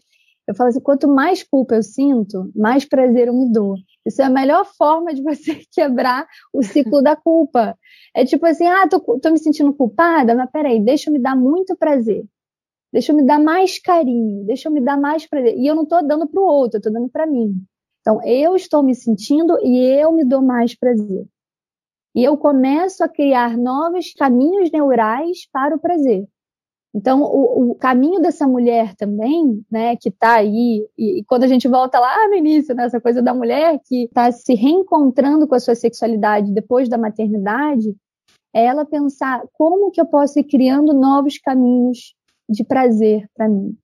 eu 0.49 0.55
falo 0.55 0.69
assim, 0.69 0.79
quanto 0.79 1.07
mais 1.07 1.43
culpa 1.43 1.75
eu 1.75 1.83
sinto, 1.83 2.51
mais 2.55 2.83
prazer 2.83 3.27
eu 3.27 3.33
me 3.35 3.51
dou. 3.51 3.75
Isso 4.03 4.19
é 4.19 4.25
a 4.25 4.29
melhor 4.31 4.65
forma 4.65 5.13
de 5.13 5.21
você 5.21 5.61
quebrar 5.71 6.25
o 6.51 6.63
ciclo 6.63 7.03
da 7.03 7.15
culpa. 7.15 7.77
É 8.15 8.25
tipo 8.25 8.47
assim, 8.47 8.65
ah, 8.65 8.87
tô, 8.87 8.99
tô 9.19 9.29
me 9.29 9.37
sentindo 9.37 9.71
culpada, 9.71 10.33
mas 10.33 10.49
peraí, 10.49 10.83
deixa 10.83 11.09
eu 11.09 11.13
me 11.13 11.19
dar 11.19 11.35
muito 11.35 11.77
prazer. 11.77 12.25
Deixa 12.91 13.11
eu 13.11 13.15
me 13.15 13.23
dar 13.23 13.39
mais 13.39 13.79
carinho, 13.79 14.45
deixa 14.45 14.67
eu 14.67 14.73
me 14.73 14.81
dar 14.81 14.97
mais 14.97 15.27
prazer. 15.27 15.55
E 15.57 15.67
eu 15.67 15.75
não 15.75 15.83
estou 15.83 16.05
dando 16.05 16.27
para 16.27 16.41
o 16.41 16.45
outro, 16.45 16.77
eu 16.77 16.79
estou 16.79 16.91
dando 16.93 17.09
para 17.09 17.27
mim. 17.27 17.55
Então, 18.01 18.21
eu 18.23 18.55
estou 18.55 18.81
me 18.81 18.95
sentindo 18.95 19.57
e 19.63 19.77
eu 19.77 20.11
me 20.11 20.25
dou 20.25 20.41
mais 20.41 20.75
prazer. 20.75 21.27
E 22.15 22.23
eu 22.23 22.35
começo 22.37 23.03
a 23.03 23.09
criar 23.09 23.57
novos 23.57 24.13
caminhos 24.13 24.71
neurais 24.71 25.47
para 25.51 25.75
o 25.75 25.79
prazer. 25.79 26.27
Então, 26.93 27.21
o, 27.21 27.71
o 27.71 27.75
caminho 27.75 28.19
dessa 28.19 28.47
mulher 28.47 28.95
também, 28.95 29.63
né, 29.69 29.95
que 29.95 30.09
está 30.09 30.37
aí, 30.37 30.87
e, 30.97 31.19
e, 31.19 31.23
quando 31.25 31.43
a 31.43 31.47
gente 31.47 31.67
volta 31.67 31.99
lá 31.99 32.27
no 32.27 32.33
início, 32.33 32.73
né, 32.73 32.89
coisa 32.99 33.21
da 33.21 33.31
mulher 33.31 33.79
que 33.85 34.05
está 34.05 34.31
se 34.31 34.55
reencontrando 34.55 35.47
com 35.47 35.53
a 35.53 35.59
sua 35.59 35.75
sexualidade 35.75 36.51
depois 36.51 36.89
da 36.89 36.97
maternidade, 36.97 37.95
é 38.51 38.65
ela 38.65 38.85
pensar 38.85 39.43
como 39.53 39.91
que 39.91 40.01
eu 40.01 40.07
posso 40.07 40.39
ir 40.39 40.45
criando 40.45 40.91
novos 40.91 41.37
caminhos 41.37 42.15
de 42.49 42.63
prazer 42.63 43.29
para 43.35 43.47
mim, 43.47 43.77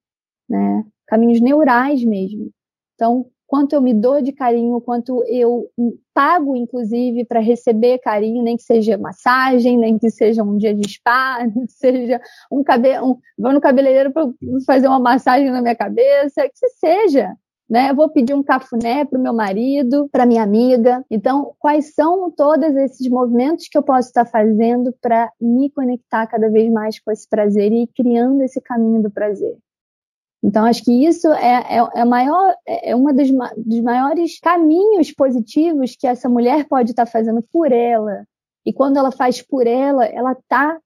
né? 0.49 0.83
Caminhos 1.07 1.39
neurais 1.39 2.03
mesmo. 2.03 2.49
Então, 2.95 3.27
quanto 3.47 3.73
eu 3.73 3.81
me 3.81 3.93
dou 3.93 4.21
de 4.21 4.31
carinho, 4.31 4.81
quanto 4.81 5.23
eu 5.27 5.69
pago, 6.13 6.55
inclusive, 6.55 7.25
para 7.25 7.39
receber 7.39 7.99
carinho, 7.99 8.43
nem 8.43 8.57
que 8.57 8.63
seja 8.63 8.97
massagem, 8.97 9.77
nem 9.77 9.97
que 9.99 10.09
seja 10.09 10.43
um 10.43 10.57
dia 10.57 10.73
de 10.73 10.89
spa, 10.89 11.39
nem 11.53 11.65
que 11.65 11.73
seja 11.73 12.19
um 12.51 12.63
cabelo, 12.63 13.11
um, 13.11 13.19
vou 13.37 13.53
no 13.53 13.61
cabeleireiro 13.61 14.11
para 14.11 14.27
fazer 14.65 14.87
uma 14.87 14.99
massagem 14.99 15.51
na 15.51 15.61
minha 15.61 15.75
cabeça, 15.75 16.49
que 16.49 16.69
seja. 16.79 17.35
Né? 17.69 17.89
Eu 17.89 17.95
vou 17.95 18.09
pedir 18.09 18.33
um 18.33 18.43
cafuné 18.43 19.05
para 19.05 19.17
o 19.17 19.21
meu 19.21 19.33
marido, 19.33 20.07
para 20.11 20.25
minha 20.25 20.43
amiga. 20.43 21.03
Então, 21.09 21.53
quais 21.59 21.93
são 21.93 22.29
todos 22.31 22.75
esses 22.75 23.07
movimentos 23.09 23.67
que 23.67 23.77
eu 23.77 23.83
posso 23.83 24.09
estar 24.09 24.25
fazendo 24.25 24.93
para 25.01 25.31
me 25.41 25.69
conectar 25.71 26.27
cada 26.27 26.49
vez 26.49 26.71
mais 26.71 26.99
com 26.99 27.11
esse 27.11 27.27
prazer 27.27 27.71
e 27.71 27.83
ir 27.83 27.87
criando 27.87 28.41
esse 28.43 28.61
caminho 28.61 29.01
do 29.01 29.09
prazer? 29.09 29.57
Então, 30.43 30.63
acho 30.63 30.83
que 30.83 30.91
isso 30.91 31.27
é, 31.29 31.79
é, 31.79 32.01
é, 32.01 32.05
maior, 32.05 32.55
é 32.67 32.95
uma 32.95 33.11
dos, 33.11 33.31
dos 33.57 33.81
maiores 33.81 34.39
caminhos 34.39 35.11
positivos 35.11 35.95
que 35.95 36.05
essa 36.05 36.29
mulher 36.29 36.67
pode 36.67 36.91
estar 36.91 37.07
fazendo 37.07 37.43
por 37.51 37.71
ela. 37.71 38.25
E 38.63 38.71
quando 38.71 38.97
ela 38.97 39.11
faz 39.11 39.41
por 39.41 39.65
ela, 39.65 40.05
ela 40.05 40.33
está 40.33 40.77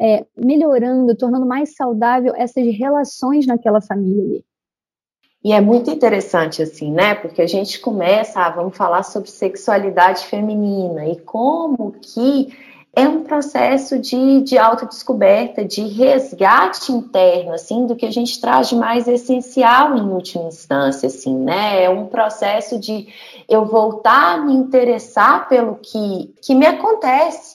é, 0.00 0.26
melhorando, 0.36 1.16
tornando 1.16 1.46
mais 1.46 1.76
saudável 1.76 2.34
essas 2.36 2.64
relações 2.76 3.46
naquela 3.46 3.80
família. 3.80 4.42
E 5.44 5.52
é 5.52 5.60
muito 5.60 5.90
interessante, 5.90 6.62
assim, 6.62 6.92
né? 6.92 7.14
Porque 7.16 7.42
a 7.42 7.46
gente 7.46 7.80
começa, 7.80 8.40
ah, 8.40 8.50
vamos 8.50 8.76
falar 8.76 9.02
sobre 9.02 9.28
sexualidade 9.28 10.26
feminina 10.26 11.06
e 11.06 11.16
como 11.16 11.96
que 12.00 12.56
é 12.94 13.08
um 13.08 13.24
processo 13.24 13.98
de, 13.98 14.42
de 14.42 14.58
autodescoberta, 14.58 15.64
de 15.64 15.82
resgate 15.82 16.92
interno, 16.92 17.54
assim, 17.54 17.86
do 17.86 17.96
que 17.96 18.04
a 18.04 18.10
gente 18.10 18.38
traz 18.38 18.68
de 18.68 18.76
mais 18.76 19.08
essencial 19.08 19.96
em 19.96 20.02
última 20.02 20.44
instância, 20.44 21.06
assim, 21.06 21.34
né? 21.34 21.82
É 21.82 21.88
um 21.88 22.06
processo 22.06 22.78
de 22.78 23.08
eu 23.48 23.64
voltar 23.64 24.34
a 24.34 24.38
me 24.38 24.52
interessar 24.52 25.48
pelo 25.48 25.76
que, 25.76 26.34
que 26.42 26.54
me 26.54 26.66
acontece, 26.66 27.51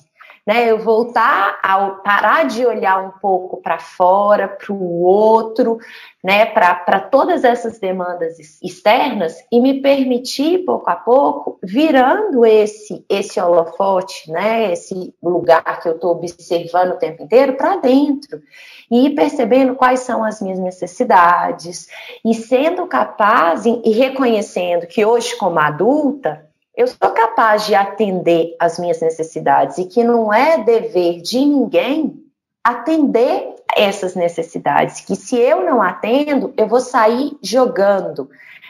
né? 0.48 0.72
Eu 0.72 0.80
voltar 0.80 1.60
a 1.62 1.90
parar 1.90 2.46
de 2.46 2.66
olhar 2.66 3.06
um 3.06 3.12
pouco 3.20 3.58
para 3.58 3.78
fora, 3.78 4.48
para 4.48 4.74
o 4.74 5.04
outro, 5.04 5.78
né? 6.24 6.46
Para 6.46 7.02
todas 7.02 7.44
essas 7.44 7.80
demandas 7.80 8.38
externas 8.64 9.36
e 9.52 9.60
me 9.60 9.82
permitir 9.82 10.60
pouco 10.60 10.90
a 10.90 10.96
pouco 10.96 11.60
virando 11.62 12.46
esse 12.46 13.06
esse 13.10 13.42
holofote, 13.42 14.32
né? 14.32 14.72
Esse 14.72 15.14
lugar 15.22 15.82
que 15.82 15.90
eu 15.90 15.96
estou 15.96 16.12
observando 16.12 16.92
o 16.92 16.98
tempo 16.98 17.24
inteiro 17.24 17.58
para 17.58 17.76
dentro 17.76 18.42
e 18.90 19.08
ir 19.08 19.16
percebendo 19.16 19.76
quais 19.76 20.00
são 20.00 20.24
as 20.24 20.42
minhas 20.42 20.60
necessidades 20.60 21.88
e 22.24 22.34
sendo 22.34 22.88
capaz 22.88 23.66
e 23.66 23.92
reconhecendo 23.92 24.88
que 24.88 25.06
hoje 25.06 25.36
como 25.36 25.60
adulta 25.60 26.47
eu 26.78 26.88
sou 26.88 27.10
capaz 27.10 27.66
de 27.66 27.74
atender 27.74 28.56
as 28.60 28.78
minhas 28.78 29.02
necessidades 29.02 29.80
e 29.80 29.86
que 29.86 30.04
não 30.04 30.32
é 30.32 30.64
dever 30.64 31.24
de 31.24 31.40
ninguém 31.40 32.24
atender 32.64 33.56
essas 33.76 34.14
necessidades, 34.14 35.02
que 35.02 35.16
se 35.16 35.36
eu 35.36 35.66
não 35.66 35.82
atendo, 35.82 36.54
eu 36.56 36.68
vou 36.68 36.80
sair 36.80 37.36
jogando 37.42 38.30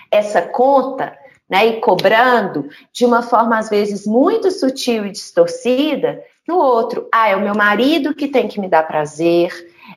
essa 0.10 0.42
conta, 0.42 1.18
né, 1.50 1.66
e 1.66 1.82
cobrando 1.82 2.70
de 2.92 3.06
uma 3.06 3.22
forma 3.22 3.58
às 3.58 3.70
vezes 3.70 4.06
muito 4.06 4.52
sutil 4.52 5.06
e 5.06 5.12
distorcida 5.12 6.22
no 6.48 6.58
outro. 6.58 7.08
Ah, 7.14 7.30
é 7.30 7.36
o 7.36 7.42
meu 7.42 7.56
marido 7.56 8.14
que 8.14 8.28
tem 8.28 8.48
que 8.48 8.60
me 8.60 8.68
dar 8.68 8.84
prazer, 8.84 9.50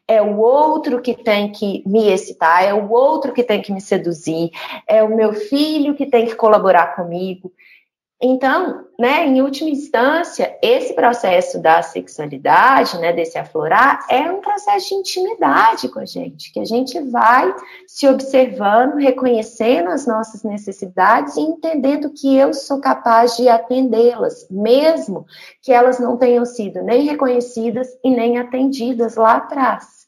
é 0.07 0.23
o 0.23 0.39
outro 0.39 1.01
que 1.01 1.15
tem 1.15 1.51
que 1.51 1.83
me 1.87 2.09
excitar, 2.09 2.65
é 2.65 2.75
o 2.75 2.91
outro 2.91 3.33
que 3.33 3.43
tem 3.43 3.61
que 3.63 3.73
me 3.73 3.81
seduzir, 3.81 4.51
é 4.87 5.03
o 5.03 5.15
meu 5.15 5.33
filho 5.33 5.95
que 5.95 6.07
tem 6.07 6.27
que 6.27 6.35
colaborar 6.35 6.95
comigo. 6.95 7.53
Então, 8.23 8.85
né, 8.99 9.27
em 9.27 9.41
última 9.41 9.71
instância, 9.71 10.55
esse 10.63 10.93
processo 10.93 11.59
da 11.59 11.81
sexualidade, 11.81 12.99
né, 12.99 13.15
desse 13.15 13.39
aflorar, 13.39 14.05
é 14.11 14.31
um 14.31 14.43
processo 14.43 14.91
de 14.91 14.95
intimidade 14.97 15.89
com 15.89 16.01
a 16.01 16.05
gente, 16.05 16.53
que 16.53 16.61
a 16.61 16.65
gente 16.67 17.01
vai 17.01 17.55
se 17.87 18.07
observando, 18.07 18.97
reconhecendo 18.97 19.89
as 19.89 20.07
nossas 20.07 20.43
necessidades 20.43 21.35
e 21.37 21.41
entendendo 21.41 22.13
que 22.13 22.37
eu 22.37 22.53
sou 22.53 22.79
capaz 22.79 23.39
de 23.39 23.49
atendê-las, 23.49 24.47
mesmo 24.51 25.25
que 25.63 25.73
elas 25.73 25.99
não 25.99 26.19
tenham 26.19 26.45
sido 26.45 26.83
nem 26.83 27.07
reconhecidas 27.07 27.89
e 28.05 28.11
nem 28.11 28.39
atendidas 28.39 29.17
lá 29.17 29.37
atrás. 29.37 30.01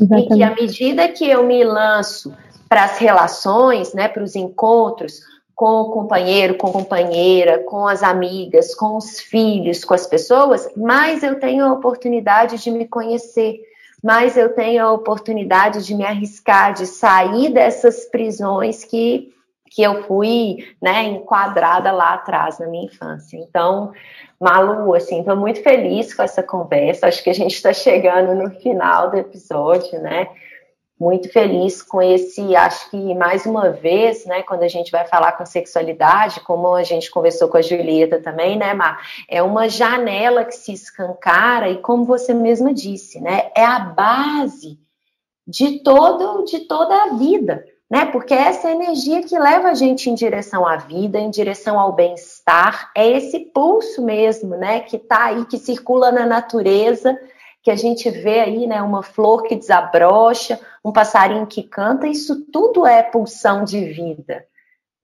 Exatamente. 0.00 0.32
E 0.32 0.36
que 0.36 0.42
à 0.42 0.54
medida 0.56 1.08
que 1.08 1.30
eu 1.30 1.46
me 1.46 1.62
lanço 1.62 2.34
para 2.68 2.82
as 2.82 2.98
relações, 2.98 3.94
né, 3.94 4.08
para 4.08 4.24
os 4.24 4.34
encontros, 4.34 5.20
com 5.54 5.82
o 5.82 5.90
companheiro, 5.90 6.56
com 6.56 6.66
a 6.68 6.72
companheira, 6.72 7.58
com 7.60 7.86
as 7.86 8.02
amigas, 8.02 8.74
com 8.74 8.96
os 8.96 9.20
filhos, 9.20 9.84
com 9.84 9.94
as 9.94 10.06
pessoas, 10.06 10.68
mais 10.76 11.22
eu 11.22 11.38
tenho 11.38 11.64
a 11.64 11.72
oportunidade 11.72 12.62
de 12.62 12.70
me 12.70 12.86
conhecer, 12.86 13.60
mais 14.02 14.36
eu 14.36 14.52
tenho 14.52 14.84
a 14.84 14.92
oportunidade 14.92 15.84
de 15.84 15.94
me 15.94 16.04
arriscar, 16.04 16.74
de 16.74 16.86
sair 16.86 17.50
dessas 17.50 18.04
prisões 18.06 18.84
que, 18.84 19.32
que 19.70 19.82
eu 19.82 20.02
fui 20.02 20.58
né, 20.82 21.04
enquadrada 21.04 21.92
lá 21.92 22.14
atrás 22.14 22.58
na 22.58 22.66
minha 22.66 22.86
infância. 22.86 23.36
Então, 23.38 23.92
Malu, 24.40 24.92
assim, 24.94 25.20
estou 25.20 25.36
muito 25.36 25.62
feliz 25.62 26.12
com 26.12 26.22
essa 26.22 26.42
conversa. 26.42 27.06
Acho 27.06 27.22
que 27.22 27.30
a 27.30 27.34
gente 27.34 27.54
está 27.54 27.72
chegando 27.72 28.34
no 28.34 28.50
final 28.50 29.10
do 29.10 29.16
episódio, 29.16 29.98
né? 30.00 30.28
Muito 30.98 31.28
feliz 31.32 31.82
com 31.82 32.00
esse, 32.00 32.54
acho 32.54 32.90
que 32.90 33.14
mais 33.14 33.44
uma 33.46 33.70
vez, 33.70 34.24
né, 34.26 34.42
quando 34.42 34.62
a 34.62 34.68
gente 34.68 34.92
vai 34.92 35.04
falar 35.06 35.32
com 35.32 35.44
sexualidade, 35.44 36.40
como 36.40 36.72
a 36.74 36.84
gente 36.84 37.10
conversou 37.10 37.48
com 37.48 37.56
a 37.56 37.62
Julieta 37.62 38.20
também, 38.20 38.56
né, 38.56 38.72
Mar, 38.74 39.00
é 39.28 39.42
uma 39.42 39.68
janela 39.68 40.44
que 40.44 40.54
se 40.54 40.72
escancara 40.72 41.68
e 41.68 41.78
como 41.78 42.04
você 42.04 42.32
mesma 42.32 42.72
disse, 42.72 43.20
né, 43.20 43.50
é 43.56 43.64
a 43.64 43.80
base 43.80 44.78
de 45.46 45.80
todo 45.80 46.44
de 46.44 46.60
toda 46.60 46.94
a 46.94 47.14
vida, 47.14 47.64
né? 47.90 48.06
Porque 48.06 48.32
é 48.32 48.48
essa 48.48 48.70
energia 48.70 49.22
que 49.22 49.38
leva 49.38 49.68
a 49.68 49.74
gente 49.74 50.08
em 50.08 50.14
direção 50.14 50.66
à 50.66 50.76
vida, 50.76 51.18
em 51.18 51.28
direção 51.28 51.78
ao 51.78 51.92
bem-estar, 51.92 52.90
é 52.96 53.06
esse 53.06 53.40
pulso 53.40 54.02
mesmo, 54.02 54.56
né, 54.56 54.80
que 54.80 54.98
tá 54.98 55.24
aí 55.24 55.44
que 55.44 55.58
circula 55.58 56.10
na 56.10 56.24
natureza 56.24 57.18
que 57.64 57.70
a 57.70 57.76
gente 57.76 58.10
vê 58.10 58.40
aí, 58.40 58.66
né, 58.66 58.82
uma 58.82 59.02
flor 59.02 59.42
que 59.44 59.56
desabrocha, 59.56 60.60
um 60.84 60.92
passarinho 60.92 61.46
que 61.46 61.62
canta, 61.62 62.06
isso 62.06 62.44
tudo 62.52 62.86
é 62.86 63.02
pulsão 63.02 63.64
de 63.64 63.84
vida, 63.86 64.46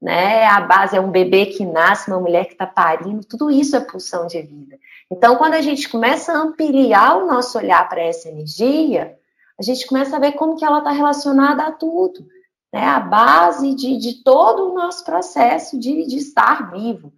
né? 0.01 0.45
A 0.45 0.61
base 0.61 0.97
é 0.97 1.01
um 1.01 1.11
bebê 1.11 1.47
que 1.47 1.65
nasce, 1.65 2.11
uma 2.11 2.21
mulher 2.21 2.45
que 2.45 2.53
está 2.53 2.67
parindo, 2.67 3.25
tudo 3.25 3.51
isso 3.51 3.75
é 3.75 3.81
pulsão 3.81 4.27
de 4.27 4.43
vida. 4.43 4.79
Então, 5.11 5.37
quando 5.37 5.55
a 5.55 5.63
gente 5.63 5.89
começa 5.89 6.33
a 6.33 6.37
ampliar 6.37 7.17
o 7.17 7.27
nosso 7.27 7.57
olhar 7.57 7.89
para 7.89 8.03
essa 8.03 8.29
energia, 8.29 9.17
a 9.59 9.63
gente 9.63 9.87
começa 9.87 10.17
a 10.17 10.21
ver 10.21 10.33
como 10.33 10.57
que 10.57 10.65
ela 10.65 10.79
está 10.79 10.91
relacionada 10.91 11.65
a 11.65 11.73
tudo, 11.73 12.27
né? 12.73 12.85
A 12.85 13.01
base 13.01 13.75
de, 13.75 13.97
de 13.97 14.23
todo 14.23 14.71
o 14.71 14.75
nosso 14.75 15.03
processo 15.03 15.79
de, 15.79 16.07
de 16.07 16.19
estar 16.19 16.71
vivo. 16.71 17.13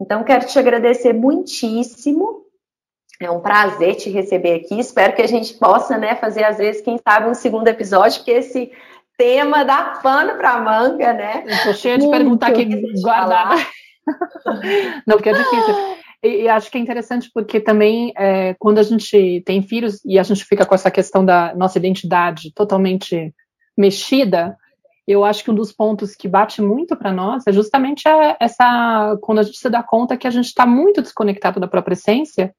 Então, 0.00 0.24
quero 0.24 0.44
te 0.46 0.58
agradecer 0.58 1.12
muitíssimo 1.12 2.41
é 3.24 3.30
um 3.30 3.40
prazer 3.40 3.96
te 3.96 4.10
receber 4.10 4.54
aqui. 4.54 4.78
Espero 4.78 5.14
que 5.14 5.22
a 5.22 5.26
gente 5.26 5.54
possa, 5.54 5.98
né, 5.98 6.14
fazer 6.16 6.44
às 6.44 6.58
vezes, 6.58 6.82
quem 6.82 6.98
sabe, 6.98 7.28
um 7.28 7.34
segundo 7.34 7.68
episódio, 7.68 8.18
porque 8.18 8.32
esse 8.32 8.72
tema 9.16 9.64
dá 9.64 10.00
pano 10.02 10.36
para 10.36 10.60
manga, 10.60 11.12
né? 11.12 11.44
Tô 11.64 11.72
cheia 11.72 11.98
de 11.98 12.08
perguntar 12.08 12.48
aqui 12.48 12.64
guardada. 13.00 13.54
Não, 15.06 15.16
porque 15.16 15.28
é 15.28 15.34
difícil. 15.34 15.74
E, 16.22 16.42
e, 16.42 16.48
acho 16.48 16.70
que 16.70 16.78
é 16.78 16.80
interessante 16.80 17.30
porque 17.32 17.60
também 17.60 18.12
é, 18.16 18.54
quando 18.58 18.78
a 18.78 18.82
gente 18.82 19.42
tem 19.44 19.62
filhos 19.62 20.04
e 20.04 20.18
a 20.18 20.22
gente 20.22 20.44
fica 20.44 20.64
com 20.64 20.74
essa 20.74 20.90
questão 20.90 21.24
da 21.24 21.54
nossa 21.54 21.78
identidade 21.78 22.52
totalmente 22.54 23.34
mexida, 23.76 24.56
eu 25.06 25.24
acho 25.24 25.42
que 25.42 25.50
um 25.50 25.54
dos 25.54 25.72
pontos 25.72 26.14
que 26.14 26.28
bate 26.28 26.62
muito 26.62 26.96
para 26.96 27.12
nós 27.12 27.44
é 27.46 27.52
justamente 27.52 28.04
essa 28.38 29.16
quando 29.20 29.40
a 29.40 29.42
gente 29.42 29.58
se 29.58 29.68
dá 29.68 29.82
conta 29.82 30.16
que 30.16 30.26
a 30.26 30.30
gente 30.30 30.46
está 30.46 30.64
muito 30.64 31.02
desconectado 31.02 31.58
da 31.58 31.66
própria 31.66 31.94
essência 31.94 32.54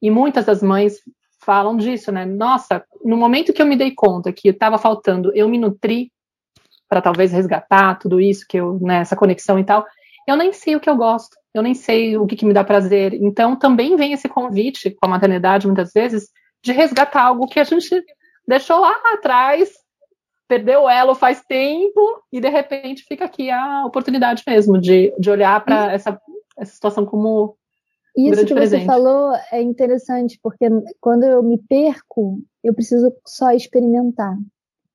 e 0.00 0.10
muitas 0.10 0.44
das 0.44 0.62
mães 0.62 1.00
falam 1.40 1.76
disso, 1.76 2.10
né? 2.10 2.24
Nossa, 2.24 2.84
no 3.04 3.16
momento 3.16 3.52
que 3.52 3.62
eu 3.62 3.66
me 3.66 3.76
dei 3.76 3.92
conta 3.94 4.32
que 4.32 4.48
estava 4.48 4.78
faltando 4.78 5.32
eu 5.34 5.48
me 5.48 5.58
nutrir 5.58 6.08
para 6.88 7.02
talvez 7.02 7.32
resgatar 7.32 7.98
tudo 7.98 8.20
isso 8.20 8.46
que 8.48 8.56
eu, 8.56 8.78
né, 8.80 8.98
essa 8.98 9.16
conexão 9.16 9.58
e 9.58 9.64
tal, 9.64 9.84
eu 10.26 10.36
nem 10.36 10.52
sei 10.52 10.76
o 10.76 10.80
que 10.80 10.88
eu 10.88 10.96
gosto, 10.96 11.36
eu 11.54 11.62
nem 11.62 11.74
sei 11.74 12.16
o 12.16 12.26
que, 12.26 12.36
que 12.36 12.44
me 12.44 12.52
dá 12.52 12.64
prazer. 12.64 13.14
Então 13.14 13.56
também 13.56 13.96
vem 13.96 14.12
esse 14.12 14.28
convite 14.28 14.90
com 14.90 15.06
a 15.06 15.08
maternidade 15.08 15.66
muitas 15.66 15.92
vezes 15.92 16.28
de 16.62 16.72
resgatar 16.72 17.22
algo 17.22 17.46
que 17.46 17.60
a 17.60 17.64
gente 17.64 18.04
deixou 18.46 18.80
lá 18.80 18.94
atrás, 19.14 19.70
perdeu 20.48 20.82
o 20.82 20.90
elo 20.90 21.14
faz 21.14 21.42
tempo 21.42 22.22
e 22.32 22.40
de 22.40 22.48
repente 22.48 23.04
fica 23.04 23.24
aqui 23.24 23.50
a 23.50 23.84
oportunidade 23.84 24.42
mesmo 24.46 24.80
de, 24.80 25.12
de 25.18 25.30
olhar 25.30 25.64
para 25.64 25.92
essa, 25.92 26.20
essa 26.58 26.72
situação 26.72 27.04
como 27.04 27.56
isso 28.16 28.46
que 28.46 28.54
presente. 28.54 28.80
você 28.80 28.86
falou 28.86 29.32
é 29.52 29.60
interessante, 29.60 30.38
porque 30.42 30.66
quando 31.00 31.24
eu 31.24 31.42
me 31.42 31.58
perco, 31.58 32.40
eu 32.64 32.74
preciso 32.74 33.12
só 33.26 33.50
experimentar. 33.52 34.36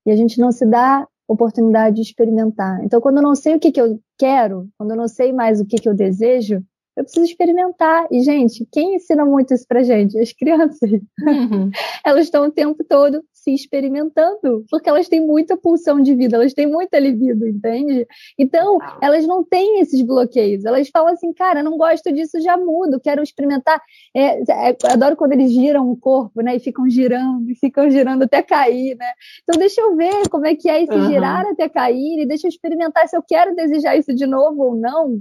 E 0.05 0.11
a 0.11 0.15
gente 0.15 0.39
não 0.39 0.51
se 0.51 0.65
dá 0.65 1.07
oportunidade 1.28 1.97
de 1.97 2.01
experimentar. 2.01 2.84
Então, 2.84 2.99
quando 2.99 3.17
eu 3.17 3.24
não 3.24 3.36
sei 3.36 3.55
o 3.55 3.59
que, 3.59 3.72
que 3.72 3.82
eu 3.82 3.99
quero, 4.17 4.67
quando 4.78 4.91
eu 4.91 4.97
não 4.97 5.07
sei 5.07 5.32
mais 5.32 5.61
o 5.61 5.65
que, 5.65 5.78
que 5.78 5.88
eu 5.88 5.93
desejo, 5.93 6.61
Eu 6.96 7.04
preciso 7.04 7.26
experimentar. 7.26 8.08
E, 8.12 8.22
gente, 8.22 8.68
quem 8.72 8.96
ensina 8.96 9.26
muito 9.26 9.54
isso 9.54 9.66
pra 9.68 9.82
gente? 9.82 10.18
As 10.20 10.34
crianças. 10.34 10.92
Uhum. 10.92 11.72
elas 12.06 12.26
estão 12.26 12.46
o 12.46 12.52
tempo 12.52 12.84
todo 12.84 13.24
se 13.34 13.54
experimentando, 13.54 14.64
porque 14.70 14.88
elas 14.88 15.08
têm 15.08 15.20
muita 15.20 15.58
pulsão 15.58 16.00
de 16.00 16.14
vida, 16.14 16.36
elas 16.36 16.54
têm 16.54 16.68
muita 16.68 17.00
libido, 17.00 17.48
entende? 17.48 18.06
Então, 18.38 18.78
elas 19.02 19.26
não 19.26 19.44
têm 19.44 19.80
esses 19.80 20.02
bloqueios. 20.04 20.64
Elas 20.64 20.89
falam 20.89 21.14
assim, 21.14 21.34
cara, 21.34 21.64
não 21.64 21.76
gosto 21.76 22.12
disso, 22.12 22.39
já 22.39 22.56
mudo, 22.56 23.00
quero 23.00 23.24
experimentar. 23.24 23.82
É, 24.16 24.42
é, 24.70 24.78
adoro 24.92 25.16
quando 25.16 25.32
eles 25.32 25.52
giram 25.52 25.89
o 25.89 25.98
corpo, 25.98 26.42
né? 26.44 26.56
E 26.56 26.60
ficam 26.60 26.88
girando, 26.88 27.50
e 27.50 27.56
ficam 27.56 27.89
girando 27.89 28.24
até 28.24 28.44
cair, 28.44 28.96
né? 28.96 29.12
Então, 29.44 29.60
deixa 29.60 29.82
eu 29.82 29.96
ver 29.96 30.30
como 30.30 30.46
é 30.46 30.54
que 30.54 30.70
é 30.70 30.84
esse 30.84 30.94
uhum. 30.94 31.08
girar 31.08 31.46
até 31.48 31.68
cair, 31.68 32.22
e 32.22 32.28
deixa 32.28 32.46
eu 32.46 32.50
experimentar 32.50 33.08
se 33.08 33.18
eu 33.18 33.24
quero 33.24 33.56
desejar 33.56 33.98
isso 33.98 34.14
de 34.14 34.28
novo 34.28 34.62
ou 34.64 34.76
não. 34.76 35.20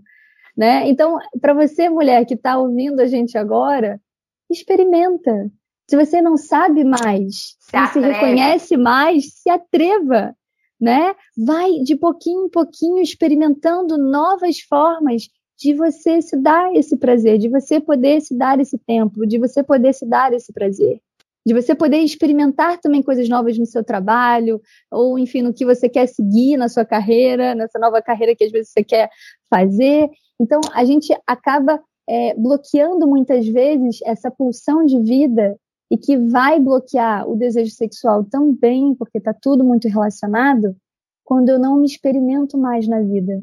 Né? 0.61 0.91
Então, 0.91 1.19
para 1.41 1.55
você, 1.55 1.89
mulher 1.89 2.27
que 2.27 2.35
está 2.35 2.59
ouvindo 2.59 3.01
a 3.01 3.07
gente 3.07 3.39
agora, 3.39 3.99
experimenta. 4.51 5.51
Se 5.89 5.97
você 5.97 6.21
não 6.21 6.37
sabe 6.37 6.85
mais, 6.85 7.57
se 7.59 7.75
não 7.75 7.87
se 7.87 7.99
reconhece 7.99 8.77
mais, 8.77 9.33
se 9.37 9.49
atreva, 9.49 10.37
né? 10.79 11.15
Vai 11.47 11.79
de 11.79 11.97
pouquinho 11.97 12.45
em 12.45 12.51
pouquinho 12.51 13.01
experimentando 13.01 13.97
novas 13.97 14.61
formas 14.61 15.31
de 15.59 15.73
você 15.73 16.21
se 16.21 16.37
dar 16.37 16.77
esse 16.77 16.95
prazer, 16.95 17.39
de 17.39 17.49
você 17.49 17.81
poder 17.81 18.21
se 18.21 18.37
dar 18.37 18.61
esse 18.61 18.77
tempo, 18.77 19.27
de 19.27 19.39
você 19.39 19.63
poder 19.63 19.95
se 19.95 20.07
dar 20.07 20.35
esse 20.35 20.53
prazer, 20.53 21.01
de 21.47 21.55
você 21.55 21.75
poder 21.75 22.01
experimentar 22.01 22.79
também 22.81 23.03
coisas 23.03 23.27
novas 23.31 23.57
no 23.57 23.65
seu 23.65 23.83
trabalho, 23.83 24.61
ou 24.91 25.19
enfim, 25.19 25.41
no 25.41 25.55
que 25.55 25.65
você 25.65 25.89
quer 25.89 26.07
seguir 26.07 26.59
na 26.59 26.69
sua 26.69 26.85
carreira, 26.85 27.55
nessa 27.55 27.79
nova 27.79 28.03
carreira 28.03 28.37
que 28.37 28.45
às 28.45 28.53
vezes 28.53 28.71
você 28.71 28.85
quer 28.85 29.09
fazer. 29.49 30.11
Então, 30.41 30.61
a 30.73 30.85
gente 30.87 31.15
acaba 31.27 31.79
é, 32.09 32.35
bloqueando 32.35 33.07
muitas 33.07 33.47
vezes 33.47 34.01
essa 34.05 34.31
pulsão 34.31 34.87
de 34.87 34.99
vida 34.99 35.57
e 35.91 35.99
que 35.99 36.17
vai 36.17 36.59
bloquear 36.59 37.29
o 37.29 37.37
desejo 37.37 37.73
sexual 37.73 38.25
também, 38.25 38.95
porque 38.95 39.19
está 39.19 39.35
tudo 39.35 39.63
muito 39.63 39.87
relacionado, 39.87 40.75
quando 41.23 41.51
eu 41.51 41.59
não 41.59 41.77
me 41.77 41.87
experimento 41.87 42.57
mais 42.57 42.89
na 42.89 43.01
vida. 43.01 43.43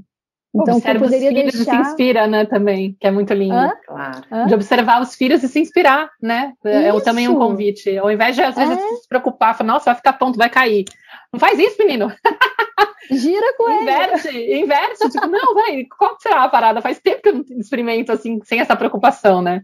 Então, 0.56 0.76
Observa 0.76 1.06
eu 1.06 1.10
poderia 1.10 1.30
os 1.30 1.36
filhos 1.36 1.54
deixar... 1.54 1.82
e 1.82 1.84
se 1.84 1.90
inspira, 1.92 2.28
né, 2.28 2.46
também, 2.46 2.98
que 3.00 3.06
é 3.06 3.12
muito 3.12 3.34
lindo. 3.34 3.54
Hã? 3.54 3.74
Claro. 3.86 4.48
De 4.48 4.54
observar 4.56 5.02
os 5.02 5.14
filhos 5.14 5.44
e 5.44 5.48
se 5.48 5.60
inspirar, 5.60 6.10
né? 6.22 6.54
É, 6.66 6.88
é 6.88 7.02
também 7.02 7.28
um 7.28 7.38
convite. 7.38 7.96
Ao 7.98 8.10
invés 8.10 8.36
de, 8.36 8.42
às 8.42 8.56
vezes, 8.56 8.78
é. 8.78 8.96
se 8.96 9.08
preocupar, 9.08 9.56
falar, 9.56 9.74
nossa, 9.74 9.86
vai 9.86 9.96
ficar 9.96 10.14
tonto, 10.14 10.38
vai 10.38 10.50
cair. 10.50 10.86
Não 11.32 11.40
faz 11.40 11.60
isso, 11.60 11.78
menino. 11.78 12.12
Gira 13.10 13.54
com 13.58 13.70
inverte, 13.70 14.28
ele. 14.28 14.60
Inverte, 14.60 15.10
tipo, 15.10 15.28
não, 15.28 15.54
vai, 15.54 15.86
qual 15.98 16.18
será 16.20 16.44
a 16.44 16.50
parada? 16.50 16.82
Faz 16.82 17.00
tempo 17.00 17.22
que 17.22 17.30
eu 17.30 17.34
não 17.36 17.46
experimento 17.58 18.12
assim, 18.12 18.40
sem 18.44 18.60
essa 18.60 18.76
preocupação, 18.76 19.42
né? 19.42 19.62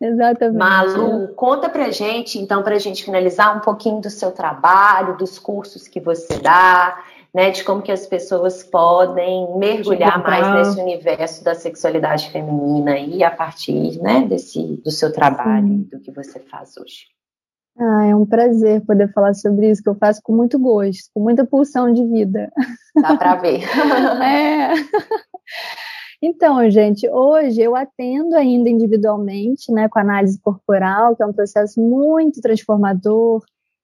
Exatamente. 0.00 0.58
Malu, 0.58 1.28
conta 1.34 1.68
pra 1.68 1.90
gente, 1.90 2.38
então, 2.38 2.62
pra 2.62 2.78
gente 2.78 3.04
finalizar 3.04 3.56
um 3.56 3.60
pouquinho 3.60 4.00
do 4.00 4.10
seu 4.10 4.32
trabalho, 4.32 5.16
dos 5.16 5.38
cursos 5.38 5.86
que 5.86 6.00
você 6.00 6.38
dá, 6.38 6.98
né, 7.32 7.50
de 7.50 7.62
como 7.64 7.82
que 7.82 7.92
as 7.92 8.06
pessoas 8.06 8.62
podem 8.62 9.56
mergulhar 9.56 10.22
mais 10.22 10.54
nesse 10.54 10.80
universo 10.80 11.42
da 11.44 11.54
sexualidade 11.54 12.30
feminina 12.30 12.98
e 12.98 13.22
a 13.22 13.30
partir, 13.30 14.00
né, 14.00 14.26
desse 14.26 14.80
do 14.82 14.90
seu 14.90 15.12
trabalho, 15.12 15.68
Sim. 15.68 15.88
do 15.90 16.00
que 16.00 16.10
você 16.10 16.40
faz 16.40 16.76
hoje. 16.76 17.06
Ah, 17.78 18.06
é 18.06 18.14
um 18.14 18.26
prazer 18.26 18.84
poder 18.84 19.10
falar 19.12 19.34
sobre 19.34 19.70
isso, 19.70 19.82
que 19.82 19.88
eu 19.88 19.94
faço 19.94 20.20
com 20.22 20.34
muito 20.34 20.58
gosto, 20.58 21.10
com 21.14 21.20
muita 21.20 21.46
pulsão 21.46 21.92
de 21.92 22.04
vida. 22.06 22.52
Dá 23.00 23.16
para 23.16 23.36
ver. 23.36 23.62
é. 24.22 24.74
Então, 26.22 26.70
gente, 26.70 27.08
hoje 27.08 27.60
eu 27.60 27.74
atendo 27.74 28.36
ainda 28.36 28.70
individualmente, 28.70 29.72
né, 29.72 29.88
com 29.88 29.98
análise 29.98 30.38
corporal, 30.40 31.16
que 31.16 31.22
é 31.22 31.26
um 31.26 31.32
processo 31.32 31.80
muito 31.80 32.40
transformador, 32.40 33.42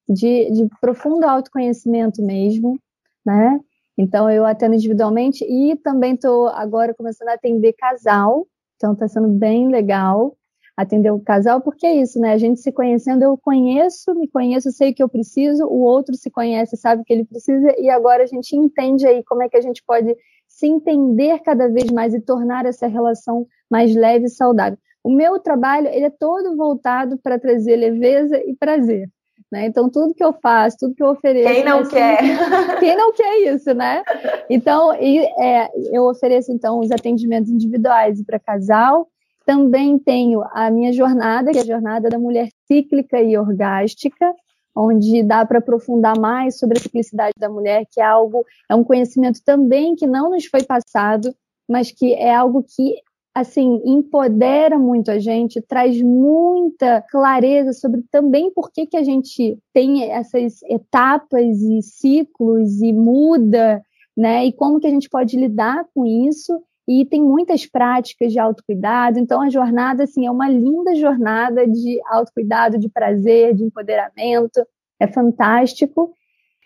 de, 0.09 0.51
de 0.51 0.69
profundo 0.81 1.25
autoconhecimento 1.25 2.23
mesmo, 2.23 2.79
né? 3.27 3.61
Então, 3.97 4.31
eu 4.31 4.47
atendo 4.47 4.75
individualmente 4.75 5.45
e 5.45 5.77
também 5.77 6.15
estou 6.15 6.49
agora 6.49 6.95
começando 6.95 7.29
a 7.29 7.35
atender 7.35 7.75
casal, 7.75 8.47
então 8.77 8.93
está 8.93 9.09
sendo 9.09 9.29
bem 9.29 9.69
legal 9.69 10.38
atender 10.79 11.11
o 11.11 11.19
casal, 11.19 11.61
porque 11.61 11.85
é 11.85 11.97
isso, 11.97 12.21
né? 12.21 12.33
A 12.33 12.39
gente 12.39 12.61
se 12.61 12.71
conhecendo, 12.71 13.25
eu 13.25 13.37
conheço, 13.37 14.15
me 14.15 14.29
conheço, 14.29 14.71
sei 14.71 14.93
o 14.93 14.95
que 14.95 15.03
eu 15.03 15.09
preciso, 15.09 15.67
o 15.67 15.81
outro 15.81 16.15
se 16.15 16.31
conhece, 16.31 16.77
sabe 16.77 17.03
o 17.03 17.05
que 17.05 17.13
ele 17.13 17.25
precisa, 17.25 17.75
e 17.77 17.91
agora 17.91 18.23
a 18.23 18.27
gente 18.27 18.55
entende 18.55 19.05
aí 19.05 19.25
como 19.25 19.43
é 19.43 19.49
que 19.49 19.57
a 19.57 19.61
gente 19.61 19.83
pode 19.85 20.17
se 20.47 20.69
entender 20.69 21.41
cada 21.41 21.69
vez 21.69 21.91
mais 21.91 22.15
e 22.15 22.21
tornar 22.21 22.65
essa 22.65 22.87
relação 22.87 23.45
mais 23.69 23.93
leve 23.93 24.27
e 24.27 24.31
saudável. 24.31 24.79
O 25.03 25.11
meu 25.11 25.41
trabalho, 25.41 25.89
ele 25.89 26.05
é 26.05 26.11
todo 26.11 26.57
voltado 26.57 27.19
para 27.19 27.41
trazer 27.41 27.75
leveza 27.75 28.41
e 28.47 28.55
prazer. 28.55 29.11
Né? 29.51 29.67
Então, 29.67 29.91
tudo 29.91 30.15
que 30.15 30.23
eu 30.23 30.33
faço, 30.33 30.77
tudo 30.79 30.95
que 30.95 31.03
eu 31.03 31.09
ofereço. 31.09 31.55
Quem 31.55 31.65
não 31.65 31.85
quer? 31.89 32.19
Quem 32.79 32.97
não 32.97 33.13
quer 33.13 33.53
isso, 33.53 33.75
né? 33.75 34.05
Então, 34.49 34.95
e, 34.95 35.25
é, 35.43 35.69
eu 35.91 36.05
ofereço, 36.05 36.53
então, 36.53 36.79
os 36.79 36.93
atendimentos 36.93 37.51
individuais 37.51 38.23
para 38.23 38.39
casal, 38.39 39.09
também 39.49 39.99
tenho 39.99 40.45
a 40.53 40.71
minha 40.71 40.93
jornada, 40.93 41.51
que 41.51 41.57
é 41.57 41.63
a 41.63 41.65
jornada 41.65 42.11
da 42.11 42.19
mulher 42.19 42.51
cíclica 42.67 43.19
e 43.19 43.39
orgástica, 43.39 44.31
onde 44.77 45.23
dá 45.23 45.47
para 45.47 45.59
aprofundar 45.59 46.21
mais 46.21 46.59
sobre 46.59 46.77
a 46.77 46.83
ciclicidade 46.83 47.33
da 47.39 47.49
mulher, 47.49 47.87
que 47.91 47.99
é 47.99 48.05
algo, 48.05 48.45
é 48.69 48.75
um 48.75 48.85
conhecimento 48.85 49.41
também 49.43 49.97
que 49.97 50.07
não 50.07 50.33
nos 50.33 50.45
foi 50.45 50.63
passado, 50.65 51.35
mas 51.67 51.91
que 51.91 52.13
é 52.13 52.35
algo 52.35 52.63
que 52.63 52.97
assim 53.35 53.81
empodera 53.87 54.79
muito 54.79 55.11
a 55.11 55.19
gente, 55.19 55.63
traz 55.63 55.99
muita 56.03 57.01
clareza 57.11 57.73
sobre 57.73 58.05
também 58.11 58.53
por 58.53 58.71
que, 58.71 58.85
que 58.85 58.99
a 58.99 59.03
gente 59.03 59.59
tem 59.73 60.11
essas 60.11 60.63
etapas 60.65 61.57
e 61.63 61.81
ciclos 61.81 62.83
e 62.83 62.93
muda, 62.93 63.81
né? 64.15 64.45
E 64.45 64.53
como 64.53 64.79
que 64.79 64.87
a 64.87 64.91
gente 64.91 65.09
pode 65.09 65.39
lidar 65.39 65.87
com 65.95 66.05
isso 66.05 66.63
e 66.89 67.05
tem 67.05 67.23
muitas 67.23 67.67
práticas 67.67 68.33
de 68.33 68.39
autocuidado. 68.39 69.19
Então, 69.19 69.43
a 69.43 69.51
jornada 69.51 70.05
assim, 70.05 70.27
é 70.27 70.31
uma 70.31 70.49
linda 70.49 70.95
jornada 70.95 71.67
de 71.67 72.01
autocuidado, 72.07 72.79
de 72.79 72.89
prazer, 72.89 73.55
de 73.55 73.63
empoderamento. 73.63 74.67
É 74.99 75.07
fantástico. 75.07 76.15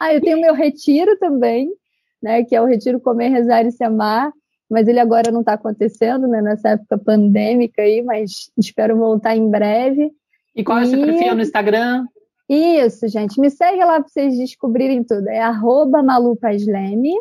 Ah, 0.00 0.14
eu 0.14 0.20
tenho 0.20 0.40
meu 0.40 0.54
retiro 0.54 1.18
também, 1.18 1.68
né, 2.22 2.44
que 2.44 2.54
é 2.54 2.62
o 2.62 2.66
Retiro 2.66 3.00
Comer, 3.00 3.30
Rezar 3.30 3.66
e 3.66 3.72
Se 3.72 3.82
Amar, 3.82 4.32
mas 4.70 4.86
ele 4.86 5.00
agora 5.00 5.32
não 5.32 5.40
está 5.40 5.54
acontecendo, 5.54 6.28
né, 6.28 6.40
nessa 6.40 6.70
época 6.70 6.96
pandêmica 6.98 7.82
aí, 7.82 8.00
mas 8.00 8.50
espero 8.56 8.96
voltar 8.96 9.36
em 9.36 9.50
breve. 9.50 10.12
E 10.54 10.62
qual 10.62 10.78
é 10.78 10.82
o 10.82 10.86
seu 10.86 11.00
perfil 11.00 11.34
no 11.34 11.42
Instagram? 11.42 12.06
Isso, 12.48 13.08
gente. 13.08 13.40
Me 13.40 13.50
segue 13.50 13.84
lá 13.84 14.00
para 14.00 14.08
vocês 14.08 14.36
descobrirem 14.36 15.02
tudo. 15.02 15.28
É 15.28 15.40
arroba 15.40 16.02
malupasleme. 16.02 17.12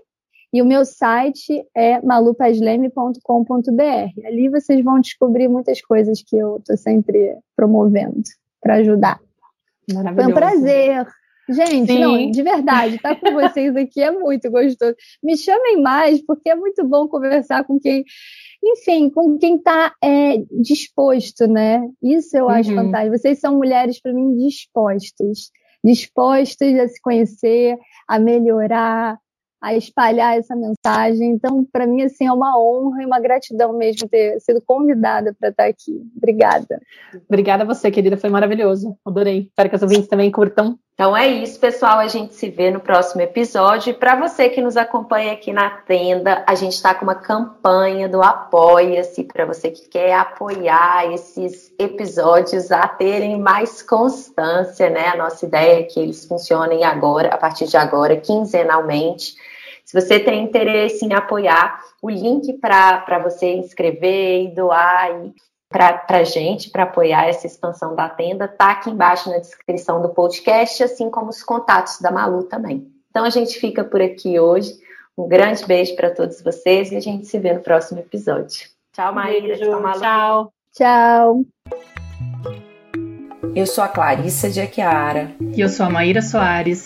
E 0.54 0.62
o 0.62 0.66
meu 0.66 0.84
site 0.84 1.66
é 1.76 2.02
malupasleme.com.br. 2.02 4.26
Ali 4.26 4.50
vocês 4.50 4.84
vão 4.84 5.00
descobrir 5.00 5.48
muitas 5.48 5.82
coisas 5.82 6.22
que 6.22 6.36
eu 6.36 6.58
estou 6.58 6.78
sempre 6.78 7.38
promovendo 7.56 8.22
para 8.62 8.76
ajudar. 8.76 9.20
Foi 9.90 10.26
um 10.26 10.34
prazer. 10.34 11.08
Gente, 11.50 12.00
não, 12.00 12.32
de 12.32 12.44
verdade, 12.44 12.96
estar 12.96 13.16
tá 13.16 13.20
com 13.20 13.34
vocês 13.34 13.76
aqui 13.76 14.02
é 14.02 14.12
muito 14.12 14.50
gostoso. 14.50 14.96
Me 15.22 15.36
chamem 15.36 15.82
mais, 15.82 16.22
porque 16.22 16.50
é 16.50 16.56
muito 16.56 16.86
bom 16.86 17.08
conversar 17.08 17.66
com 17.66 17.80
quem, 17.80 18.06
enfim, 18.64 19.10
com 19.10 19.38
quem 19.38 19.56
está 19.56 19.94
é, 20.02 20.38
disposto, 20.62 21.48
né? 21.48 21.82
Isso 22.02 22.38
eu 22.38 22.48
acho 22.48 22.70
uhum. 22.70 22.78
fantástico. 22.78 23.18
Vocês 23.18 23.40
são 23.40 23.58
mulheres, 23.58 24.02
para 24.02 24.14
mim, 24.14 24.38
dispostas. 24.38 25.52
Dispostas 25.84 26.80
a 26.80 26.88
se 26.88 27.02
conhecer, 27.02 27.78
a 28.08 28.20
melhorar, 28.20 29.18
a 29.62 29.76
espalhar 29.76 30.38
essa 30.38 30.56
mensagem. 30.56 31.30
Então, 31.30 31.64
para 31.72 31.86
mim, 31.86 32.02
assim, 32.02 32.26
é 32.26 32.34
uma 32.34 32.60
honra 32.60 33.04
e 33.04 33.06
uma 33.06 33.20
gratidão 33.20 33.72
mesmo 33.74 34.10
ter 34.10 34.40
sido 34.40 34.60
convidada 34.62 35.36
para 35.40 35.50
estar 35.50 35.66
aqui. 35.66 36.02
Obrigada. 36.18 36.82
Obrigada 37.30 37.64
a 37.64 37.68
você, 37.68 37.92
querida. 37.92 38.18
Foi 38.18 38.30
maravilhoso. 38.30 38.98
Adorei. 39.06 39.48
Espero 39.50 39.70
que 39.70 39.76
os 39.76 39.84
ouvintes 39.84 40.08
também 40.08 40.32
curtam. 40.32 40.80
Então 40.94 41.16
é 41.16 41.28
isso, 41.28 41.60
pessoal. 41.60 42.00
A 42.00 42.08
gente 42.08 42.34
se 42.34 42.50
vê 42.50 42.70
no 42.70 42.80
próximo 42.80 43.22
episódio. 43.22 43.92
E 43.92 43.94
para 43.94 44.16
você 44.16 44.50
que 44.50 44.62
nos 44.62 44.78
acompanha 44.78 45.34
aqui 45.34 45.54
na 45.54 45.70
tenda, 45.70 46.44
a 46.48 46.56
gente 46.56 46.74
está 46.74 46.94
com 46.94 47.04
uma 47.04 47.16
campanha 47.16 48.10
do 48.10 48.22
Apoia-se 48.22 49.24
para 49.24 49.46
você 49.46 49.72
que 49.72 49.88
quer 49.90 50.14
apoiar 50.14 51.12
esses 51.12 51.74
episódios 51.80 52.72
a 52.72 52.88
terem 52.88 53.40
mais 53.40 53.82
constância, 53.82 54.90
né? 54.90 55.08
A 55.08 55.18
nossa 55.18 55.46
ideia 55.46 55.80
é 55.80 55.84
que 55.84 56.00
eles 56.00 56.26
funcionem 56.26 56.84
agora, 56.84 57.30
a 57.30 57.38
partir 57.38 57.66
de 57.66 57.78
agora, 57.78 58.18
quinzenalmente. 58.18 59.36
Se 59.92 60.00
você 60.00 60.22
tem 60.22 60.42
interesse 60.46 61.04
em 61.04 61.14
apoiar, 61.14 61.82
o 62.02 62.10
link 62.10 62.54
para 62.54 63.20
você 63.20 63.56
inscrever 63.56 64.44
e 64.46 64.56
doar 64.56 65.34
para 65.68 66.20
a 66.20 66.24
gente, 66.24 66.70
para 66.70 66.84
apoiar 66.84 67.28
essa 67.28 67.46
expansão 67.46 67.94
da 67.94 68.08
tenda, 68.08 68.48
tá 68.48 68.72
aqui 68.72 68.90
embaixo 68.90 69.30
na 69.30 69.38
descrição 69.38 70.02
do 70.02 70.08
podcast, 70.08 70.82
assim 70.82 71.10
como 71.10 71.28
os 71.28 71.44
contatos 71.44 72.00
da 72.00 72.10
Malu 72.10 72.44
também. 72.44 72.90
Então 73.10 73.26
a 73.26 73.30
gente 73.30 73.60
fica 73.60 73.84
por 73.84 74.02
aqui 74.02 74.40
hoje. 74.40 74.80
Um 75.18 75.28
grande 75.28 75.66
beijo 75.66 75.94
para 75.98 76.10
todos 76.10 76.42
vocês 76.42 76.90
e 76.94 76.96
a 76.96 77.02
gente 77.02 77.28
se 77.28 77.38
vê 77.38 77.52
no 77.52 77.60
próximo 77.60 78.00
episódio. 78.00 78.70
Tchau, 78.94 79.14
Maíra. 79.14 79.42
Beijo, 79.42 79.72
tchau, 79.72 79.82
Malu. 79.82 80.00
tchau. 80.00 80.54
Tchau. 80.74 81.42
Eu 83.54 83.68
sou 83.68 83.84
a 83.84 83.90
Clarissa 83.90 84.50
de 84.50 84.62
Aquiara. 84.62 85.36
E 85.54 85.60
eu 85.60 85.68
sou 85.68 85.86
a 85.86 85.90
Maíra 85.90 86.22
Soares. 86.22 86.86